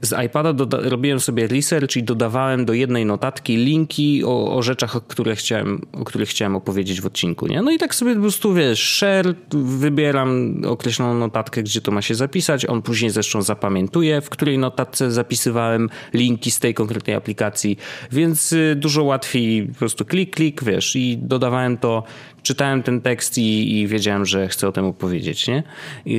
z 0.00 0.24
iPada 0.26 0.66
robiłem 0.70 1.20
sobie 1.20 1.46
research 1.46 1.96
i 1.96 2.02
dodawałem 2.02 2.64
do 2.64 2.72
jednej 2.72 3.06
notatki 3.06 3.56
linki 3.56 4.24
o, 4.24 4.56
o 4.56 4.62
rzeczach, 4.62 4.96
o, 4.96 5.00
które 5.00 5.36
chciałem, 5.36 5.86
o 5.92 6.04
których 6.04 6.28
chciałem 6.28 6.56
opowiedzieć 6.56 7.00
w 7.00 7.06
odcinku. 7.06 7.46
Nie? 7.46 7.62
No 7.62 7.70
i 7.70 7.78
tak 7.78 7.94
sobie 7.94 8.14
po 8.14 8.20
prostu 8.20 8.54
wiesz, 8.54 8.96
share, 8.96 9.34
wybieram 9.52 10.62
określoną 10.66 11.18
notatkę, 11.18 11.62
gdzie 11.62 11.80
to 11.80 11.92
ma 11.92 12.02
się 12.02 12.14
zapisać. 12.14 12.66
On 12.66 12.82
później 12.82 13.10
zresztą 13.10 13.42
zapamiętuje, 13.42 14.20
w 14.20 14.30
której 14.30 14.58
notatce 14.58 15.10
zapisywałem 15.10 15.88
linki 16.14 16.50
z 16.50 16.58
tej 16.58 16.74
konkretnej 16.74 17.16
aplikacji, 17.16 17.78
więc 18.12 18.52
y, 18.52 18.76
dużo 18.76 19.04
łatwiej 19.04 19.66
po 19.66 19.74
prostu 19.74 20.04
klik, 20.04 20.36
klik, 20.36 20.64
wiesz, 20.64 20.96
i 20.96 21.18
dodawałem 21.18 21.78
to, 21.78 22.02
czytałem 22.42 22.82
ten 22.82 23.00
tekst 23.00 23.38
i, 23.38 23.78
i 23.78 23.86
wiedziałem, 23.86 24.26
że 24.26 24.48
chcę 24.48 24.68
o 24.68 24.72
tym 24.72 24.84
opowiedzieć, 24.84 25.48
nie? 25.48 25.62
I, 26.06 26.18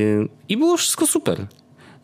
i 0.49 0.57
było 0.57 0.77
wszystko 0.77 1.07
super 1.07 1.47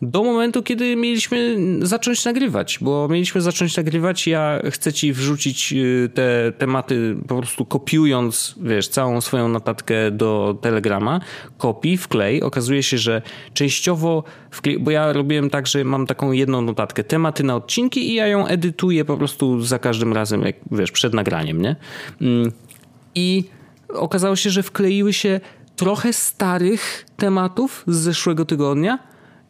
do 0.02 0.24
momentu, 0.24 0.62
kiedy 0.62 0.96
mieliśmy 0.96 1.56
zacząć 1.82 2.24
nagrywać, 2.24 2.78
bo 2.80 3.08
mieliśmy 3.08 3.40
zacząć 3.40 3.76
nagrywać. 3.76 4.26
Ja 4.26 4.60
chcę 4.70 4.92
ci 4.92 5.12
wrzucić 5.12 5.72
y, 5.72 6.10
te 6.14 6.52
tematy 6.58 7.16
po 7.28 7.36
prostu 7.36 7.64
kopiując, 7.64 8.54
wiesz, 8.62 8.88
całą 8.88 9.20
swoją 9.20 9.48
notatkę 9.48 10.10
do 10.10 10.58
Telegrama, 10.60 11.20
kopii, 11.58 11.96
wklej. 11.96 12.42
Okazuje 12.42 12.82
się, 12.82 12.98
że 12.98 13.22
częściowo, 13.54 14.24
bo 14.80 14.90
ja 14.90 15.12
robiłem 15.12 15.50
tak, 15.50 15.66
że 15.66 15.84
mam 15.84 16.06
taką 16.06 16.32
jedną 16.32 16.62
notatkę, 16.62 17.04
tematy 17.04 17.44
na 17.44 17.56
odcinki 17.56 18.10
i 18.10 18.14
ja 18.14 18.26
ją 18.26 18.46
edytuję 18.46 19.04
po 19.04 19.16
prostu 19.16 19.60
za 19.60 19.78
każdym 19.78 20.12
razem, 20.12 20.42
jak 20.42 20.56
wiesz, 20.70 20.92
przed 20.92 21.14
nagraniem, 21.14 21.62
nie? 21.62 21.76
Mm. 22.20 22.52
I 23.14 23.44
okazało 23.88 24.36
się, 24.36 24.50
że 24.50 24.62
wkleiły 24.62 25.12
się 25.12 25.40
trochę 25.76 26.12
starych 26.12 27.06
tematów 27.16 27.84
z 27.86 27.96
zeszłego 27.96 28.44
tygodnia, 28.44 28.98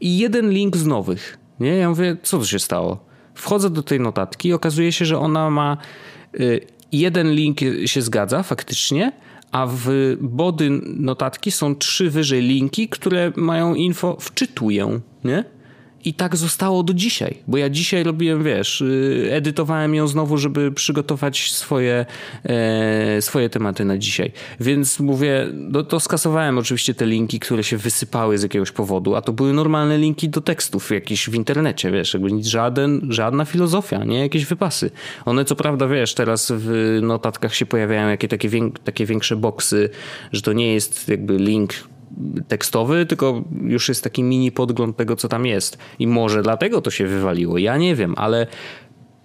i 0.00 0.18
jeden 0.18 0.50
link 0.50 0.76
z 0.76 0.86
nowych. 0.86 1.38
Nie? 1.60 1.76
Ja 1.76 1.88
mówię, 1.88 2.16
co 2.22 2.38
to 2.38 2.44
się 2.44 2.58
stało? 2.58 3.04
Wchodzę 3.34 3.70
do 3.70 3.82
tej 3.82 4.00
notatki 4.00 4.48
i 4.48 4.52
okazuje 4.52 4.92
się, 4.92 5.04
że 5.04 5.18
ona 5.18 5.50
ma 5.50 5.76
y, 6.40 6.60
jeden 6.92 7.32
link 7.32 7.58
się 7.86 8.02
zgadza 8.02 8.42
faktycznie, 8.42 9.12
a 9.52 9.66
w 9.66 10.16
body 10.20 10.70
notatki 10.84 11.50
są 11.50 11.76
trzy 11.76 12.10
wyżej 12.10 12.42
linki, 12.42 12.88
które 12.88 13.32
mają 13.36 13.74
info 13.74 14.16
wczytuję, 14.20 15.00
nie? 15.24 15.44
I 16.04 16.14
tak 16.14 16.36
zostało 16.36 16.82
do 16.82 16.94
dzisiaj, 16.94 17.36
bo 17.46 17.56
ja 17.56 17.70
dzisiaj 17.70 18.02
robiłem, 18.02 18.44
wiesz, 18.44 18.80
y, 18.80 19.28
edytowałem 19.32 19.94
ją 19.94 20.08
znowu, 20.08 20.38
żeby 20.38 20.72
przygotować 20.72 21.52
swoje, 21.52 22.06
e, 22.44 23.22
swoje 23.22 23.50
tematy 23.50 23.84
na 23.84 23.98
dzisiaj. 23.98 24.32
Więc 24.60 25.00
mówię, 25.00 25.46
no 25.52 25.82
to 25.82 26.00
skasowałem 26.00 26.58
oczywiście 26.58 26.94
te 26.94 27.06
linki, 27.06 27.40
które 27.40 27.64
się 27.64 27.76
wysypały 27.76 28.38
z 28.38 28.42
jakiegoś 28.42 28.72
powodu, 28.72 29.14
a 29.14 29.22
to 29.22 29.32
były 29.32 29.52
normalne 29.52 29.98
linki 29.98 30.28
do 30.28 30.40
tekstów 30.40 30.90
jakieś 30.90 31.30
w 31.30 31.34
internecie, 31.34 31.90
wiesz, 31.90 32.14
jakby 32.14 32.42
żaden, 32.42 33.00
żadna 33.08 33.44
filozofia, 33.44 34.04
nie 34.04 34.18
jakieś 34.18 34.44
wypasy. 34.44 34.90
One 35.24 35.44
co 35.44 35.56
prawda, 35.56 35.88
wiesz, 35.88 36.14
teraz 36.14 36.52
w 36.56 36.98
notatkach 37.02 37.54
się 37.54 37.66
pojawiają 37.66 38.08
jakie 38.08 38.28
takie, 38.28 38.48
takie 38.84 39.06
większe 39.06 39.36
boksy, 39.36 39.90
że 40.32 40.42
to 40.42 40.52
nie 40.52 40.74
jest 40.74 41.08
jakby 41.08 41.36
link 41.36 41.74
tekstowy, 42.48 43.06
tylko 43.06 43.44
już 43.62 43.88
jest 43.88 44.04
taki 44.04 44.22
mini 44.22 44.52
podgląd 44.52 44.96
tego, 44.96 45.16
co 45.16 45.28
tam 45.28 45.46
jest. 45.46 45.78
I 45.98 46.06
może 46.06 46.42
dlatego 46.42 46.80
to 46.80 46.90
się 46.90 47.06
wywaliło. 47.06 47.58
Ja 47.58 47.76
nie 47.76 47.94
wiem, 47.94 48.14
ale 48.16 48.46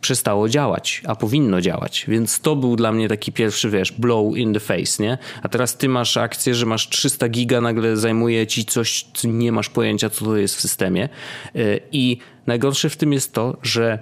przestało 0.02 0.50
działać, 0.50 1.02
a 1.08 1.16
powinno 1.16 1.62
działać. 1.62 2.06
Więc 2.08 2.40
to 2.40 2.56
był 2.56 2.76
dla 2.76 2.92
mnie 2.92 3.08
taki 3.08 3.32
pierwszy, 3.32 3.70
wiesz, 3.70 3.92
blow 3.92 4.38
in 4.38 4.54
the 4.54 4.60
face, 4.60 5.04
nie? 5.04 5.18
A 5.44 5.50
teraz 5.50 5.78
ty 5.78 5.90
masz 5.90 6.18
akcję, 6.18 6.56
że 6.56 6.66
masz 6.66 6.90
300 6.90 7.30
giga, 7.30 7.62
nagle 7.62 7.98
zajmuje 7.98 8.48
ci 8.48 8.66
coś, 8.66 9.06
co 9.14 9.28
nie 9.28 9.52
masz 9.52 9.70
pojęcia, 9.70 10.10
co 10.10 10.26
to 10.26 10.38
jest 10.38 10.56
w 10.56 10.62
systemie. 10.62 11.10
Y, 11.56 11.80
I 11.92 12.18
najgorsze 12.48 12.90
w 12.90 12.98
tym 12.98 13.14
jest 13.14 13.34
to, 13.34 13.58
że 13.62 14.00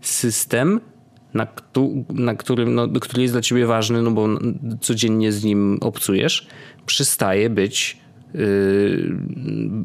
system 0.00 0.80
na, 1.34 1.46
na 2.08 2.34
którym, 2.34 2.74
no, 2.74 2.88
który 3.00 3.22
jest 3.22 3.34
dla 3.34 3.40
ciebie 3.40 3.66
ważny, 3.66 4.02
no 4.02 4.10
bo 4.10 4.28
codziennie 4.80 5.32
z 5.32 5.44
nim 5.44 5.78
obcujesz, 5.80 6.46
przestaje 6.86 7.50
być 7.50 7.98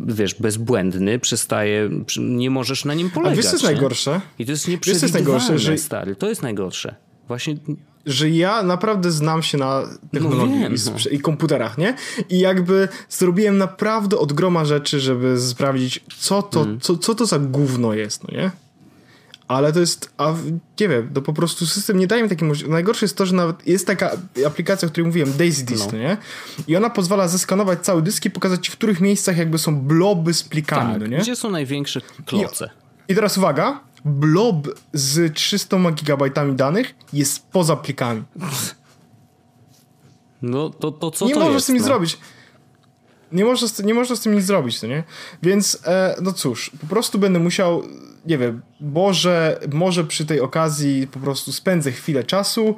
wiesz, 0.08 0.34
bezbłędny, 0.34 1.20
przestaje, 1.20 1.90
nie 2.20 2.50
możesz 2.50 2.86
na 2.86 2.94
nim 2.94 3.10
polegać. 3.10 3.34
A 3.34 3.42
wiesz, 3.42 3.46
co 3.46 3.52
jest 3.52 3.64
najgorsze? 3.64 4.22
I 4.40 4.46
to 4.46 4.52
jest 4.52 4.68
nieprzewidywalne, 4.68 5.60
że... 5.60 5.78
stary. 5.78 6.16
To 6.16 6.30
jest 6.30 6.42
najgorsze. 6.42 6.96
Właśnie 7.28 7.56
że 8.06 8.30
ja 8.30 8.64
naprawdę 8.64 9.12
znam 9.12 9.44
się 9.44 9.58
na 9.58 9.84
technologii 10.12 10.56
no 10.56 10.70
wiem, 10.70 10.76
no. 10.86 11.12
i 11.12 11.20
komputerach, 11.20 11.78
nie? 11.78 11.96
I 12.30 12.40
jakby 12.40 12.88
zrobiłem 13.10 13.58
naprawdę 13.58 14.18
od 14.18 14.34
groma 14.34 14.66
rzeczy, 14.66 15.00
żeby 15.00 15.40
sprawdzić, 15.40 16.04
co 16.18 16.42
to, 16.42 16.62
mm. 16.62 16.80
co, 16.80 16.98
co 16.98 17.16
to 17.16 17.26
za 17.26 17.40
gówno 17.40 17.94
jest, 17.94 18.24
no 18.24 18.38
nie? 18.38 18.52
Ale 19.52 19.74
to 19.74 19.80
jest, 19.80 20.14
a 20.18 20.34
nie 20.80 20.88
wiem, 20.88 21.10
to 21.14 21.22
po 21.22 21.34
prostu 21.34 21.66
system 21.66 21.98
nie 21.98 22.08
daje 22.08 22.24
mi 22.24 22.30
takiej 22.30 22.48
możliwości. 22.48 22.74
Najgorsze 22.74 23.06
jest 23.06 23.18
to, 23.18 23.26
że 23.26 23.36
nawet 23.36 23.68
jest 23.68 23.88
taka 23.88 24.12
aplikacja, 24.48 24.88
o 24.88 24.92
której 24.92 25.08
mówiłem, 25.08 25.34
Daisy 25.38 25.66
Disk, 25.66 25.92
no. 25.92 25.98
nie? 25.98 26.18
I 26.68 26.76
ona 26.76 26.90
pozwala 26.90 27.28
zeskanować 27.28 27.80
cały 27.80 28.02
dysk 28.02 28.26
i 28.26 28.30
pokazać 28.30 28.66
ci, 28.66 28.72
w 28.72 28.76
których 28.76 29.02
miejscach 29.02 29.38
jakby 29.38 29.58
są 29.58 29.82
bloby 29.82 30.34
z 30.34 30.44
plikami, 30.44 30.92
tak, 30.92 31.02
no 31.02 31.08
nie? 31.08 31.18
gdzie 31.18 31.36
są 31.36 31.52
największe 31.52 32.02
kloce. 32.26 32.70
I, 33.08 33.12
I, 33.12 33.16
teraz 33.16 33.38
uwaga, 33.38 33.80
blob 34.06 34.68
z 34.94 35.34
300 35.34 35.92
gigabajtami 35.92 36.56
danych 36.56 36.96
jest 37.14 37.48
poza 37.48 37.76
plikami. 37.76 38.24
No 40.42 40.70
to, 40.70 40.92
to 40.92 41.12
co 41.12 41.26
nie 41.26 41.34
to 41.34 41.40
możesz 41.40 41.54
jest, 41.54 41.66
z 41.66 41.68
tym 41.68 41.78
no? 41.78 41.84
zrobić. 41.84 42.18
nie 43.32 43.46
można, 43.46 43.68
z, 43.68 43.84
nie 43.84 43.94
można 43.94 44.16
z 44.16 44.20
tym 44.20 44.36
nic 44.36 44.46
zrobić, 44.46 44.82
no 44.82 44.88
nie? 44.88 45.04
Więc, 45.44 45.78
e, 45.86 46.16
no 46.22 46.34
cóż, 46.34 46.72
po 46.82 46.88
prostu 46.88 47.20
będę 47.20 47.40
musiał, 47.40 47.84
nie 48.26 48.38
wiem, 48.38 48.62
może, 48.80 49.60
może 49.74 50.04
przy 50.04 50.26
tej 50.26 50.42
okazji 50.42 51.08
po 51.08 51.20
prostu 51.20 51.52
spędzę 51.52 51.92
chwilę 51.92 52.24
czasu 52.24 52.76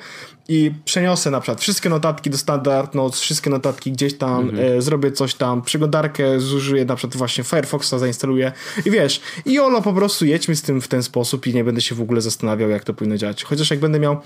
i 0.47 0.71
przeniosę 0.85 1.31
na 1.31 1.41
przykład 1.41 1.61
wszystkie 1.61 1.89
notatki 1.89 2.29
do 2.29 2.37
Standard 2.37 2.95
Notes, 2.95 3.19
wszystkie 3.19 3.49
notatki 3.49 3.91
gdzieś 3.91 4.17
tam, 4.17 4.49
mhm. 4.49 4.77
e, 4.77 4.81
zrobię 4.81 5.11
coś 5.11 5.35
tam, 5.35 5.61
przeglądarkę 5.61 6.39
zużyję, 6.39 6.85
na 6.85 6.95
przykład 6.95 7.17
właśnie 7.17 7.43
Firefoxa 7.43 7.93
zainstaluję 7.97 8.51
i 8.85 8.91
wiesz, 8.91 9.21
i 9.45 9.59
olo 9.59 9.81
po 9.81 9.93
prostu 9.93 10.25
jedźmy 10.25 10.55
z 10.55 10.61
tym 10.61 10.81
w 10.81 10.87
ten 10.87 11.03
sposób 11.03 11.47
i 11.47 11.53
nie 11.53 11.63
będę 11.63 11.81
się 11.81 11.95
w 11.95 12.01
ogóle 12.01 12.21
zastanawiał, 12.21 12.69
jak 12.69 12.83
to 12.83 12.93
powinno 12.93 13.17
działać. 13.17 13.43
Chociaż 13.43 13.71
jak 13.71 13.79
będę 13.79 13.99
miał 13.99 14.17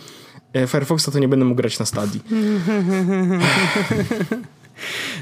e, 0.54 0.68
Firefoxa, 0.68 1.12
to 1.12 1.20
nie 1.20 1.28
będę 1.28 1.46
mógł 1.46 1.58
grać 1.58 1.80
na 1.80 1.86
stadii. 1.86 2.22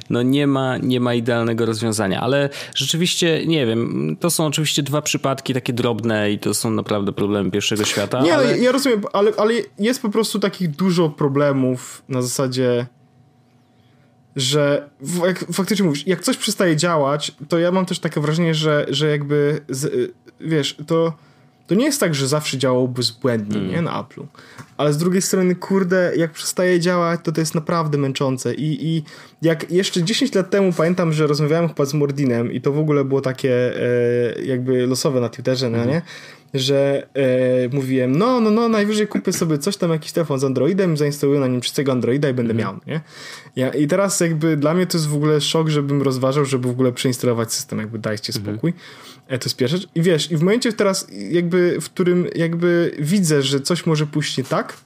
no 0.10 0.22
nie 0.22 0.48
ma, 0.48 0.78
nie 0.78 1.00
ma 1.00 1.14
idealnego 1.14 1.66
rozwiązania, 1.66 2.22
ale 2.22 2.50
rzeczywiście, 2.76 3.48
nie 3.48 3.66
wiem, 3.66 4.18
to 4.20 4.30
są 4.30 4.46
oczywiście 4.46 4.84
dwa 4.84 5.02
przypadki 5.02 5.54
takie 5.54 5.74
drobne 5.74 6.32
i 6.32 6.40
to 6.40 6.54
są 6.54 6.72
naprawdę 6.72 7.14
problemy 7.14 7.52
pierwszego 7.52 7.86
świata. 7.86 8.22
Nie, 8.22 8.36
ale... 8.36 8.58
ja 8.58 8.72
rozumiem, 8.72 9.02
ale, 9.14 9.32
ale 9.38 9.54
jest 9.80 10.02
po 10.02 10.10
prostu 10.10 10.40
takich 10.40 10.72
dużo 10.72 11.10
problemów 11.10 12.04
na 12.10 12.22
zasadzie 12.22 12.86
że 14.36 14.90
jak 15.26 15.46
faktycznie 15.54 15.86
mówisz, 15.86 16.08
jak 16.08 16.22
coś 16.22 16.38
przestaje 16.38 16.76
działać, 16.76 17.32
to 17.50 17.60
ja 17.60 17.72
mam 17.72 17.86
też 17.86 18.00
takie 18.00 18.22
wrażenie, 18.22 18.56
że, 18.56 18.86
że 18.90 19.10
jakby 19.10 19.62
z, 19.70 20.12
wiesz, 20.40 20.78
to 20.88 21.14
to 21.68 21.76
nie 21.76 21.86
jest 21.86 22.00
tak, 22.00 22.16
że 22.16 22.28
zawsze 22.28 22.58
działał 22.58 22.88
bezbłędnie, 22.88 23.58
mm. 23.58 23.72
nie, 23.72 23.82
na 23.82 24.04
Apple'u. 24.04 24.26
Ale 24.78 24.94
z 24.94 24.98
drugiej 24.98 25.22
strony, 25.22 25.56
kurde, 25.56 26.12
jak 26.16 26.32
przestaje 26.32 26.80
działać, 26.80 27.20
to 27.24 27.32
to 27.32 27.42
jest 27.42 27.56
naprawdę 27.56 27.98
męczące. 27.98 28.54
I, 28.54 28.88
i 28.88 29.04
jak 29.42 29.72
jeszcze 29.72 30.04
10 30.04 30.36
lat 30.36 30.50
temu 30.50 30.74
pamiętam, 30.74 31.14
że 31.14 31.28
rozmawiałem 31.28 31.68
chyba 31.68 31.86
z 31.86 31.94
Mordinem 31.94 32.52
i 32.52 32.62
to 32.62 32.72
w 32.72 32.80
ogóle 32.80 33.06
było 33.06 33.22
takie 33.22 33.82
e, 33.82 34.42
jakby 34.42 34.88
losowe 34.88 35.22
na 35.22 35.30
Twitterze, 35.30 35.68
mm. 35.68 35.80
no 35.80 35.92
nie? 35.92 36.02
Że 36.56 37.08
e, 37.14 37.76
mówiłem, 37.76 38.18
no, 38.18 38.42
no, 38.42 38.52
no, 38.52 38.70
najwyżej 38.70 39.08
kupię 39.08 39.34
sobie 39.34 39.58
coś 39.58 39.78
tam, 39.78 39.92
jakiś 39.92 40.12
telefon 40.12 40.40
z 40.40 40.44
Androidem, 40.44 40.98
zainstaluję 40.98 41.40
na 41.40 41.48
nim 41.48 41.62
czystego 41.62 41.92
Androida 41.92 42.30
i 42.30 42.34
będę 42.34 42.52
mm. 42.52 42.66
miał, 42.66 42.80
nie? 42.88 43.02
Ja, 43.56 43.70
I 43.70 43.88
teraz 43.88 44.20
jakby 44.20 44.58
dla 44.58 44.74
mnie 44.74 44.88
to 44.88 44.98
jest 44.98 45.08
w 45.08 45.16
ogóle 45.16 45.42
szok, 45.42 45.70
żebym 45.70 46.02
rozważał, 46.02 46.46
żeby 46.46 46.68
w 46.68 46.72
ogóle 46.72 46.92
przeinstalować 46.92 47.54
system, 47.54 47.80
jakby 47.80 48.00
dajcie 48.00 48.34
mhm. 48.36 48.56
spokój. 48.56 48.74
E, 49.28 49.40
to 49.40 49.46
jest 49.46 49.58
pierwsza 49.58 49.78
rzecz. 49.78 49.90
I 49.96 50.02
wiesz, 50.02 50.32
i 50.32 50.38
w 50.38 50.42
momencie 50.42 50.74
teraz 50.74 51.08
jakby, 51.30 51.78
w 51.82 51.90
którym 51.90 52.28
jakby 52.36 52.96
widzę, 53.00 53.42
że 53.42 53.60
coś 53.60 53.86
może 53.86 54.08
pójść 54.08 54.38
nie 54.38 54.44
tak, 54.44 54.78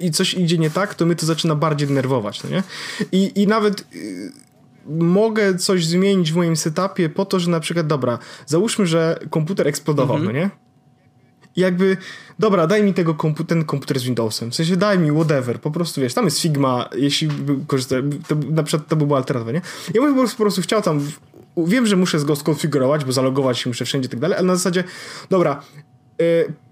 i 0.00 0.10
coś 0.10 0.34
idzie 0.34 0.58
nie 0.58 0.70
tak, 0.70 0.94
to 0.94 1.06
mnie 1.06 1.16
to 1.16 1.26
zaczyna 1.26 1.54
bardziej 1.54 1.88
denerwować, 1.88 2.42
no 2.42 2.50
nie? 2.50 2.62
I, 3.12 3.42
i 3.42 3.46
nawet 3.46 3.80
y, 3.80 4.32
mogę 4.88 5.54
coś 5.54 5.86
zmienić 5.86 6.32
w 6.32 6.36
moim 6.36 6.56
setupie 6.56 7.08
po 7.08 7.24
to, 7.24 7.40
że 7.40 7.50
na 7.50 7.60
przykład, 7.60 7.86
dobra, 7.86 8.18
załóżmy, 8.46 8.86
że 8.86 9.18
komputer 9.30 9.68
eksplodował, 9.68 10.16
mhm. 10.16 10.34
no 10.34 10.40
nie? 10.40 10.50
I 11.56 11.60
jakby, 11.60 11.96
dobra, 12.38 12.66
daj 12.66 12.82
mi 12.82 12.94
tego 12.94 13.14
kompu 13.14 13.44
ten 13.44 13.64
komputer 13.64 13.98
z 13.98 14.02
Windowsem, 14.02 14.50
w 14.50 14.54
sensie 14.54 14.76
daj 14.76 14.98
mi 14.98 15.10
whatever, 15.10 15.60
po 15.60 15.70
prostu 15.70 16.00
wiesz, 16.00 16.14
tam 16.14 16.24
jest 16.24 16.40
Figma, 16.40 16.88
jeśli 16.96 17.28
korzystać, 17.66 18.04
to, 18.28 18.34
na 18.50 18.62
przykład 18.62 18.88
to 18.88 18.96
by 18.96 19.06
była 19.06 19.18
alternatywa, 19.18 19.52
nie? 19.52 19.60
Ja 19.94 20.02
bym 20.02 20.28
po 20.28 20.36
prostu 20.36 20.62
chciał 20.62 20.82
tam 20.82 21.00
wiem, 21.56 21.86
że 21.86 21.96
muszę 21.96 22.18
go 22.18 22.36
skonfigurować, 22.36 23.04
bo 23.04 23.12
zalogować 23.12 23.58
się 23.58 23.70
muszę 23.70 23.84
wszędzie 23.84 24.06
i 24.06 24.10
tak 24.10 24.20
dalej, 24.20 24.38
ale 24.38 24.46
na 24.46 24.56
zasadzie, 24.56 24.84
dobra, 25.30 25.62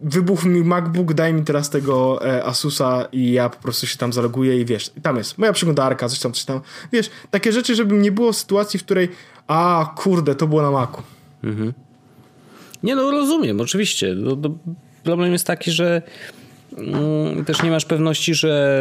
wybuchł 0.02 0.48
mi 0.48 0.64
MacBook, 0.64 1.14
daj 1.14 1.34
mi 1.34 1.44
teraz 1.44 1.70
tego 1.70 2.26
e, 2.26 2.44
Asusa 2.44 3.08
i 3.12 3.32
ja 3.32 3.48
po 3.48 3.62
prostu 3.62 3.86
się 3.86 3.98
tam 3.98 4.12
zaloguję 4.12 4.60
i 4.60 4.64
wiesz, 4.64 4.90
tam 5.02 5.16
jest 5.16 5.38
moja 5.38 5.52
przeglądarka, 5.52 6.08
coś 6.08 6.18
tam, 6.18 6.32
coś 6.32 6.44
tam, 6.44 6.60
wiesz, 6.92 7.10
takie 7.30 7.52
rzeczy, 7.52 7.74
żeby 7.74 7.94
nie 7.94 8.12
było 8.12 8.32
sytuacji, 8.32 8.80
w 8.80 8.84
której 8.84 9.08
a, 9.46 9.94
kurde, 9.96 10.34
to 10.34 10.46
było 10.46 10.62
na 10.62 10.70
Macu. 10.70 11.02
Mhm. 11.44 11.72
Nie 12.82 12.96
no, 12.96 13.10
rozumiem, 13.10 13.60
oczywiście. 13.60 14.14
No, 14.14 14.36
problem 15.02 15.32
jest 15.32 15.46
taki, 15.46 15.70
że 15.70 16.02
Mm, 16.76 17.44
też 17.44 17.62
nie 17.62 17.70
masz 17.70 17.84
pewności, 17.84 18.34
że 18.34 18.80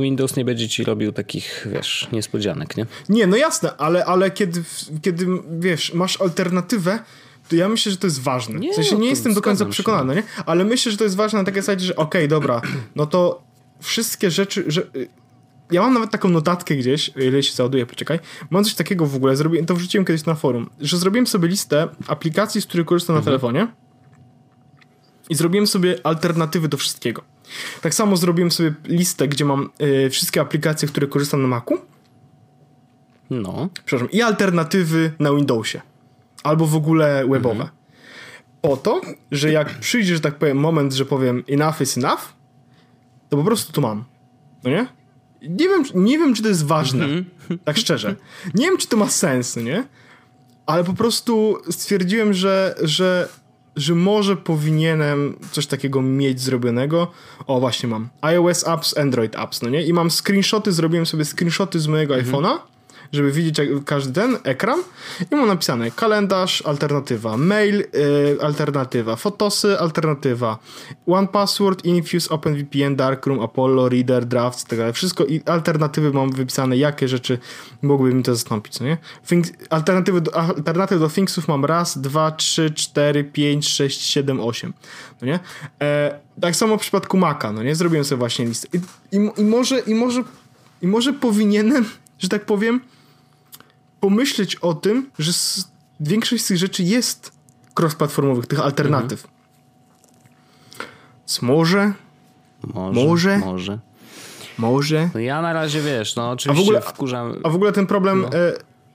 Windows 0.00 0.36
nie 0.36 0.44
będzie 0.44 0.68
ci 0.68 0.84
robił 0.84 1.12
takich, 1.12 1.68
wiesz, 1.72 2.08
niespodzianek, 2.12 2.76
nie? 2.76 2.86
Nie, 3.08 3.26
no 3.26 3.36
jasne, 3.36 3.76
ale, 3.76 4.04
ale 4.04 4.30
kiedy, 4.30 4.62
kiedy, 5.02 5.26
wiesz, 5.60 5.94
masz 5.94 6.20
alternatywę, 6.20 6.98
ja 7.56 7.68
myślę, 7.68 7.92
że 7.92 7.98
to 7.98 8.06
jest 8.06 8.20
ważne. 8.20 8.58
Nie, 8.58 8.72
w 8.72 8.74
sensie 8.74 8.96
nie 8.98 9.08
jestem 9.08 9.34
do 9.34 9.42
końca 9.42 9.66
przekonany, 9.66 10.14
nie? 10.14 10.22
ale 10.46 10.64
myślę, 10.64 10.92
że 10.92 10.98
to 10.98 11.04
jest 11.04 11.16
ważne 11.16 11.38
na 11.38 11.44
takiej 11.44 11.62
zasadzie, 11.62 11.86
że 11.86 11.96
okej, 11.96 12.20
okay, 12.20 12.28
dobra, 12.28 12.62
no 12.96 13.06
to 13.06 13.42
wszystkie 13.80 14.30
rzeczy, 14.30 14.64
że... 14.66 14.82
Ja 15.70 15.82
mam 15.82 15.94
nawet 15.94 16.10
taką 16.10 16.28
notatkę 16.28 16.76
gdzieś, 16.76 17.10
ile 17.16 17.42
się 17.42 17.52
załaduje, 17.52 17.86
poczekaj. 17.86 18.18
Mam 18.50 18.64
coś 18.64 18.74
takiego 18.74 19.06
w 19.06 19.16
ogóle, 19.16 19.36
zrobiłem, 19.36 19.66
to 19.66 19.74
wrzuciłem 19.74 20.04
kiedyś 20.04 20.24
na 20.24 20.34
forum, 20.34 20.70
że 20.80 20.98
zrobiłem 20.98 21.26
sobie 21.26 21.48
listę 21.48 21.88
aplikacji, 22.06 22.60
z 22.60 22.66
których 22.66 22.86
korzystam 22.86 23.16
mhm. 23.16 23.24
na 23.24 23.30
telefonie 23.30 23.68
i 25.30 25.34
zrobiłem 25.34 25.66
sobie 25.66 25.96
alternatywy 26.04 26.68
do 26.68 26.76
wszystkiego. 26.76 27.22
Tak 27.80 27.94
samo 27.94 28.16
zrobiłem 28.16 28.50
sobie 28.50 28.74
listę, 28.84 29.28
gdzie 29.28 29.44
mam 29.44 29.70
y, 30.06 30.10
wszystkie 30.10 30.40
aplikacje, 30.40 30.88
które 30.88 31.06
korzystam 31.06 31.42
na 31.42 31.48
Macu. 31.48 31.78
No. 33.30 33.68
Przepraszam. 33.84 34.10
I 34.10 34.22
alternatywy 34.22 35.12
na 35.18 35.34
Windowsie. 35.34 35.80
Albo 36.42 36.66
w 36.66 36.76
ogóle 36.76 37.26
webowe. 37.28 37.54
Mhm. 37.54 37.70
Po 38.62 38.76
to, 38.76 39.00
że 39.30 39.52
jak 39.52 39.78
przyjdzie, 39.78 40.14
że 40.14 40.20
tak 40.20 40.34
powiem, 40.34 40.56
moment, 40.58 40.92
że 40.92 41.04
powiem 41.04 41.44
enough 41.48 41.80
is 41.80 41.98
enough, 41.98 42.32
to 43.28 43.36
po 43.36 43.44
prostu 43.44 43.72
to 43.72 43.80
mam. 43.80 44.04
No 44.64 44.70
nie? 44.70 44.86
Nie 45.42 45.68
wiem, 45.68 45.84
nie 45.94 46.18
wiem 46.18 46.34
czy 46.34 46.42
to 46.42 46.48
jest 46.48 46.66
ważne. 46.66 47.04
Mhm. 47.04 47.26
Tak 47.64 47.76
szczerze. 47.76 48.16
Nie 48.54 48.66
wiem, 48.66 48.78
czy 48.78 48.88
to 48.88 48.96
ma 48.96 49.08
sens, 49.08 49.56
no 49.56 49.62
nie? 49.62 49.84
Ale 50.66 50.84
po 50.84 50.92
prostu 50.92 51.58
stwierdziłem, 51.70 52.34
że, 52.34 52.74
że 52.82 53.28
że 53.76 53.94
może 53.94 54.36
powinienem 54.36 55.38
coś 55.52 55.66
takiego 55.66 56.02
mieć 56.02 56.40
zrobionego. 56.40 57.10
O, 57.46 57.60
właśnie 57.60 57.88
mam. 57.88 58.08
iOS 58.20 58.68
apps, 58.68 58.98
Android 58.98 59.36
apps, 59.36 59.62
no 59.62 59.68
nie? 59.70 59.82
I 59.82 59.92
mam 59.92 60.10
screenshoty, 60.10 60.72
zrobiłem 60.72 61.06
sobie 61.06 61.24
screenshoty 61.24 61.80
z 61.80 61.86
mojego 61.86 62.16
mhm. 62.16 62.34
iPhone'a 62.34 62.58
żeby 63.12 63.32
widzieć 63.32 63.60
każdy 63.86 64.12
ten 64.12 64.36
ekran 64.44 64.78
i 65.30 65.36
mam 65.36 65.48
napisane 65.48 65.90
kalendarz, 65.90 66.62
alternatywa, 66.62 67.36
mail, 67.36 67.80
y, 67.80 67.86
alternatywa, 68.42 69.16
fotosy, 69.16 69.78
alternatywa, 69.78 70.58
one 71.06 71.28
password, 71.28 71.84
infuse, 71.84 72.30
OpenVPN, 72.30 72.96
Darkroom, 72.96 73.40
Apollo, 73.40 73.88
Reader, 73.88 74.24
Drafts, 74.24 74.64
tak 74.64 74.78
Wszystko 74.92 75.24
i 75.24 75.42
alternatywy 75.46 76.12
mam 76.12 76.32
wypisane, 76.32 76.76
jakie 76.76 77.08
rzeczy 77.08 77.38
mogłyby 77.82 78.14
mi 78.14 78.22
to 78.22 78.34
zastąpić, 78.34 78.80
no 78.80 78.86
nie? 78.86 78.98
Things, 79.28 79.52
alternatywy 79.70 80.20
do, 80.20 80.36
alternatywy 80.36 81.00
do 81.00 81.08
Thingsów 81.08 81.48
mam 81.48 81.64
raz, 81.64 81.98
dwa, 81.98 82.30
trzy, 82.30 82.70
cztery, 82.70 83.24
pięć, 83.24 83.68
sześć, 83.68 84.02
siedem, 84.02 84.40
osiem, 84.40 84.72
no 85.20 85.26
nie? 85.26 85.40
E, 85.82 86.20
tak 86.40 86.56
samo 86.56 86.78
w 86.78 86.80
przypadku 86.80 87.18
Maca, 87.18 87.52
no 87.52 87.62
nie? 87.62 87.74
Zrobiłem 87.74 88.04
sobie 88.04 88.18
właśnie 88.18 88.44
listę. 88.44 88.68
I, 88.72 88.80
i, 89.16 89.40
i 89.40 89.44
może, 89.44 89.78
i 89.78 89.94
może, 89.94 90.22
i 90.82 90.86
może 90.86 91.12
powinienem, 91.12 91.84
że 92.18 92.28
tak 92.28 92.44
powiem, 92.44 92.80
pomyśleć 94.02 94.56
o 94.56 94.74
tym, 94.74 95.10
że 95.18 95.32
większość 96.00 96.44
z 96.44 96.46
tych 96.46 96.56
rzeczy 96.56 96.82
jest 96.82 97.32
cross-platformowych, 97.80 98.46
tych 98.46 98.60
alternatyw. 98.60 99.24
Mhm. 99.24 99.32
może, 101.42 101.92
może, 102.74 103.04
może, 103.04 103.38
może. 103.38 103.78
Może. 104.58 105.10
No 105.14 105.20
ja 105.20 105.42
na 105.42 105.52
razie 105.52 105.80
wiesz, 105.80 106.16
no 106.16 106.30
oczywiście 106.30 106.62
a 106.62 106.64
w 106.64 106.68
ogóle, 106.68 106.80
wkurzam. 106.80 107.34
A 107.42 107.48
w 107.48 107.54
ogóle 107.54 107.72
ten 107.72 107.86
problem 107.86 108.20
no. 108.20 108.38
e, 108.38 108.52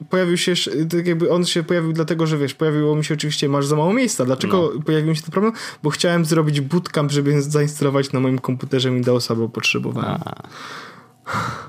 pojawił 0.09 0.37
się, 0.37 0.53
tak 0.89 1.07
jakby 1.07 1.31
on 1.31 1.45
się 1.45 1.63
pojawił 1.63 1.93
dlatego, 1.93 2.27
że 2.27 2.37
wiesz, 2.37 2.53
pojawiło 2.53 2.95
mi 2.95 3.05
się 3.05 3.13
oczywiście, 3.13 3.49
masz 3.49 3.65
za 3.65 3.75
mało 3.75 3.93
miejsca. 3.93 4.25
Dlaczego 4.25 4.71
no. 4.75 4.81
pojawił 4.81 5.09
mi 5.09 5.15
się 5.15 5.21
ten 5.21 5.31
problem? 5.31 5.53
Bo 5.83 5.89
chciałem 5.89 6.25
zrobić 6.25 6.61
bootcamp, 6.61 7.11
żeby 7.11 7.41
zainstalować 7.41 8.11
na 8.11 8.19
moim 8.19 8.39
komputerze 8.39 8.91
Windowsa, 8.91 9.35
bo 9.35 9.49
potrzebowałem. 9.49 10.19
A. 10.25 10.43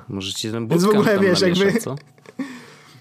Możecie 0.08 0.52
ten 0.52 0.66
bootcamp 0.66 0.92
Więc 0.92 1.06
w 1.06 1.08
ogóle 1.08 1.28
wiesz, 1.28 1.40
jakby. 1.40 1.80
Co? 1.80 1.96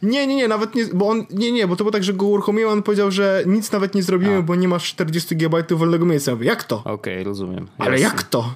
Nie, 0.01 0.27
nie, 0.27 0.35
nie, 0.35 0.47
nawet 0.47 0.75
nie, 0.75 0.85
bo 0.85 1.09
on, 1.09 1.25
nie, 1.29 1.51
nie, 1.51 1.67
bo 1.67 1.75
to 1.75 1.83
było 1.83 1.91
tak, 1.91 2.03
że 2.03 2.13
go 2.13 2.25
uruchomiłem, 2.25 2.71
on 2.71 2.83
powiedział, 2.83 3.11
że 3.11 3.43
nic 3.45 3.71
nawet 3.71 3.95
nie 3.95 4.03
zrobimy, 4.03 4.37
A. 4.37 4.41
bo 4.41 4.55
nie 4.55 4.67
masz 4.67 4.89
40 4.89 5.35
GB 5.35 5.63
wolnego 5.69 6.05
miejsca. 6.05 6.31
mówię, 6.31 6.45
jak 6.45 6.63
to? 6.63 6.77
Okej, 6.79 6.93
okay, 6.93 7.23
rozumiem. 7.23 7.67
Ale 7.77 7.91
Jasne. 7.91 8.03
jak 8.03 8.23
to? 8.23 8.55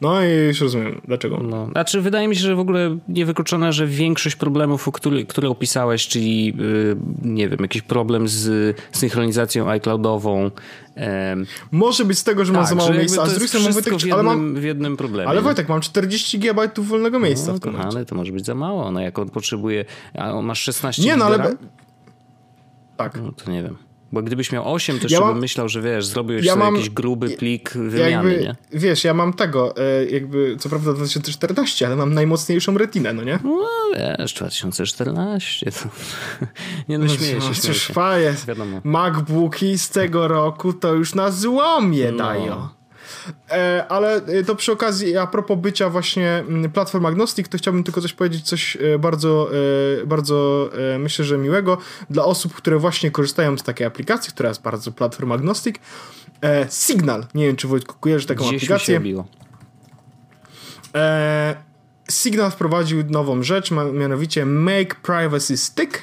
No 0.00 0.24
i 0.24 0.28
już 0.28 0.60
rozumiem, 0.60 1.00
dlaczego. 1.04 1.38
No. 1.42 1.68
Znaczy, 1.72 2.00
wydaje 2.00 2.28
mi 2.28 2.36
się, 2.36 2.42
że 2.42 2.54
w 2.54 2.60
ogóle 2.60 2.98
niewykluczone, 3.08 3.72
że 3.72 3.86
większość 3.86 4.36
problemów, 4.36 4.88
który, 4.92 5.26
które 5.26 5.48
opisałeś, 5.48 6.08
czyli 6.08 6.46
yy, 6.46 6.96
nie 7.22 7.48
wiem, 7.48 7.58
jakiś 7.60 7.82
problem 7.82 8.28
z 8.28 8.76
synchronizacją 8.92 9.68
iCloudową. 9.70 10.50
Może 11.72 12.04
być 12.04 12.18
z 12.18 12.24
tego, 12.24 12.44
że 12.44 12.52
tak, 12.52 12.60
mam 12.60 12.68
za 12.68 12.74
mało 12.74 12.92
miejsca, 12.92 13.22
a 13.22 13.26
z 13.26 13.30
drugiej 13.30 13.48
strony 13.48 13.72
Wojtek, 13.72 13.94
w 13.94 14.06
jednym, 14.06 14.12
ale 14.12 14.22
mam, 14.22 14.54
w 14.54 14.62
jednym 14.62 14.96
problemie. 14.96 15.28
Ale 15.28 15.42
Wojtek, 15.42 15.68
mam 15.68 15.80
40 15.80 16.38
GB 16.38 16.68
wolnego 16.76 17.18
miejsca 17.18 17.52
no, 17.52 17.58
w 17.58 17.60
tym 17.60 17.76
Ale 17.76 18.04
to 18.04 18.14
może 18.14 18.32
być 18.32 18.46
za 18.46 18.54
mało, 18.54 18.90
no 18.90 19.00
jak 19.00 19.18
on 19.18 19.30
potrzebuje, 19.30 19.84
a 20.18 20.32
on 20.32 20.44
masz 20.44 20.62
16 20.62 21.02
Nie, 21.02 21.16
no 21.16 21.24
ale... 21.24 21.56
Tak. 22.96 23.20
No 23.22 23.32
to 23.32 23.50
nie 23.50 23.62
wiem. 23.62 23.89
Bo 24.12 24.22
gdybyś 24.22 24.52
miał 24.52 24.74
8, 24.74 24.98
to 24.98 25.06
ja 25.10 25.20
mam, 25.20 25.32
bym 25.32 25.38
myślał, 25.38 25.68
że 25.68 25.82
wiesz, 25.82 26.06
zrobiłeś 26.06 26.44
ja 26.44 26.52
sobie 26.52 26.64
mam, 26.64 26.74
jakiś 26.74 26.90
gruby 26.90 27.30
plik 27.30 27.72
wymiany, 27.72 28.10
jakby, 28.10 28.44
nie? 28.44 28.56
Wiesz, 28.72 29.04
ja 29.04 29.14
mam 29.14 29.32
tego, 29.32 29.76
e, 29.76 30.04
jakby, 30.04 30.56
co 30.58 30.68
prawda 30.68 30.92
2014, 30.92 31.86
ale 31.86 31.96
mam 31.96 32.14
najmocniejszą 32.14 32.78
retinę, 32.78 33.12
no 33.12 33.22
nie? 33.22 33.38
No 33.44 33.66
wiesz, 34.18 34.34
2014, 34.34 35.72
to... 35.72 35.78
nie 36.88 36.98
no, 36.98 37.08
śmieję 37.08 37.36
no, 37.40 37.54
się, 37.54 37.54
śmieję 37.54 38.34
się. 38.36 38.80
MacBooki 38.84 39.78
z 39.78 39.90
tego 39.90 40.28
roku 40.28 40.72
to 40.72 40.94
już 40.94 41.14
na 41.14 41.30
złomie 41.30 42.12
no. 42.12 42.18
dają. 42.18 42.79
E, 43.50 43.86
ale 43.88 44.16
e, 44.16 44.44
to 44.44 44.56
przy 44.56 44.72
okazji, 44.72 45.16
a 45.16 45.26
propos 45.26 45.58
bycia 45.58 45.90
właśnie 45.90 46.28
mm, 46.48 46.70
platform 46.70 47.06
agnostic, 47.06 47.48
to 47.48 47.58
chciałbym 47.58 47.84
tylko 47.84 48.00
coś 48.00 48.12
powiedzieć, 48.12 48.44
coś 48.44 48.76
e, 48.76 48.98
bardzo, 48.98 49.50
bardzo 50.06 50.70
myślę, 50.98 51.24
że 51.24 51.38
miłego 51.38 51.78
dla 52.10 52.24
osób, 52.24 52.54
które 52.54 52.78
właśnie 52.78 53.10
korzystają 53.10 53.58
z 53.58 53.62
takiej 53.62 53.86
aplikacji, 53.86 54.32
która 54.32 54.48
jest 54.48 54.62
bardzo 54.62 54.92
platform 54.92 55.32
agnostic. 55.32 55.76
Signal. 56.70 57.26
Nie 57.34 57.46
wiem, 57.46 57.56
czy 57.56 57.68
Wojtku 57.68 57.94
kojarzysz 58.00 58.26
taką 58.26 58.48
Gdzieś 58.48 58.56
aplikację. 58.56 59.00
Mi 59.00 59.10
się 59.10 59.24
Signal 62.10 62.50
wprowadził 62.50 63.04
nową 63.08 63.42
rzecz, 63.42 63.70
mianowicie 63.92 64.46
Make 64.46 64.94
Privacy 64.94 65.56
Stick, 65.56 66.02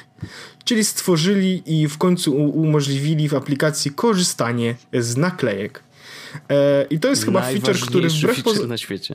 czyli 0.64 0.84
stworzyli 0.84 1.62
i 1.66 1.88
w 1.88 1.98
końcu 1.98 2.36
umożliwili 2.36 3.28
w 3.28 3.34
aplikacji 3.34 3.90
korzystanie 3.90 4.74
z 4.92 5.16
naklejek. 5.16 5.82
E, 6.48 6.86
I 6.90 7.00
to 7.00 7.08
jest 7.08 7.24
chyba 7.24 7.42
feature, 7.42 7.76
który 7.76 8.08
wbrew, 8.08 8.36
feature 8.36 8.68
na 8.68 8.76
świecie. 8.76 9.14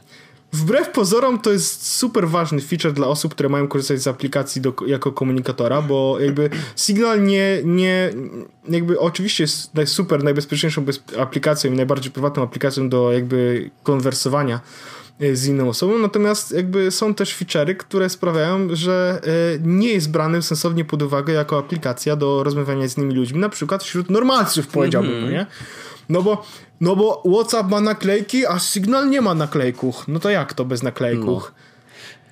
wbrew 0.53 0.89
pozorom 0.89 1.39
to 1.39 1.51
jest 1.51 1.88
super 1.88 2.28
ważny 2.30 2.61
feature 2.61 2.93
dla 2.93 3.07
osób, 3.07 3.34
które 3.34 3.49
mają 3.49 3.67
korzystać 3.67 4.01
z 4.01 4.07
aplikacji 4.07 4.61
do, 4.61 4.74
jako 4.88 5.11
komunikatora, 5.11 5.82
bo 5.82 6.19
jakby 6.19 6.49
Signal 6.76 7.24
nie, 7.24 7.61
nie 7.63 8.09
jakby 8.69 8.99
oczywiście 8.99 9.43
jest 9.43 9.71
super 9.86 10.24
najbezpieczniejszą 10.24 10.86
aplikacją 11.19 11.74
i 11.74 11.76
najbardziej 11.76 12.11
prywatną 12.11 12.43
aplikacją 12.43 12.89
do 12.89 13.11
jakby 13.11 13.69
konwersowania 13.84 14.59
e, 15.19 15.36
z 15.36 15.47
inną 15.47 15.69
osobą, 15.69 15.99
natomiast 15.99 16.51
jakby 16.51 16.91
są 16.91 17.13
też 17.13 17.38
feature'y, 17.38 17.76
które 17.76 18.09
sprawiają, 18.09 18.67
że 18.76 19.21
e, 19.24 19.59
nie 19.63 19.93
jest 19.93 20.11
brany 20.11 20.41
sensownie 20.41 20.86
pod 20.86 21.01
uwagę 21.01 21.34
jako 21.34 21.57
aplikacja 21.57 22.15
do 22.15 22.43
rozmawiania 22.43 22.88
z 22.88 22.97
innymi 22.97 23.13
ludźmi, 23.13 23.39
na 23.39 23.49
przykład 23.49 23.84
wśród 23.84 24.09
normalców 24.09 24.67
powiedziałbym, 24.67 25.11
mm 25.11 25.30
-hmm. 25.30 25.32
nie? 25.32 25.45
No 26.09 26.21
bo, 26.21 26.45
no 26.84 26.95
bo 26.95 27.23
WhatsApp 27.25 27.69
ma 27.69 27.81
naklejki, 27.81 28.45
a 28.45 28.59
Signal 28.59 29.09
nie 29.09 29.21
ma 29.21 29.36
naklejków. 29.36 30.07
No 30.07 30.19
to 30.19 30.29
jak 30.29 30.53
to 30.53 30.65
bez 30.65 30.84
naklejków? 30.84 31.51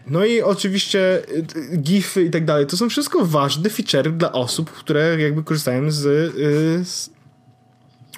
No. 0.07 0.19
no 0.19 0.25
i 0.25 0.41
oczywiście 0.41 0.99
y, 1.29 1.45
y, 1.73 1.77
GIFy 1.77 2.23
i 2.23 2.29
tak 2.29 2.45
dalej. 2.45 2.67
To 2.67 2.77
są 2.77 2.89
wszystko 2.89 3.25
ważne 3.25 3.69
featurey 3.69 4.13
dla 4.13 4.31
osób, 4.31 4.71
które 4.71 5.21
jakby 5.21 5.43
korzystają 5.43 5.91
z, 5.91 6.05
y, 6.05 6.85
z 6.85 7.09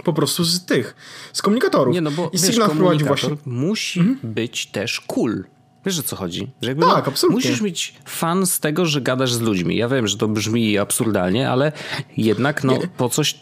po 0.04 0.14
prostu 0.14 0.44
z 0.44 0.66
tych, 0.66 0.96
z 1.34 1.42
komunikatorów. 1.42 1.94
Nie, 1.94 2.02
no 2.02 2.12
bo 2.12 2.30
I 2.34 2.38
wiesz, 2.38 2.52
Signal 2.52 2.70
wprowadził 2.70 3.08
właśnie. 3.08 3.38
musi 3.46 4.00
mhm. 4.00 4.34
być 4.34 4.66
też 4.66 5.00
cool. 5.00 5.44
Wiesz 5.86 6.00
o 6.00 6.04
co 6.04 6.16
chodzi? 6.16 6.48
Że 6.62 6.70
jakby 6.70 6.86
tak, 6.86 7.06
no, 7.06 7.12
absolutnie. 7.12 7.36
Musisz 7.36 7.62
mieć 7.62 7.94
fan 8.06 8.46
z 8.46 8.60
tego, 8.60 8.86
że 8.86 9.02
gadasz 9.02 9.34
z 9.34 9.42
ludźmi. 9.42 9.76
Ja 9.76 9.90
wiem, 9.90 10.08
że 10.08 10.18
to 10.18 10.28
brzmi 10.28 10.78
absurdalnie, 10.78 11.50
ale 11.50 11.72
jednak 12.18 12.64
no, 12.64 12.80
po 12.98 13.10
coś, 13.10 13.40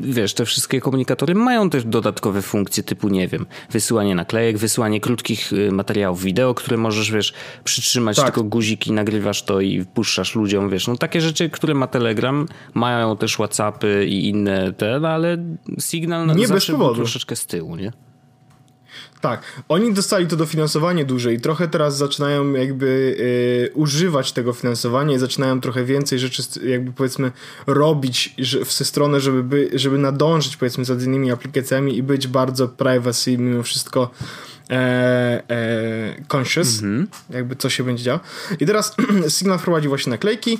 wiesz, 0.00 0.34
te 0.34 0.44
wszystkie 0.44 0.80
komunikatory 0.80 1.34
mają 1.34 1.70
też 1.70 1.84
dodatkowe 1.84 2.42
funkcje 2.42 2.82
typu, 2.82 3.08
nie 3.08 3.28
wiem, 3.28 3.46
wysyłanie 3.70 4.14
naklejek, 4.14 4.58
wysyłanie 4.58 5.00
krótkich 5.00 5.52
y, 5.52 5.72
materiałów 5.72 6.22
wideo, 6.22 6.54
które 6.54 6.76
możesz, 6.76 7.10
wiesz, 7.12 7.32
przytrzymać 7.64 8.16
tak. 8.16 8.24
tylko 8.24 8.44
guziki, 8.44 8.92
nagrywasz 8.92 9.42
to 9.42 9.60
i 9.60 9.84
puszczasz 9.84 10.34
ludziom, 10.34 10.70
wiesz, 10.70 10.88
no 10.88 10.96
takie 10.96 11.20
rzeczy, 11.20 11.50
które 11.50 11.74
ma 11.74 11.86
Telegram, 11.86 12.46
mają 12.74 13.16
też 13.16 13.34
Whatsappy 13.34 14.06
i 14.06 14.28
inne 14.28 14.72
te, 14.72 15.00
no, 15.00 15.08
ale 15.08 15.36
Signal 15.80 16.26
no, 16.26 16.34
nie 16.34 16.46
zawsze 16.46 16.72
bez 16.72 16.78
powodu. 16.80 16.96
troszeczkę 16.96 17.36
z 17.36 17.46
tyłu, 17.46 17.76
nie? 17.76 17.92
Tak, 19.24 19.42
oni 19.68 19.94
dostali 19.94 20.26
to 20.26 20.36
dofinansowanie 20.36 21.04
duże 21.04 21.34
i 21.34 21.40
trochę 21.40 21.68
teraz 21.68 21.96
zaczynają 21.96 22.52
jakby 22.52 22.86
y, 23.70 23.74
używać 23.74 24.32
tego 24.32 24.52
finansowania 24.52 25.16
i 25.16 25.18
zaczynają 25.18 25.60
trochę 25.60 25.84
więcej 25.84 26.18
rzeczy 26.18 26.42
jakby 26.64 26.92
powiedzmy 26.92 27.32
robić 27.66 28.34
w 28.64 28.72
stronę, 28.72 29.20
żeby, 29.20 29.42
by, 29.42 29.70
żeby 29.74 29.98
nadążyć 29.98 30.56
powiedzmy 30.56 30.84
za 30.84 30.94
innymi 30.94 31.30
aplikacjami 31.30 31.96
i 31.96 32.02
być 32.02 32.28
bardzo 32.28 32.68
privacy 32.68 33.38
mimo 33.38 33.62
wszystko 33.62 34.10
e, 34.70 34.74
e, 35.50 36.22
conscious, 36.36 36.68
-hmm. 36.68 37.06
jakby 37.30 37.56
co 37.56 37.70
się 37.70 37.84
będzie 37.84 38.04
działo. 38.04 38.20
I 38.60 38.66
teraz 38.66 38.96
Signal 39.38 39.58
wprowadzi 39.58 39.88
właśnie 39.88 40.10
naklejki. 40.10 40.58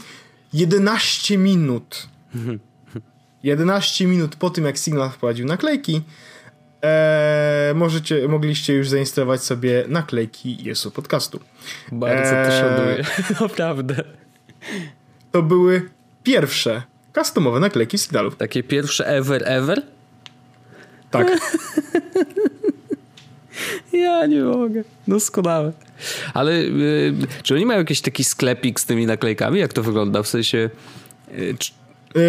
11 0.53 1.39
minut 1.39 2.09
11 3.43 4.07
minut 4.07 4.37
po 4.37 4.51
tym, 4.51 4.65
jak 4.65 4.79
Signal 4.79 5.11
wprowadził 5.11 5.47
naklejki, 5.47 6.03
Eee, 6.85 7.75
możecie, 7.75 8.29
mogliście 8.29 8.75
już 8.75 8.89
zainstalować 8.89 9.43
sobie 9.43 9.85
naklejki 9.89 10.65
Jesu 10.65 10.91
Podcastu. 10.91 11.41
Bardzo 11.93 12.37
eee, 12.37 12.47
to 12.47 12.53
szanuję, 12.53 13.05
naprawdę. 13.41 13.95
To 15.33 15.43
były 15.43 15.91
pierwsze 16.23 16.83
customowe 17.15 17.61
naklejki 17.61 17.99
Signalów. 17.99 18.37
Takie 18.37 18.63
pierwsze 18.63 19.07
ever, 19.07 19.43
ever? 19.47 19.83
Tak. 21.11 21.29
ja 23.93 24.27
nie 24.27 24.43
mogę. 24.43 24.85
Doskonałe. 25.09 25.73
Ale 26.35 26.53
y, 26.53 27.15
czy 27.43 27.55
oni 27.55 27.67
mają 27.67 27.79
jakiś 27.79 28.01
taki 28.01 28.25
sklepik 28.25 28.81
z 28.81 28.87
tymi 28.87 29.07
naklejkami? 29.07 29.61
Jak 29.61 29.73
to 29.73 29.83
wygląda? 29.83 30.23
W 30.23 30.29
sensie... 30.29 30.71
Y, 31.39 31.57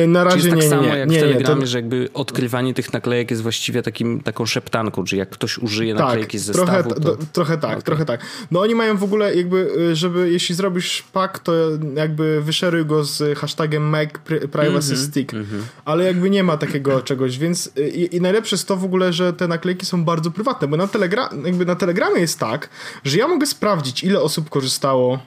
na 0.08 0.24
razie 0.24 0.50
tak 0.50 0.60
nie, 0.60 0.70
samo 0.70 0.82
nie, 0.82 0.98
jak 0.98 1.10
nie, 1.10 1.18
w 1.18 1.22
Telegramie, 1.22 1.62
to... 1.62 1.68
że 1.68 1.78
jakby 1.78 2.10
odkrywanie 2.14 2.74
tych 2.74 2.94
naklejek 2.94 3.32
jest 3.32 3.44
właściwie 3.44 3.82
takim, 3.82 4.22
taką 4.22 4.46
szeptanką, 4.46 5.04
czy 5.04 5.16
jak 5.16 5.30
ktoś 5.30 5.58
użyje 5.58 5.96
tak, 5.96 6.06
naklejki 6.06 6.40
z 6.40 6.44
zestawu, 6.44 6.68
trochę, 6.68 6.84
to... 6.84 7.00
do, 7.00 7.18
trochę 7.34 7.58
tak, 7.58 7.72
okay. 7.72 7.84
trochę 7.84 8.06
tak. 8.06 8.22
No 8.52 8.62
oni 8.62 8.76
mają 8.76 8.98
w 8.98 9.04
ogóle 9.04 9.36
jakby, 9.36 9.72
y, 9.92 9.96
żeby 9.96 10.32
jeśli 10.32 10.56
zrobisz 10.56 11.04
pak, 11.14 11.40
to 11.40 11.54
jakby 11.96 12.42
wyszeruj 12.42 12.86
go 12.86 13.04
z 13.04 13.38
hashtagiem 13.38 13.84
make 13.84 14.20
privacy 14.52 14.94
mm 14.94 15.04
-hmm, 15.04 15.08
stick, 15.08 15.34
mm 15.34 15.46
-hmm. 15.46 15.62
ale 15.86 16.04
jakby 16.04 16.30
nie 16.30 16.44
ma 16.44 16.58
takiego 16.58 17.02
czegoś, 17.10 17.38
więc 17.38 17.72
y, 17.78 17.90
i, 17.90 18.16
i, 18.16 18.22
najlepsze 18.22 18.56
jest 18.56 18.68
to 18.68 18.78
w 18.78 18.84
ogóle, 18.84 19.14
że 19.14 19.34
te 19.34 19.48
naklejki 19.48 19.86
są 19.86 20.06
bardzo 20.06 20.32
prywatne, 20.32 20.68
bo 20.68 20.78
na, 20.78 20.88
telegra 20.88 21.30
jakby 21.46 21.66
na 21.66 21.76
Telegramie 21.76 22.22
jest 22.22 22.40
tak, 22.40 22.70
że 23.04 23.18
ja 23.18 23.28
mogę 23.28 23.46
sprawdzić, 23.46 24.04
ile 24.04 24.22
osób 24.22 24.50
korzystało 24.50 25.20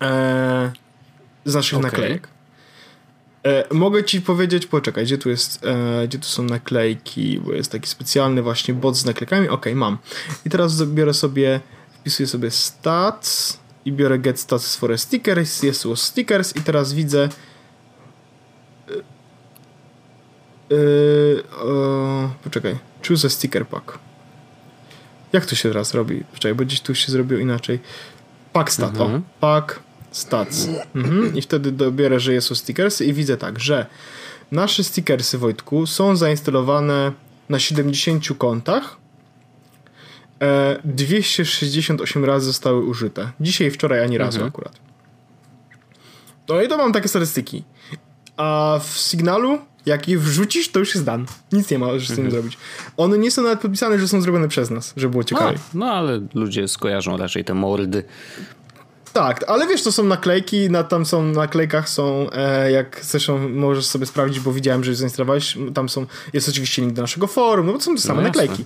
e, 0.00 0.72
z 1.44 1.54
naszych 1.54 1.78
okay. 1.78 1.90
naklejek. 1.90 2.35
E, 3.46 3.74
mogę 3.74 4.04
ci 4.04 4.20
powiedzieć, 4.20 4.66
poczekaj, 4.66 5.04
gdzie 5.04 5.18
tu 5.18 5.30
jest, 5.30 5.64
e, 5.64 6.08
gdzie 6.08 6.18
tu 6.18 6.24
są 6.24 6.42
naklejki, 6.42 7.40
bo 7.40 7.52
jest 7.52 7.72
taki 7.72 7.88
specjalny 7.88 8.42
właśnie 8.42 8.74
bot 8.74 8.96
z 8.96 9.04
naklejkami. 9.04 9.48
Ok, 9.48 9.66
mam. 9.74 9.98
I 10.46 10.50
teraz 10.50 10.82
biorę 10.82 11.14
sobie, 11.14 11.60
wpisuję 12.00 12.26
sobie 12.26 12.50
stats 12.50 13.58
i 13.84 13.92
biorę 13.92 14.18
get 14.18 14.40
stats 14.40 14.76
for 14.76 14.98
stickers, 14.98 15.62
jest 15.62 15.82
tu 15.82 15.96
stickers 15.96 16.56
i 16.56 16.60
teraz 16.60 16.92
widzę 16.92 17.28
e, 18.90 18.94
e, 20.72 20.76
poczekaj, 22.44 22.76
choose 23.08 23.26
a 23.26 23.30
sticker 23.30 23.66
pack. 23.66 23.98
Jak 25.32 25.46
to 25.46 25.54
się 25.54 25.68
teraz 25.68 25.94
robi? 25.94 26.24
Poczekaj, 26.32 26.54
bo 26.54 26.64
gdzieś 26.64 26.80
tu 26.80 26.94
się 26.94 27.12
zrobiło 27.12 27.40
inaczej. 27.40 27.78
Pack 28.52 28.72
stat, 28.72 28.90
mhm. 28.90 29.14
o, 29.14 29.20
pack 29.40 29.85
stats. 30.16 30.68
Mhm. 30.94 31.36
I 31.36 31.42
wtedy 31.42 31.72
dobiorę, 31.72 32.20
że 32.20 32.32
jest 32.32 32.56
stickersy 32.56 33.04
i 33.04 33.12
widzę 33.12 33.36
tak, 33.36 33.60
że 33.60 33.86
nasze 34.52 34.84
stickersy, 34.84 35.38
Wojtku, 35.38 35.86
są 35.86 36.16
zainstalowane 36.16 37.12
na 37.48 37.58
70 37.58 38.28
kontach. 38.38 38.96
E, 40.42 40.80
268 40.84 42.24
razy 42.24 42.46
zostały 42.46 42.84
użyte. 42.84 43.32
Dzisiaj, 43.40 43.70
wczoraj 43.70 44.02
ani 44.02 44.18
razu 44.18 44.36
mhm. 44.36 44.48
akurat. 44.48 44.72
No 46.48 46.62
i 46.62 46.68
to 46.68 46.76
mam 46.76 46.92
takie 46.92 47.08
statystyki. 47.08 47.64
A 48.36 48.80
w 48.84 48.98
Signalu, 48.98 49.58
jak 49.86 50.08
je 50.08 50.18
wrzucisz, 50.18 50.68
to 50.68 50.78
już 50.78 50.94
jest 50.94 51.06
dan. 51.06 51.26
Nic 51.52 51.70
nie 51.70 51.78
możesz 51.78 52.08
z 52.08 52.14
tym 52.14 52.24
mhm. 52.24 52.30
zrobić. 52.30 52.58
One 52.96 53.18
nie 53.18 53.30
są 53.30 53.42
nawet 53.42 53.60
podpisane, 53.60 53.98
że 53.98 54.08
są 54.08 54.20
zrobione 54.20 54.48
przez 54.48 54.70
nas, 54.70 54.92
żeby 54.96 55.10
było 55.10 55.24
ciekawe. 55.24 55.58
No, 55.74 55.86
ale 55.86 56.20
ludzie 56.34 56.68
skojarzą 56.68 57.16
raczej 57.16 57.44
te 57.44 57.54
mordy. 57.54 58.04
Tak, 59.16 59.44
ale 59.46 59.66
wiesz, 59.66 59.82
to 59.82 59.92
są 59.92 60.04
naklejki, 60.04 60.70
na, 60.70 60.84
tam 60.84 61.06
są, 61.06 61.22
na 61.22 61.40
naklejkach 61.40 61.88
są, 61.88 62.30
e, 62.32 62.70
jak 62.70 63.00
zresztą 63.02 63.48
możesz 63.48 63.86
sobie 63.86 64.06
sprawdzić, 64.06 64.40
bo 64.40 64.52
widziałem, 64.52 64.84
że 64.84 64.94
zainstalowałeś, 64.94 65.58
tam 65.74 65.88
są, 65.88 66.06
jest 66.32 66.48
oczywiście 66.48 66.82
link 66.82 66.94
do 66.94 67.02
naszego 67.02 67.26
forum, 67.26 67.66
no 67.66 67.72
bo 67.72 67.78
to 67.78 67.84
są 67.84 67.94
te 67.94 68.00
same 68.00 68.22
no 68.22 68.28
naklejki. 68.28 68.64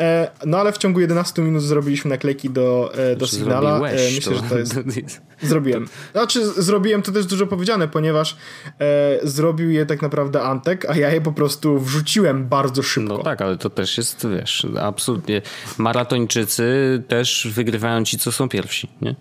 E, 0.00 0.30
no 0.46 0.58
ale 0.58 0.72
w 0.72 0.78
ciągu 0.78 1.00
11 1.00 1.42
minut 1.42 1.62
zrobiliśmy 1.62 2.08
naklejki 2.08 2.50
do, 2.50 2.92
e, 2.94 3.16
do 3.16 3.26
Signala. 3.26 3.88
E, 3.88 3.92
myślę, 4.14 4.32
to... 4.32 4.38
że 4.38 4.48
to 4.48 4.58
jest... 4.58 4.74
Zrobiłem. 5.42 5.88
Znaczy, 6.12 6.46
zrobiłem 6.46 7.02
to 7.02 7.12
też 7.12 7.26
dużo 7.26 7.46
powiedziane, 7.46 7.88
ponieważ 7.88 8.36
e, 8.80 9.18
zrobił 9.22 9.70
je 9.70 9.86
tak 9.86 10.02
naprawdę 10.02 10.42
Antek, 10.42 10.90
a 10.90 10.96
ja 10.96 11.10
je 11.10 11.20
po 11.20 11.32
prostu 11.32 11.78
wrzuciłem 11.78 12.48
bardzo 12.48 12.82
szybko. 12.82 13.16
No 13.16 13.22
tak, 13.22 13.42
ale 13.42 13.58
to 13.58 13.70
też 13.70 13.98
jest, 13.98 14.26
wiesz, 14.28 14.66
absolutnie. 14.80 15.42
Maratończycy 15.78 17.02
też 17.08 17.48
wygrywają 17.54 18.04
ci, 18.04 18.18
co 18.18 18.32
są 18.32 18.48
pierwsi, 18.48 18.88
nie? 19.00 19.14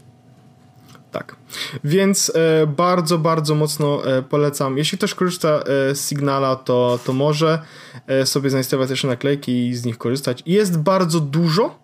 Tak. 1.11 1.35
Więc 1.83 2.31
e, 2.35 2.67
bardzo, 2.67 3.17
bardzo 3.17 3.55
mocno 3.55 4.05
e, 4.17 4.21
polecam. 4.21 4.77
Jeśli 4.77 4.97
ktoś 4.97 5.13
korzysta 5.13 5.49
e, 5.49 5.95
z 5.95 6.09
Signala, 6.09 6.55
to, 6.55 6.99
to 7.05 7.13
może 7.13 7.61
e, 8.07 8.25
sobie 8.25 8.49
zainstalować 8.49 8.89
jeszcze 8.89 9.07
naklejki 9.07 9.67
i 9.67 9.75
z 9.75 9.85
nich 9.85 9.97
korzystać. 9.97 10.43
Jest 10.45 10.79
bardzo 10.79 11.19
dużo 11.19 11.79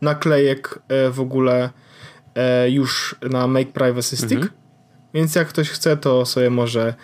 naklejek 0.00 0.78
e, 0.88 1.10
w 1.10 1.20
ogóle 1.20 1.70
e, 2.34 2.70
już 2.70 3.16
na 3.30 3.46
Make 3.46 3.72
Privacy 3.72 4.16
Stick, 4.16 4.32
mhm. 4.32 4.50
więc 5.14 5.34
jak 5.34 5.48
ktoś 5.48 5.70
chce, 5.70 5.96
to 5.96 6.26
sobie 6.26 6.50
może 6.50 6.94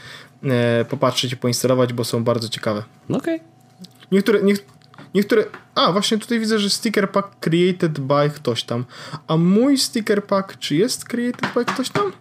popatrzeć 0.88 1.32
i 1.32 1.36
poinstalować, 1.36 1.92
bo 1.92 2.04
są 2.04 2.24
bardzo 2.24 2.48
ciekawe. 2.48 2.82
Okej. 3.08 3.18
Okay. 3.18 3.40
Niektóre, 4.12 4.42
nie, 4.42 4.54
niektóre... 5.16 5.44
A, 5.74 5.92
właśnie 5.92 6.18
tutaj 6.18 6.40
widzę, 6.40 6.58
że 6.58 6.70
sticker 6.70 7.10
pack 7.10 7.28
created 7.40 8.00
by 8.00 8.30
ktoś 8.34 8.62
tam. 8.62 8.84
A 9.28 9.36
mój 9.36 9.78
sticker 9.78 10.24
pack, 10.24 10.58
czy 10.58 10.74
jest 10.76 11.04
created 11.04 11.54
by 11.54 11.64
ktoś 11.64 11.90
tam? 11.90 12.12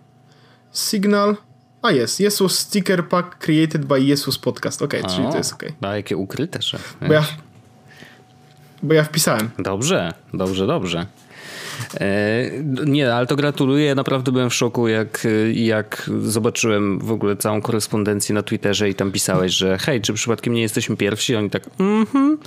Signal... 0.71 1.35
A 1.81 1.91
jest, 1.91 2.19
Jesus 2.19 2.59
sticker 2.59 3.07
pack 3.07 3.37
created 3.37 3.85
by 3.85 4.01
Jesus 4.01 4.37
podcast. 4.37 4.81
Okej, 4.81 5.01
okay, 5.01 5.15
czyli 5.15 5.27
to 5.31 5.37
jest 5.37 5.53
okej. 5.53 5.69
Okay. 5.69 5.89
A 5.89 5.95
jakie 5.95 6.17
ukryte, 6.17 6.61
że... 6.61 6.79
Bo 7.07 7.13
ja, 7.13 7.25
bo 8.83 8.93
ja 8.93 9.03
wpisałem. 9.03 9.49
Dobrze, 9.59 10.13
dobrze, 10.33 10.67
dobrze. 10.67 11.05
E, 11.99 12.51
nie, 12.85 13.13
ale 13.13 13.27
to 13.27 13.35
gratuluję. 13.35 13.95
Naprawdę 13.95 14.31
byłem 14.31 14.49
w 14.49 14.53
szoku, 14.53 14.87
jak, 14.87 15.27
jak 15.53 16.09
zobaczyłem 16.23 16.99
w 16.99 17.11
ogóle 17.11 17.35
całą 17.35 17.61
korespondencję 17.61 18.35
na 18.35 18.43
Twitterze 18.43 18.89
i 18.89 18.95
tam 18.95 19.11
pisałeś, 19.11 19.51
że 19.51 19.77
hej, 19.77 20.01
czy 20.01 20.13
przypadkiem 20.13 20.53
nie 20.53 20.61
jesteśmy 20.61 20.97
pierwsi? 20.97 21.35
Oni 21.35 21.49
tak, 21.49 21.69
mhm. 21.79 22.37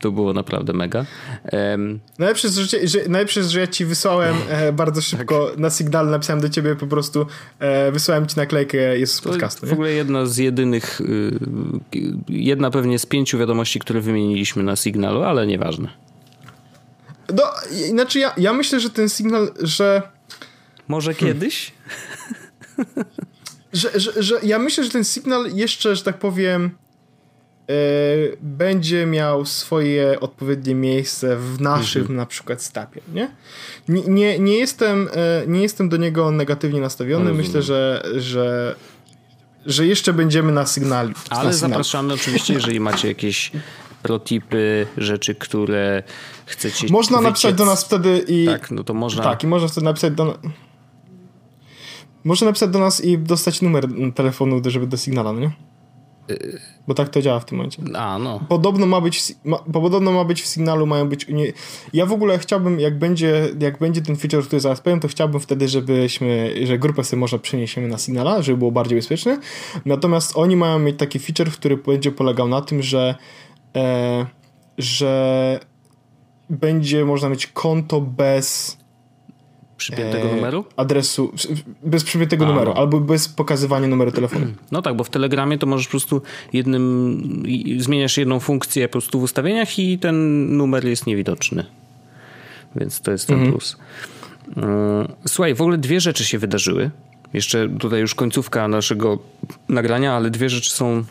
To 0.00 0.12
było 0.12 0.32
naprawdę 0.32 0.72
mega. 0.72 1.04
Um, 1.52 2.00
najlepsze, 2.18 2.48
że, 2.48 2.88
że, 2.88 2.98
najlepsze 3.08 3.42
że 3.42 3.60
ja 3.60 3.66
ci 3.66 3.84
wysłałem 3.84 4.36
e, 4.48 4.72
bardzo 4.72 5.00
szybko 5.00 5.46
tak. 5.50 5.58
na 5.58 5.70
Signal, 5.70 6.10
napisałem 6.10 6.40
do 6.40 6.48
ciebie 6.48 6.76
po 6.76 6.86
prostu, 6.86 7.26
e, 7.58 7.92
wysłałem 7.92 8.26
ci 8.26 8.36
naklejkę 8.36 8.98
jest 8.98 9.14
z 9.14 9.20
podcastu. 9.20 9.66
W 9.66 9.72
ogóle 9.72 9.92
jedna 9.92 10.26
z 10.26 10.36
jedynych, 10.36 11.00
y, 11.00 11.38
jedna 12.28 12.70
pewnie 12.70 12.98
z 12.98 13.06
pięciu 13.06 13.38
wiadomości, 13.38 13.78
które 13.78 14.00
wymieniliśmy 14.00 14.62
na 14.62 14.76
Signalu, 14.76 15.22
ale 15.22 15.46
nieważne. 15.46 16.09
No, 17.34 17.44
znaczy 17.90 18.18
ja, 18.18 18.32
ja 18.36 18.52
myślę, 18.52 18.80
że 18.80 18.90
ten 18.90 19.08
sygnał, 19.08 19.46
że... 19.60 20.02
Może 20.88 21.14
hmm. 21.14 21.34
kiedyś? 21.34 21.72
że, 23.72 24.00
że, 24.00 24.22
że 24.22 24.40
ja 24.42 24.58
myślę, 24.58 24.84
że 24.84 24.90
ten 24.90 25.04
sygnał 25.04 25.46
jeszcze, 25.46 25.96
że 25.96 26.02
tak 26.02 26.18
powiem, 26.18 26.70
e, 27.70 27.74
będzie 28.40 29.06
miał 29.06 29.46
swoje 29.46 30.20
odpowiednie 30.20 30.74
miejsce 30.74 31.36
w 31.36 31.60
naszym 31.60 32.02
mhm. 32.02 32.16
na 32.16 32.26
przykład 32.26 32.62
stapie, 32.62 33.00
nie? 33.14 33.30
Nie, 33.88 34.02
nie, 34.02 34.38
nie, 34.38 34.58
jestem, 34.58 35.08
e, 35.12 35.42
nie 35.46 35.62
jestem 35.62 35.88
do 35.88 35.96
niego 35.96 36.30
negatywnie 36.30 36.80
nastawiony. 36.80 37.32
Myślę, 37.32 37.62
że, 37.62 38.02
że, 38.16 38.74
że 39.66 39.86
jeszcze 39.86 40.12
będziemy 40.12 40.52
na 40.52 40.66
sygnale. 40.66 41.10
Ale 41.30 41.44
na 41.44 41.52
zapraszamy 41.52 42.14
oczywiście, 42.14 42.54
jeżeli 42.54 42.80
macie 42.80 43.08
jakieś 43.08 43.52
protipy, 44.02 44.86
rzeczy, 44.96 45.34
które 45.34 46.02
chcecie 46.46 46.86
Można 46.90 47.18
wyciec. 47.18 47.30
napisać 47.30 47.54
do 47.54 47.64
nas 47.64 47.84
wtedy 47.84 48.24
i... 48.28 48.46
Tak, 48.46 48.70
no 48.70 48.84
to 48.84 48.94
można... 48.94 49.22
Tak, 49.22 49.44
i 49.44 49.46
można 49.46 49.68
wtedy 49.68 49.84
napisać 49.84 50.14
do... 50.14 50.38
Można 52.24 52.46
napisać 52.46 52.70
do 52.70 52.78
nas 52.78 53.04
i 53.04 53.18
dostać 53.18 53.62
numer 53.62 53.88
telefonu, 54.14 54.60
żeby 54.66 54.86
do 54.86 54.96
Signala, 54.96 55.32
no 55.32 55.40
nie? 55.40 55.50
Bo 56.88 56.94
tak 56.94 57.08
to 57.08 57.22
działa 57.22 57.40
w 57.40 57.44
tym 57.44 57.58
momencie. 57.58 57.82
A, 57.94 58.18
no. 58.18 58.40
Podobno 58.48 58.86
ma 58.86 59.00
być, 59.00 59.34
ma, 59.44 59.58
podobno 59.58 60.12
ma 60.12 60.24
być 60.24 60.42
w 60.42 60.46
Signalu, 60.46 60.86
mają 60.86 61.08
być... 61.08 61.28
Nie, 61.28 61.52
ja 61.92 62.06
w 62.06 62.12
ogóle 62.12 62.38
chciałbym, 62.38 62.80
jak 62.80 62.98
będzie, 62.98 63.48
jak 63.60 63.78
będzie 63.78 64.02
ten 64.02 64.16
feature, 64.16 64.44
który 64.44 64.60
zaraz 64.60 64.80
powiem, 64.80 65.00
to 65.00 65.08
chciałbym 65.08 65.40
wtedy, 65.40 65.68
żebyśmy, 65.68 66.54
że 66.66 66.78
grupę 66.78 67.04
sobie 67.04 67.20
może 67.20 67.38
przeniesiemy 67.38 67.88
na 67.88 67.98
Signala, 67.98 68.42
żeby 68.42 68.58
było 68.58 68.72
bardziej 68.72 68.98
bezpieczne. 68.98 69.38
Natomiast 69.84 70.32
oni 70.36 70.56
mają 70.56 70.78
mieć 70.78 70.98
taki 70.98 71.18
feature, 71.18 71.50
który 71.50 71.76
będzie 71.76 72.12
polegał 72.12 72.48
na 72.48 72.60
tym, 72.60 72.82
że 72.82 73.14
że 74.78 75.60
będzie 76.50 77.04
można 77.04 77.28
mieć 77.28 77.46
konto 77.46 78.00
bez 78.00 78.78
przypiętego 79.76 80.30
e, 80.30 80.36
numeru? 80.36 80.64
Adresu, 80.76 81.32
bez 81.82 82.04
przypiętego 82.04 82.44
A, 82.44 82.48
numeru, 82.48 82.72
albo 82.72 83.00
bez 83.00 83.28
pokazywania 83.28 83.88
numeru 83.88 84.12
telefonu. 84.12 84.46
No 84.72 84.82
tak, 84.82 84.96
bo 84.96 85.04
w 85.04 85.10
Telegramie 85.10 85.58
to 85.58 85.66
możesz 85.66 85.86
po 85.86 85.90
prostu 85.90 86.22
jednym, 86.52 87.44
zmieniasz 87.78 88.16
jedną 88.16 88.40
funkcję 88.40 88.88
po 88.88 88.92
prostu 88.92 89.20
w 89.20 89.22
ustawieniach 89.22 89.78
i 89.78 89.98
ten 89.98 90.46
numer 90.56 90.84
jest 90.84 91.06
niewidoczny. 91.06 91.64
Więc 92.76 93.00
to 93.00 93.10
jest 93.10 93.26
ten 93.26 93.36
mhm. 93.36 93.52
plus. 93.52 93.76
E, 94.56 95.08
słuchaj, 95.28 95.54
w 95.54 95.60
ogóle 95.60 95.78
dwie 95.78 96.00
rzeczy 96.00 96.24
się 96.24 96.38
wydarzyły. 96.38 96.90
Jeszcze 97.32 97.68
tutaj 97.68 98.00
już 98.00 98.14
końcówka 98.14 98.68
naszego 98.68 99.18
nagrania, 99.68 100.16
ale 100.16 100.30
dwie 100.30 100.48
rzeczy 100.48 100.70
są 100.70 101.04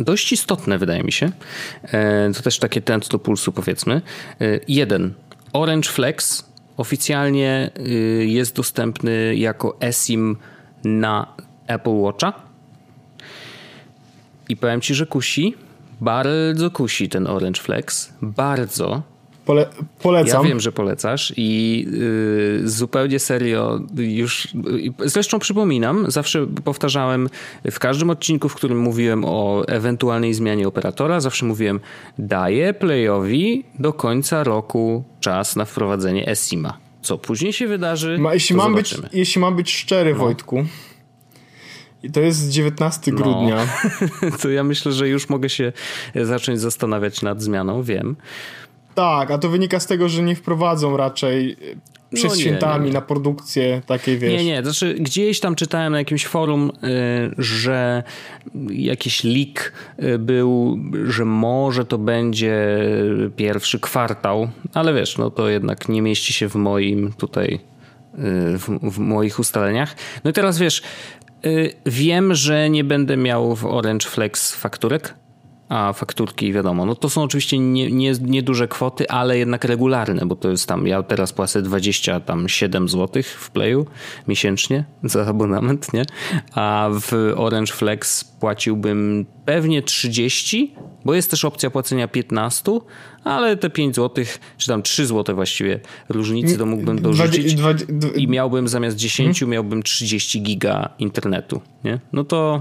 dość 0.00 0.32
istotne, 0.32 0.78
wydaje 0.78 1.02
mi 1.02 1.12
się. 1.12 1.30
E, 1.82 2.30
to 2.36 2.42
też 2.42 2.58
takie 2.58 2.80
tent 2.80 3.08
do 3.08 3.18
pulsu, 3.18 3.52
powiedzmy. 3.52 4.02
E, 4.40 4.60
jeden. 4.68 5.14
Orange 5.52 5.88
Flex 5.88 6.48
oficjalnie 6.76 7.70
e, 7.76 7.88
jest 8.24 8.56
dostępny 8.56 9.36
jako 9.36 9.76
eSIM 9.80 10.36
na 10.84 11.26
Apple 11.66 11.90
Watcha. 11.90 12.32
I 14.48 14.56
powiem 14.56 14.80
ci, 14.80 14.94
że 14.94 15.06
kusi. 15.06 15.54
Bardzo 16.00 16.70
kusi 16.70 17.08
ten 17.08 17.26
Orange 17.26 17.60
Flex. 17.60 18.12
Bardzo. 18.22 19.02
Pole 19.48 19.66
polecam. 20.02 20.42
Ja 20.42 20.48
wiem, 20.48 20.60
że 20.60 20.72
polecasz 20.72 21.32
i 21.36 21.84
yy, 21.90 22.68
zupełnie 22.68 23.18
serio 23.18 23.80
już. 23.96 24.48
Yy, 24.54 25.08
zresztą 25.08 25.38
przypominam, 25.38 26.10
zawsze 26.10 26.46
powtarzałem 26.64 27.28
w 27.70 27.78
każdym 27.78 28.10
odcinku, 28.10 28.48
w 28.48 28.54
którym 28.54 28.78
mówiłem 28.78 29.24
o 29.24 29.64
ewentualnej 29.68 30.34
zmianie 30.34 30.68
operatora, 30.68 31.20
zawsze 31.20 31.46
mówiłem, 31.46 31.80
daję 32.18 32.74
Playowi 32.74 33.64
do 33.78 33.92
końca 33.92 34.44
roku 34.44 35.04
czas 35.20 35.56
na 35.56 35.64
wprowadzenie 35.64 36.28
eSIMA. 36.28 36.78
Co 37.02 37.18
później 37.18 37.52
się 37.52 37.66
wydarzy? 37.66 38.18
Ma, 38.18 38.34
jeśli, 38.34 38.56
mam 38.56 38.74
być, 38.74 38.94
jeśli 39.12 39.40
mam 39.40 39.56
być 39.56 39.72
szczery, 39.72 40.12
no. 40.12 40.18
Wojtku. 40.18 40.64
I 42.02 42.10
to 42.10 42.20
jest 42.20 42.50
19 42.50 43.12
no. 43.12 43.16
grudnia. 43.16 43.66
to 44.42 44.50
ja 44.50 44.64
myślę, 44.64 44.92
że 44.92 45.08
już 45.08 45.28
mogę 45.28 45.48
się 45.48 45.72
zacząć 46.14 46.60
zastanawiać 46.60 47.22
nad 47.22 47.42
zmianą, 47.42 47.82
wiem. 47.82 48.16
Tak, 48.98 49.30
a 49.30 49.38
to 49.38 49.48
wynika 49.48 49.80
z 49.80 49.86
tego, 49.86 50.08
że 50.08 50.22
nie 50.22 50.36
wprowadzą 50.36 50.96
raczej 50.96 51.52
e, 51.52 51.56
przed 52.14 52.30
no 52.30 52.36
nie, 52.36 52.40
świętami 52.40 52.80
nie, 52.84 52.86
nie. 52.86 52.94
na 52.94 53.00
produkcję 53.00 53.82
takiej, 53.86 54.18
wiesz. 54.18 54.32
Nie, 54.32 54.44
nie, 54.44 54.62
znaczy 54.62 54.94
gdzieś 54.94 55.40
tam 55.40 55.54
czytałem 55.54 55.92
na 55.92 55.98
jakimś 55.98 56.26
forum, 56.26 56.70
y, 56.70 57.34
że 57.38 58.02
jakiś 58.70 59.24
leak 59.24 59.72
y, 60.02 60.18
był, 60.18 60.78
że 61.04 61.24
może 61.24 61.84
to 61.84 61.98
będzie 61.98 62.78
pierwszy 63.36 63.80
kwartał, 63.80 64.48
ale 64.74 64.94
wiesz, 64.94 65.18
no 65.18 65.30
to 65.30 65.48
jednak 65.48 65.88
nie 65.88 66.02
mieści 66.02 66.32
się 66.32 66.48
w 66.48 66.54
moim 66.54 67.12
tutaj, 67.12 67.60
w, 68.58 68.78
w 68.82 68.98
moich 68.98 69.38
ustaleniach. 69.38 69.96
No 70.24 70.30
i 70.30 70.32
teraz 70.32 70.58
wiesz, 70.58 70.82
wiem, 71.86 72.34
że 72.34 72.70
nie 72.70 72.84
będę 72.84 73.16
miał 73.16 73.56
w 73.56 73.64
Orange 73.64 74.08
Flex 74.08 74.54
fakturek, 74.54 75.14
a 75.68 75.92
fakturki, 75.92 76.52
wiadomo, 76.52 76.86
no 76.86 76.94
to 76.94 77.10
są 77.10 77.22
oczywiście 77.22 77.58
nie, 77.58 77.90
nie, 77.90 78.12
nieduże 78.20 78.68
kwoty, 78.68 79.08
ale 79.10 79.38
jednak 79.38 79.64
regularne, 79.64 80.26
bo 80.26 80.36
to 80.36 80.50
jest 80.50 80.68
tam, 80.68 80.86
ja 80.86 81.02
teraz 81.02 81.32
płacę 81.32 81.62
27 81.62 82.88
zł 82.88 83.22
w 83.22 83.50
Playu 83.50 83.86
miesięcznie 84.28 84.84
za 85.02 85.26
abonament, 85.26 85.92
nie? 85.92 86.04
A 86.54 86.88
w 87.00 87.32
Orange 87.36 87.72
Flex 87.72 88.24
płaciłbym 88.24 89.26
pewnie 89.44 89.82
30, 89.82 90.74
bo 91.04 91.14
jest 91.14 91.30
też 91.30 91.44
opcja 91.44 91.70
płacenia 91.70 92.08
15, 92.08 92.72
ale 93.24 93.56
te 93.56 93.70
5 93.70 93.96
zł, 93.96 94.24
czy 94.58 94.68
tam 94.68 94.82
3 94.82 95.06
zł 95.06 95.34
właściwie 95.34 95.80
różnicy 96.08 96.58
to 96.58 96.66
mógłbym 96.66 97.02
dorzucić 97.02 97.56
i 98.16 98.28
miałbym 98.28 98.68
zamiast 98.68 98.96
10 98.96 99.38
hmm? 99.38 99.52
miałbym 99.52 99.82
30 99.82 100.42
giga 100.42 100.88
internetu, 100.98 101.60
nie? 101.84 102.00
No 102.12 102.24
to 102.24 102.60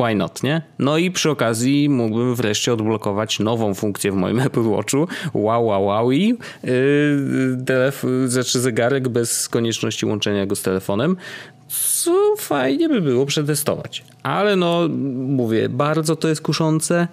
why 0.00 0.14
not, 0.14 0.42
nie? 0.42 0.62
No 0.78 0.98
i 0.98 1.10
przy 1.10 1.30
okazji 1.30 1.88
mógłbym 1.88 2.34
wreszcie 2.34 2.72
odblokować 2.72 3.38
nową 3.38 3.74
funkcję 3.74 4.12
w 4.12 4.14
moim 4.14 4.40
Apple 4.46 4.62
Watchu. 4.62 5.08
Wow, 5.34 5.66
wow, 5.66 5.84
wow 5.84 6.12
i 6.12 6.38
yy, 6.64 7.64
telefon, 7.66 8.28
znaczy 8.28 8.60
zegarek 8.60 9.08
bez 9.08 9.48
konieczności 9.48 10.06
łączenia 10.06 10.46
go 10.46 10.56
z 10.56 10.62
telefonem. 10.62 11.16
Co 11.68 12.34
fajnie 12.38 12.88
by 12.88 13.00
było 13.00 13.26
przetestować. 13.26 14.04
Ale 14.22 14.56
no, 14.56 14.88
mówię, 15.26 15.68
bardzo 15.68 16.16
to 16.16 16.28
jest 16.28 16.42
kuszące. 16.42 17.08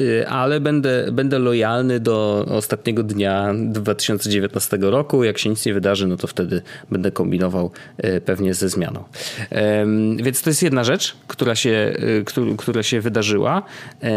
Y, 0.00 0.28
ale 0.28 0.60
będę, 0.60 1.12
będę 1.12 1.38
lojalny 1.38 2.00
do 2.00 2.46
ostatniego 2.48 3.02
dnia 3.02 3.52
2019 3.54 4.78
roku. 4.80 5.24
Jak 5.24 5.38
się 5.38 5.50
nic 5.50 5.66
nie 5.66 5.74
wydarzy, 5.74 6.06
no 6.06 6.16
to 6.16 6.26
wtedy 6.26 6.62
będę 6.90 7.10
kombinował 7.10 7.70
y, 8.04 8.20
pewnie 8.20 8.54
ze 8.54 8.68
zmianą. 8.68 9.04
Więc 10.16 10.42
to 10.42 10.50
jest 10.50 10.62
jedna 10.62 10.84
rzecz, 10.84 11.16
która 11.26 11.54
się, 11.54 11.94
y, 12.38 12.56
która 12.56 12.82
się 12.82 13.00
wydarzyła. 13.00 13.62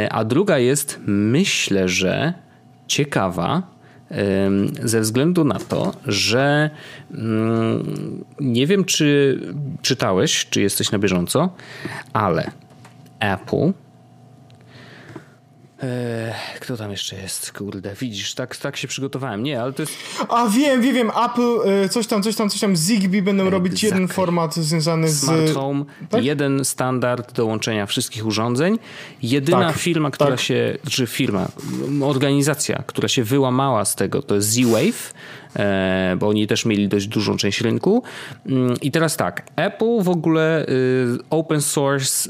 A 0.10 0.24
druga 0.24 0.58
jest, 0.58 1.00
myślę, 1.06 1.90
że 1.90 2.34
ciekawa, 2.88 3.74
ze 4.84 5.02
względu 5.02 5.44
na 5.44 5.60
to, 5.60 5.94
że 6.08 6.70
mm, 7.12 8.24
nie 8.40 8.68
wiem, 8.68 8.86
czy 8.86 9.40
czytałeś, 9.82 10.48
czy 10.50 10.62
jesteś 10.62 10.92
na 10.92 11.00
bieżąco, 11.00 11.50
ale 12.14 12.52
Apple 13.20 13.74
Eee, 15.84 16.34
kto 16.60 16.78
tam 16.78 16.92
jeszcze 16.92 17.16
jest? 17.16 17.52
Kurde, 17.52 17.96
widzisz, 18.00 18.34
tak, 18.34 18.58
tak 18.58 18.78
się 18.78 18.88
przygotowałem. 18.88 19.44
Nie, 19.44 19.62
ale 19.62 19.74
to 19.74 19.82
jest. 19.82 19.94
A 20.30 20.48
wiem, 20.48 20.82
wiem, 20.82 20.96
wiem. 20.96 21.12
Apple, 21.26 21.70
e, 21.70 21.90
coś 21.90 22.08
tam, 22.08 22.24
coś 22.24 22.36
tam, 22.36 22.50
coś 22.50 22.60
tam. 22.60 22.76
Zigbee 22.76 23.22
będą 23.22 23.50
robić 23.50 23.84
jeden 23.84 24.08
format 24.08 24.56
związany 24.56 25.10
z. 25.10 25.20
Smart 25.24 25.54
Home, 25.54 25.86
tak? 26.10 26.24
jeden 26.24 26.66
standard 26.66 27.34
do 27.34 27.46
łączenia 27.46 27.86
wszystkich 27.86 28.26
urządzeń. 28.26 28.80
Jedyna 29.22 29.68
tak, 29.68 29.78
firma, 29.78 30.12
która 30.12 30.30
tak. 30.30 30.40
się, 30.40 30.78
czy 30.90 31.08
firma, 31.08 31.48
organizacja, 32.02 32.84
która 32.88 33.08
się 33.08 33.24
wyłamała 33.24 33.86
z 33.86 33.96
tego, 33.96 34.22
to 34.22 34.36
jest 34.36 34.50
Z-Wave 34.50 35.14
bo 36.20 36.28
oni 36.28 36.48
też 36.48 36.66
mieli 36.66 36.88
dość 36.88 37.08
dużą 37.08 37.38
część 37.38 37.62
rynku. 37.62 38.04
Mm, 38.46 38.76
I 38.82 38.92
teraz 38.92 39.18
tak, 39.18 39.48
Apple 39.56 40.02
w 40.02 40.10
ogóle 40.10 40.66
y, 40.66 41.18
open 41.30 41.62
source, 41.62 42.30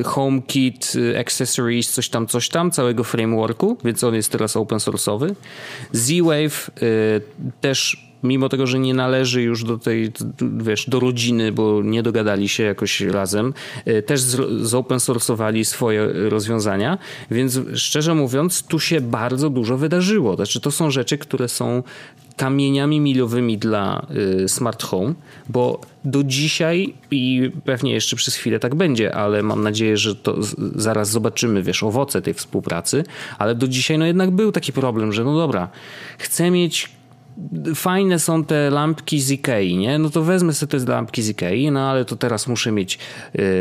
y, 0.00 0.04
HomeKit, 0.04 0.92
y, 0.96 1.18
accessories, 1.18 1.90
coś 1.90 2.08
tam, 2.08 2.26
coś 2.26 2.48
tam, 2.48 2.70
całego 2.70 3.04
frameworku, 3.04 3.76
więc 3.84 4.04
on 4.04 4.14
jest 4.14 4.32
teraz 4.32 4.56
open 4.56 4.78
source'owy. 4.78 5.34
Z-Wave 5.92 6.70
też 7.60 8.04
mimo 8.22 8.48
tego, 8.48 8.66
że 8.66 8.78
nie 8.78 8.94
należy 8.94 9.42
już 9.42 9.64
do 9.64 9.78
tej, 9.78 10.12
wiesz, 10.58 10.90
do 10.90 11.00
rodziny, 11.00 11.52
bo 11.52 11.82
nie 11.82 12.02
dogadali 12.02 12.48
się 12.48 12.62
jakoś 12.62 13.00
razem, 13.00 13.54
też 14.06 14.20
zopen 14.60 14.98
source'owali 14.98 15.64
swoje 15.64 16.06
rozwiązania, 16.12 16.98
więc 17.30 17.60
szczerze 17.74 18.14
mówiąc, 18.14 18.62
tu 18.62 18.80
się 18.80 19.00
bardzo 19.00 19.50
dużo 19.50 19.78
wydarzyło. 19.78 20.36
Znaczy, 20.36 20.60
to 20.60 20.70
są 20.70 20.90
rzeczy, 20.90 21.18
które 21.18 21.48
są 21.48 21.82
kamieniami 22.36 23.00
milowymi 23.00 23.58
dla 23.58 24.06
y, 24.44 24.48
smart 24.48 24.82
home, 24.82 25.14
bo 25.48 25.80
do 26.04 26.24
dzisiaj 26.24 26.94
i 27.10 27.50
pewnie 27.64 27.92
jeszcze 27.92 28.16
przez 28.16 28.36
chwilę 28.36 28.58
tak 28.60 28.74
będzie, 28.74 29.14
ale 29.14 29.42
mam 29.42 29.62
nadzieję, 29.62 29.96
że 29.96 30.16
to 30.16 30.36
zaraz 30.74 31.10
zobaczymy, 31.10 31.62
wiesz, 31.62 31.82
owoce 31.82 32.22
tej 32.22 32.34
współpracy, 32.34 33.04
ale 33.38 33.54
do 33.54 33.68
dzisiaj 33.68 33.98
no 33.98 34.06
jednak 34.06 34.30
był 34.30 34.52
taki 34.52 34.72
problem, 34.72 35.12
że 35.12 35.24
no 35.24 35.36
dobra, 35.36 35.68
chcę 36.18 36.50
mieć 36.50 36.93
fajne 37.74 38.18
są 38.18 38.44
te 38.44 38.70
lampki 38.70 39.20
z 39.20 39.30
Ikei, 39.30 39.76
nie? 39.76 39.98
No 39.98 40.10
to 40.10 40.22
wezmę 40.22 40.52
sobie 40.52 40.78
te 40.80 40.92
lampki 40.92 41.22
z 41.22 41.28
Ikei, 41.28 41.70
no 41.70 41.90
ale 41.90 42.04
to 42.04 42.16
teraz 42.16 42.46
muszę 42.46 42.72
mieć 42.72 42.98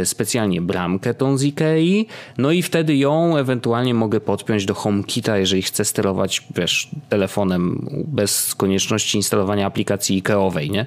y, 0.01 0.05
specjalnie 0.05 0.61
bramkę 0.61 1.13
tą 1.13 1.37
z 1.37 1.43
Ikei, 1.43 2.07
no 2.37 2.51
i 2.51 2.61
wtedy 2.61 2.95
ją 2.95 3.37
ewentualnie 3.37 3.93
mogę 3.93 4.19
podpiąć 4.19 4.65
do 4.65 4.73
HomeKita, 4.73 5.37
jeżeli 5.37 5.61
chcę 5.61 5.85
sterować, 5.85 6.43
wiesz, 6.55 6.89
telefonem 7.09 7.87
bez 8.07 8.55
konieczności 8.55 9.17
instalowania 9.17 9.65
aplikacji 9.65 10.17
Ikeowej, 10.17 10.71
nie? 10.71 10.85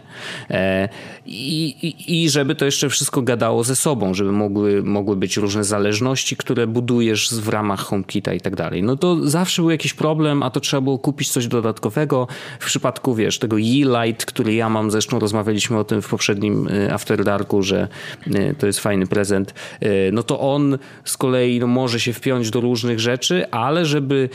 E, 0.50 0.88
i, 1.26 1.66
i, 1.82 2.22
I 2.24 2.30
żeby 2.30 2.54
to 2.54 2.64
jeszcze 2.64 2.88
wszystko 2.88 3.22
gadało 3.22 3.64
ze 3.64 3.76
sobą, 3.76 4.14
żeby 4.14 4.32
mogły, 4.32 4.82
mogły 4.82 5.16
być 5.16 5.36
różne 5.36 5.64
zależności, 5.64 6.36
które 6.36 6.66
budujesz 6.66 7.34
w 7.34 7.48
ramach 7.48 7.80
HomeKita 7.80 8.34
i 8.34 8.40
tak 8.40 8.56
dalej. 8.56 8.82
No 8.82 8.96
to 8.96 9.28
zawsze 9.28 9.62
był 9.62 9.70
jakiś 9.70 9.94
problem, 9.94 10.42
a 10.42 10.50
to 10.50 10.60
trzeba 10.60 10.80
było 10.80 10.98
kupić 10.98 11.30
coś 11.30 11.46
dodatkowego. 11.46 12.28
W 12.60 12.64
przypadku, 12.76 13.14
wiesz, 13.14 13.38
tego 13.38 13.56
Yeelight, 13.58 14.24
który 14.24 14.54
ja 14.54 14.68
mam, 14.68 14.90
zresztą 14.90 15.18
rozmawialiśmy 15.18 15.78
o 15.78 15.84
tym 15.84 16.02
w 16.02 16.08
poprzednim 16.08 16.68
y, 16.68 16.92
After 16.92 17.24
Darku, 17.24 17.62
że 17.62 17.88
y, 18.26 18.54
to 18.58 18.66
jest 18.66 18.80
fajny 18.80 19.06
prezent, 19.06 19.54
y, 19.82 20.10
no 20.12 20.22
to 20.22 20.40
on 20.40 20.78
z 21.04 21.16
kolei 21.16 21.60
no, 21.60 21.66
może 21.66 22.00
się 22.00 22.12
wpiąć 22.12 22.50
do 22.50 22.60
różnych 22.60 23.00
rzeczy, 23.00 23.50
ale 23.50 23.86
żeby 23.86 24.28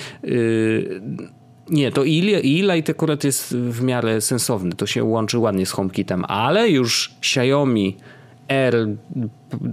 nie, 1.69 1.91
to 1.91 2.05
E-Light 2.05 2.89
akurat 2.89 3.23
jest 3.23 3.55
w 3.55 3.83
miarę 3.83 4.21
sensowny. 4.21 4.75
To 4.75 4.85
się 4.85 5.03
łączy 5.03 5.37
ładnie 5.37 5.65
z 5.65 5.71
HomeKitem, 5.71 6.25
ale 6.27 6.69
już 6.69 7.15
Xiaomi 7.19 7.97
R, 8.51 8.87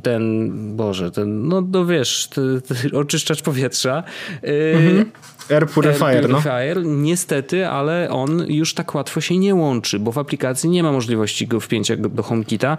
ten, 0.03 0.53
Boże, 0.77 1.11
ten, 1.11 1.49
no, 1.49 1.61
no 1.61 1.87
wiesz, 1.87 2.29
ten, 2.29 2.61
ten 2.61 2.97
oczyszczacz 2.97 3.43
powietrza. 3.43 4.03
Mhm. 4.43 5.11
Air 5.51 5.67
Purifier, 5.67 6.05
Air 6.05 6.29
Purifier 6.29 6.83
no. 6.85 6.91
niestety, 6.91 7.69
ale 7.69 8.11
on 8.11 8.45
już 8.49 8.75
tak 8.75 8.95
łatwo 8.95 9.21
się 9.21 9.39
nie 9.39 9.55
łączy, 9.55 9.99
bo 9.99 10.13
w 10.13 10.19
aplikacji 10.19 10.71
nie 10.71 10.83
ma 10.83 10.93
możliwości 10.93 11.47
go 11.47 11.61
wpięcia 11.61 11.97
do 11.97 12.23
HomeKita, 12.23 12.79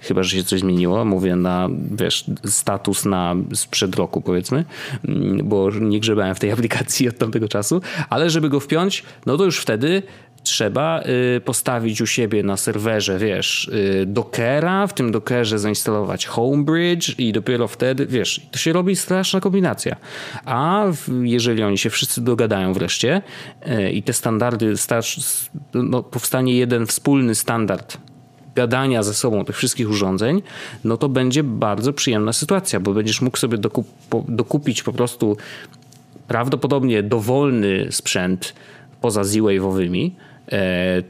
chyba, 0.00 0.22
że 0.22 0.36
się 0.36 0.44
coś 0.44 0.60
zmieniło, 0.60 1.04
mówię 1.04 1.36
na, 1.36 1.68
wiesz, 1.90 2.24
status 2.44 3.04
na 3.04 3.34
sprzed 3.54 3.96
roku 3.96 4.20
powiedzmy, 4.20 4.64
mm, 5.08 5.48
bo 5.48 5.70
nie 5.70 6.00
grzebałem 6.00 6.34
w 6.34 6.40
tej 6.40 6.52
aplikacji 6.56 7.08
od 7.08 7.18
tamtego 7.18 7.48
czasu, 7.48 7.80
ale 8.10 8.30
żeby 8.30 8.48
go 8.48 8.60
wpiąć, 8.60 9.04
no 9.26 9.36
to 9.36 9.44
już 9.44 9.58
wtedy 9.58 10.02
trzeba 10.42 11.02
y, 11.36 11.40
postawić 11.40 12.00
u 12.00 12.06
siebie 12.06 12.42
na 12.42 12.56
serwerze, 12.56 13.18
wiesz, 13.18 13.68
y, 13.68 14.06
Dockera, 14.06 14.86
w 14.86 14.94
tym 14.94 15.12
Dockerze 15.12 15.58
zainstalować 15.58 16.26
Homebridge 16.26 17.18
i 17.18 17.32
dopiero 17.32 17.68
wtedy, 17.68 18.06
wiesz, 18.06 18.40
to 18.50 18.58
się 18.58 18.72
robi 18.72 18.96
straszna 18.96 19.40
kombinacja. 19.40 19.96
A 20.44 20.84
jeżeli 21.22 21.62
oni 21.62 21.78
się 21.78 21.90
wszyscy 21.90 22.20
dogadają 22.20 22.72
wreszcie 22.72 23.22
y, 23.66 23.90
i 23.90 24.02
te 24.02 24.12
standardy, 24.12 24.74
no, 25.74 26.02
powstanie 26.02 26.56
jeden 26.56 26.86
wspólny 26.86 27.34
standard 27.34 27.98
gadania 28.54 29.02
ze 29.02 29.14
sobą 29.14 29.44
tych 29.44 29.56
wszystkich 29.56 29.90
urządzeń, 29.90 30.42
no 30.84 30.96
to 30.96 31.08
będzie 31.08 31.42
bardzo 31.42 31.92
przyjemna 31.92 32.32
sytuacja, 32.32 32.80
bo 32.80 32.94
będziesz 32.94 33.20
mógł 33.20 33.36
sobie 33.36 33.58
dokup 33.58 33.86
dokupić 34.28 34.82
po 34.82 34.92
prostu 34.92 35.36
prawdopodobnie 36.28 37.02
dowolny 37.02 37.86
sprzęt 37.90 38.54
poza 39.00 39.24
Z-Wave'owymi, 39.24 40.10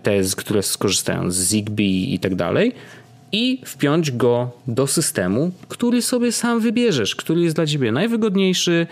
te, 0.02 0.20
które 0.36 0.62
skorzystają 0.62 1.30
z 1.30 1.36
Zigbee 1.36 2.14
i 2.14 2.18
tak 2.18 2.34
dalej, 2.34 2.72
i 3.32 3.60
wpiąć 3.64 4.10
go 4.10 4.50
do 4.66 4.86
systemu, 4.86 5.50
który 5.68 6.02
sobie 6.02 6.32
sam 6.32 6.60
wybierzesz, 6.60 7.16
który 7.16 7.40
jest 7.40 7.56
dla 7.56 7.66
ciebie 7.66 7.92
najwygodniejszy 7.92 8.86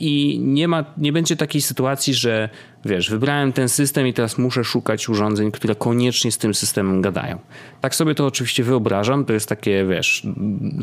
i 0.00 0.38
nie, 0.42 0.68
ma, 0.68 0.84
nie 0.98 1.12
będzie 1.12 1.36
takiej 1.36 1.62
sytuacji, 1.62 2.14
że 2.14 2.48
wiesz, 2.84 3.10
wybrałem 3.10 3.52
ten 3.52 3.68
system 3.68 4.06
i 4.06 4.12
teraz 4.12 4.38
muszę 4.38 4.64
szukać 4.64 5.08
urządzeń, 5.08 5.52
które 5.52 5.74
koniecznie 5.74 6.32
z 6.32 6.38
tym 6.38 6.54
systemem 6.54 7.02
gadają. 7.02 7.38
Tak 7.80 7.94
sobie 7.94 8.14
to 8.14 8.26
oczywiście 8.26 8.64
wyobrażam, 8.64 9.24
to 9.24 9.32
jest 9.32 9.48
takie, 9.48 9.86
wiesz, 9.86 10.26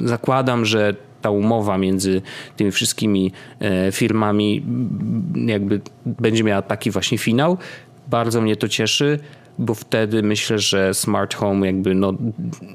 zakładam, 0.05 0.66
że 0.66 0.95
ta 1.22 1.30
umowa 1.30 1.78
między 1.78 2.22
tymi 2.57 2.72
wszystkimi 2.72 3.32
e, 3.59 3.91
firmami 3.91 4.66
jakby 5.45 5.82
będzie 6.05 6.43
miała 6.43 6.61
taki 6.61 6.91
właśnie 6.91 7.18
finał. 7.18 7.57
Bardzo 8.08 8.41
mnie 8.41 8.56
to 8.56 8.68
cieszy 8.68 9.20
bo 9.60 9.74
wtedy 9.74 10.24
myślę, 10.24 10.60
że 10.60 10.93
smart 10.93 11.36
home 11.36 11.68
jakby 11.68 11.95
no, 11.95 12.14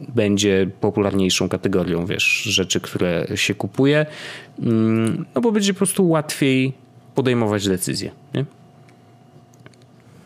będzie 0.09 0.70
popularniejszą 0.81 1.49
kategorią, 1.49 2.07
wiesz, 2.07 2.43
rzeczy, 2.43 2.81
które 2.81 3.26
się 3.35 3.55
kupuje, 3.55 4.07
mm, 4.59 5.24
no 5.35 5.41
bo 5.41 5.53
będzie 5.53 5.74
po 5.74 5.79
prostu 5.79 6.09
łatwiej 6.09 6.72
podejmować 7.14 7.68
decyzje, 7.68 8.11
nie? 8.35 8.45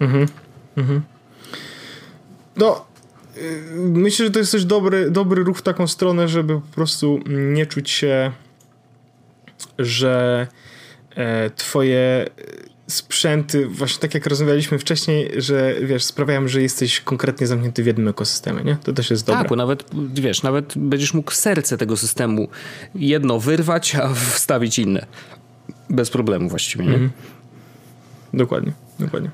Mhm, 0.00 0.26
mhm. 0.76 1.02
No, 2.56 2.84
y, 3.36 3.62
myślę, 3.76 4.26
że 4.26 4.32
to 4.32 4.38
jest 4.38 4.52
też 4.52 4.64
dobry, 4.64 5.10
dobry 5.10 5.44
ruch 5.44 5.58
w 5.58 5.62
taką 5.62 5.86
stronę, 5.86 6.28
żeby 6.28 6.54
po 6.54 6.74
prostu 6.74 7.20
nie 7.26 7.66
czuć 7.66 7.90
się, 7.90 8.32
że 9.78 10.46
e, 11.16 11.50
twoje 11.50 12.26
sprzęty, 12.92 13.66
właśnie 13.66 14.00
tak 14.00 14.14
jak 14.14 14.26
rozmawialiśmy 14.26 14.78
wcześniej, 14.78 15.30
że 15.36 15.74
wiesz, 15.82 16.04
sprawiają, 16.04 16.48
że 16.48 16.62
jesteś 16.62 17.00
konkretnie 17.00 17.46
zamknięty 17.46 17.82
w 17.82 17.86
jednym 17.86 18.08
ekosystemie, 18.08 18.64
nie? 18.64 18.76
To 18.76 18.92
też 18.92 19.10
jest 19.10 19.26
dobre. 19.26 19.40
Tak, 19.40 19.48
bo 19.48 19.56
nawet, 19.56 19.84
wiesz, 20.14 20.42
nawet 20.42 20.72
będziesz 20.76 21.14
mógł 21.14 21.30
serce 21.30 21.78
tego 21.78 21.96
systemu 21.96 22.48
jedno 22.94 23.40
wyrwać, 23.40 23.94
a 23.94 24.14
wstawić 24.14 24.78
inne. 24.78 25.06
Bez 25.90 26.10
problemu 26.10 26.48
właściwie, 26.48 26.84
nie? 26.84 26.94
Mhm. 26.94 27.10
Dokładnie, 28.34 28.72
dokładnie. 28.98 29.30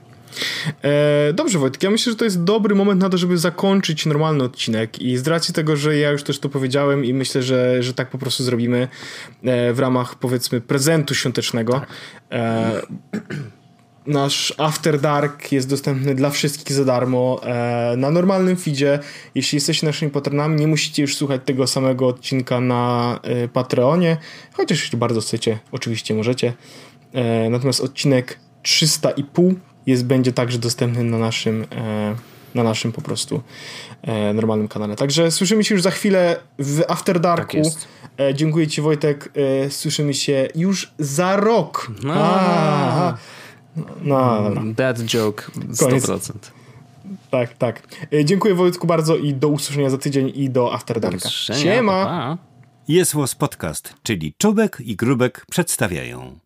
E, 0.82 1.32
dobrze, 1.32 1.58
Wojtek, 1.58 1.82
ja 1.82 1.90
myślę, 1.90 2.12
że 2.12 2.16
to 2.16 2.24
jest 2.24 2.44
dobry 2.44 2.74
moment 2.74 3.00
na 3.00 3.08
to, 3.08 3.18
żeby 3.18 3.38
zakończyć 3.38 4.06
normalny 4.06 4.44
odcinek 4.44 5.02
i 5.02 5.16
z 5.16 5.26
racji 5.26 5.54
tego, 5.54 5.76
że 5.76 5.96
ja 5.96 6.10
już 6.10 6.22
też 6.22 6.38
to 6.38 6.48
powiedziałem 6.48 7.04
i 7.04 7.14
myślę, 7.14 7.42
że, 7.42 7.82
że 7.82 7.94
tak 7.94 8.10
po 8.10 8.18
prostu 8.18 8.44
zrobimy 8.44 8.88
e, 9.44 9.72
w 9.72 9.78
ramach 9.78 10.14
powiedzmy 10.14 10.60
prezentu 10.60 11.14
świątecznego. 11.14 11.72
Tak. 11.72 11.88
E, 12.32 12.82
nasz 14.08 14.54
After 14.58 15.00
Dark 15.00 15.52
jest 15.52 15.68
dostępny 15.68 16.14
dla 16.14 16.30
wszystkich 16.30 16.76
za 16.76 16.84
darmo 16.84 17.40
e, 17.44 17.94
na 17.96 18.10
normalnym 18.10 18.56
feedzie. 18.56 18.98
Jeśli 19.34 19.56
jesteście 19.56 19.86
naszymi 19.86 20.10
patronami, 20.10 20.60
nie 20.60 20.66
musicie 20.66 21.02
już 21.02 21.16
słuchać 21.16 21.40
tego 21.44 21.66
samego 21.66 22.06
odcinka 22.06 22.60
na 22.60 23.20
e, 23.22 23.48
Patreonie, 23.48 24.16
chociaż 24.52 24.80
jeśli 24.80 24.98
bardzo 24.98 25.20
chcecie, 25.20 25.58
oczywiście 25.72 26.14
możecie. 26.14 26.52
E, 27.12 27.50
natomiast 27.50 27.80
odcinek 27.80 28.38
300,5 28.62 29.54
jest, 29.88 30.04
będzie 30.04 30.32
także 30.32 30.58
dostępny 30.58 31.04
na 31.04 31.18
naszym, 31.18 31.66
e, 31.72 32.14
na 32.54 32.62
naszym 32.62 32.92
po 32.92 33.02
prostu 33.02 33.42
e, 34.02 34.32
normalnym 34.32 34.68
kanale. 34.68 34.96
Także 34.96 35.30
słyszymy 35.30 35.64
się 35.64 35.74
już 35.74 35.82
za 35.82 35.90
chwilę 35.90 36.36
w 36.58 36.82
After 36.88 37.20
Darku. 37.20 37.56
Tak 37.62 38.34
dziękuję 38.34 38.66
Ci 38.66 38.80
Wojtek. 38.80 39.32
Słyszymy 39.68 40.14
się 40.14 40.48
już 40.54 40.92
za 40.98 41.36
rok. 41.36 41.92
No. 42.02 43.14
No, 44.02 44.42
dobra. 44.42 44.62
That 44.76 44.98
joke 45.04 45.50
100%. 45.52 45.78
Koniec. 45.78 46.52
Tak, 47.30 47.54
tak. 47.54 47.82
E, 48.12 48.24
dziękuję 48.24 48.54
Wojtku 48.54 48.86
bardzo 48.86 49.16
i 49.16 49.34
do 49.34 49.48
usłyszenia 49.48 49.90
za 49.90 49.98
tydzień 49.98 50.32
i 50.34 50.50
do 50.50 50.74
After 50.74 51.00
Darka. 51.00 51.28
Siema! 51.30 52.04
Pa, 52.04 52.10
pa. 52.10 52.38
Jest 52.88 53.14
Podcast, 53.38 53.94
czyli 54.02 54.34
Czubek 54.38 54.78
i 54.80 54.96
Grubek 54.96 55.46
przedstawiają. 55.50 56.38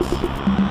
Yes. 0.00 0.69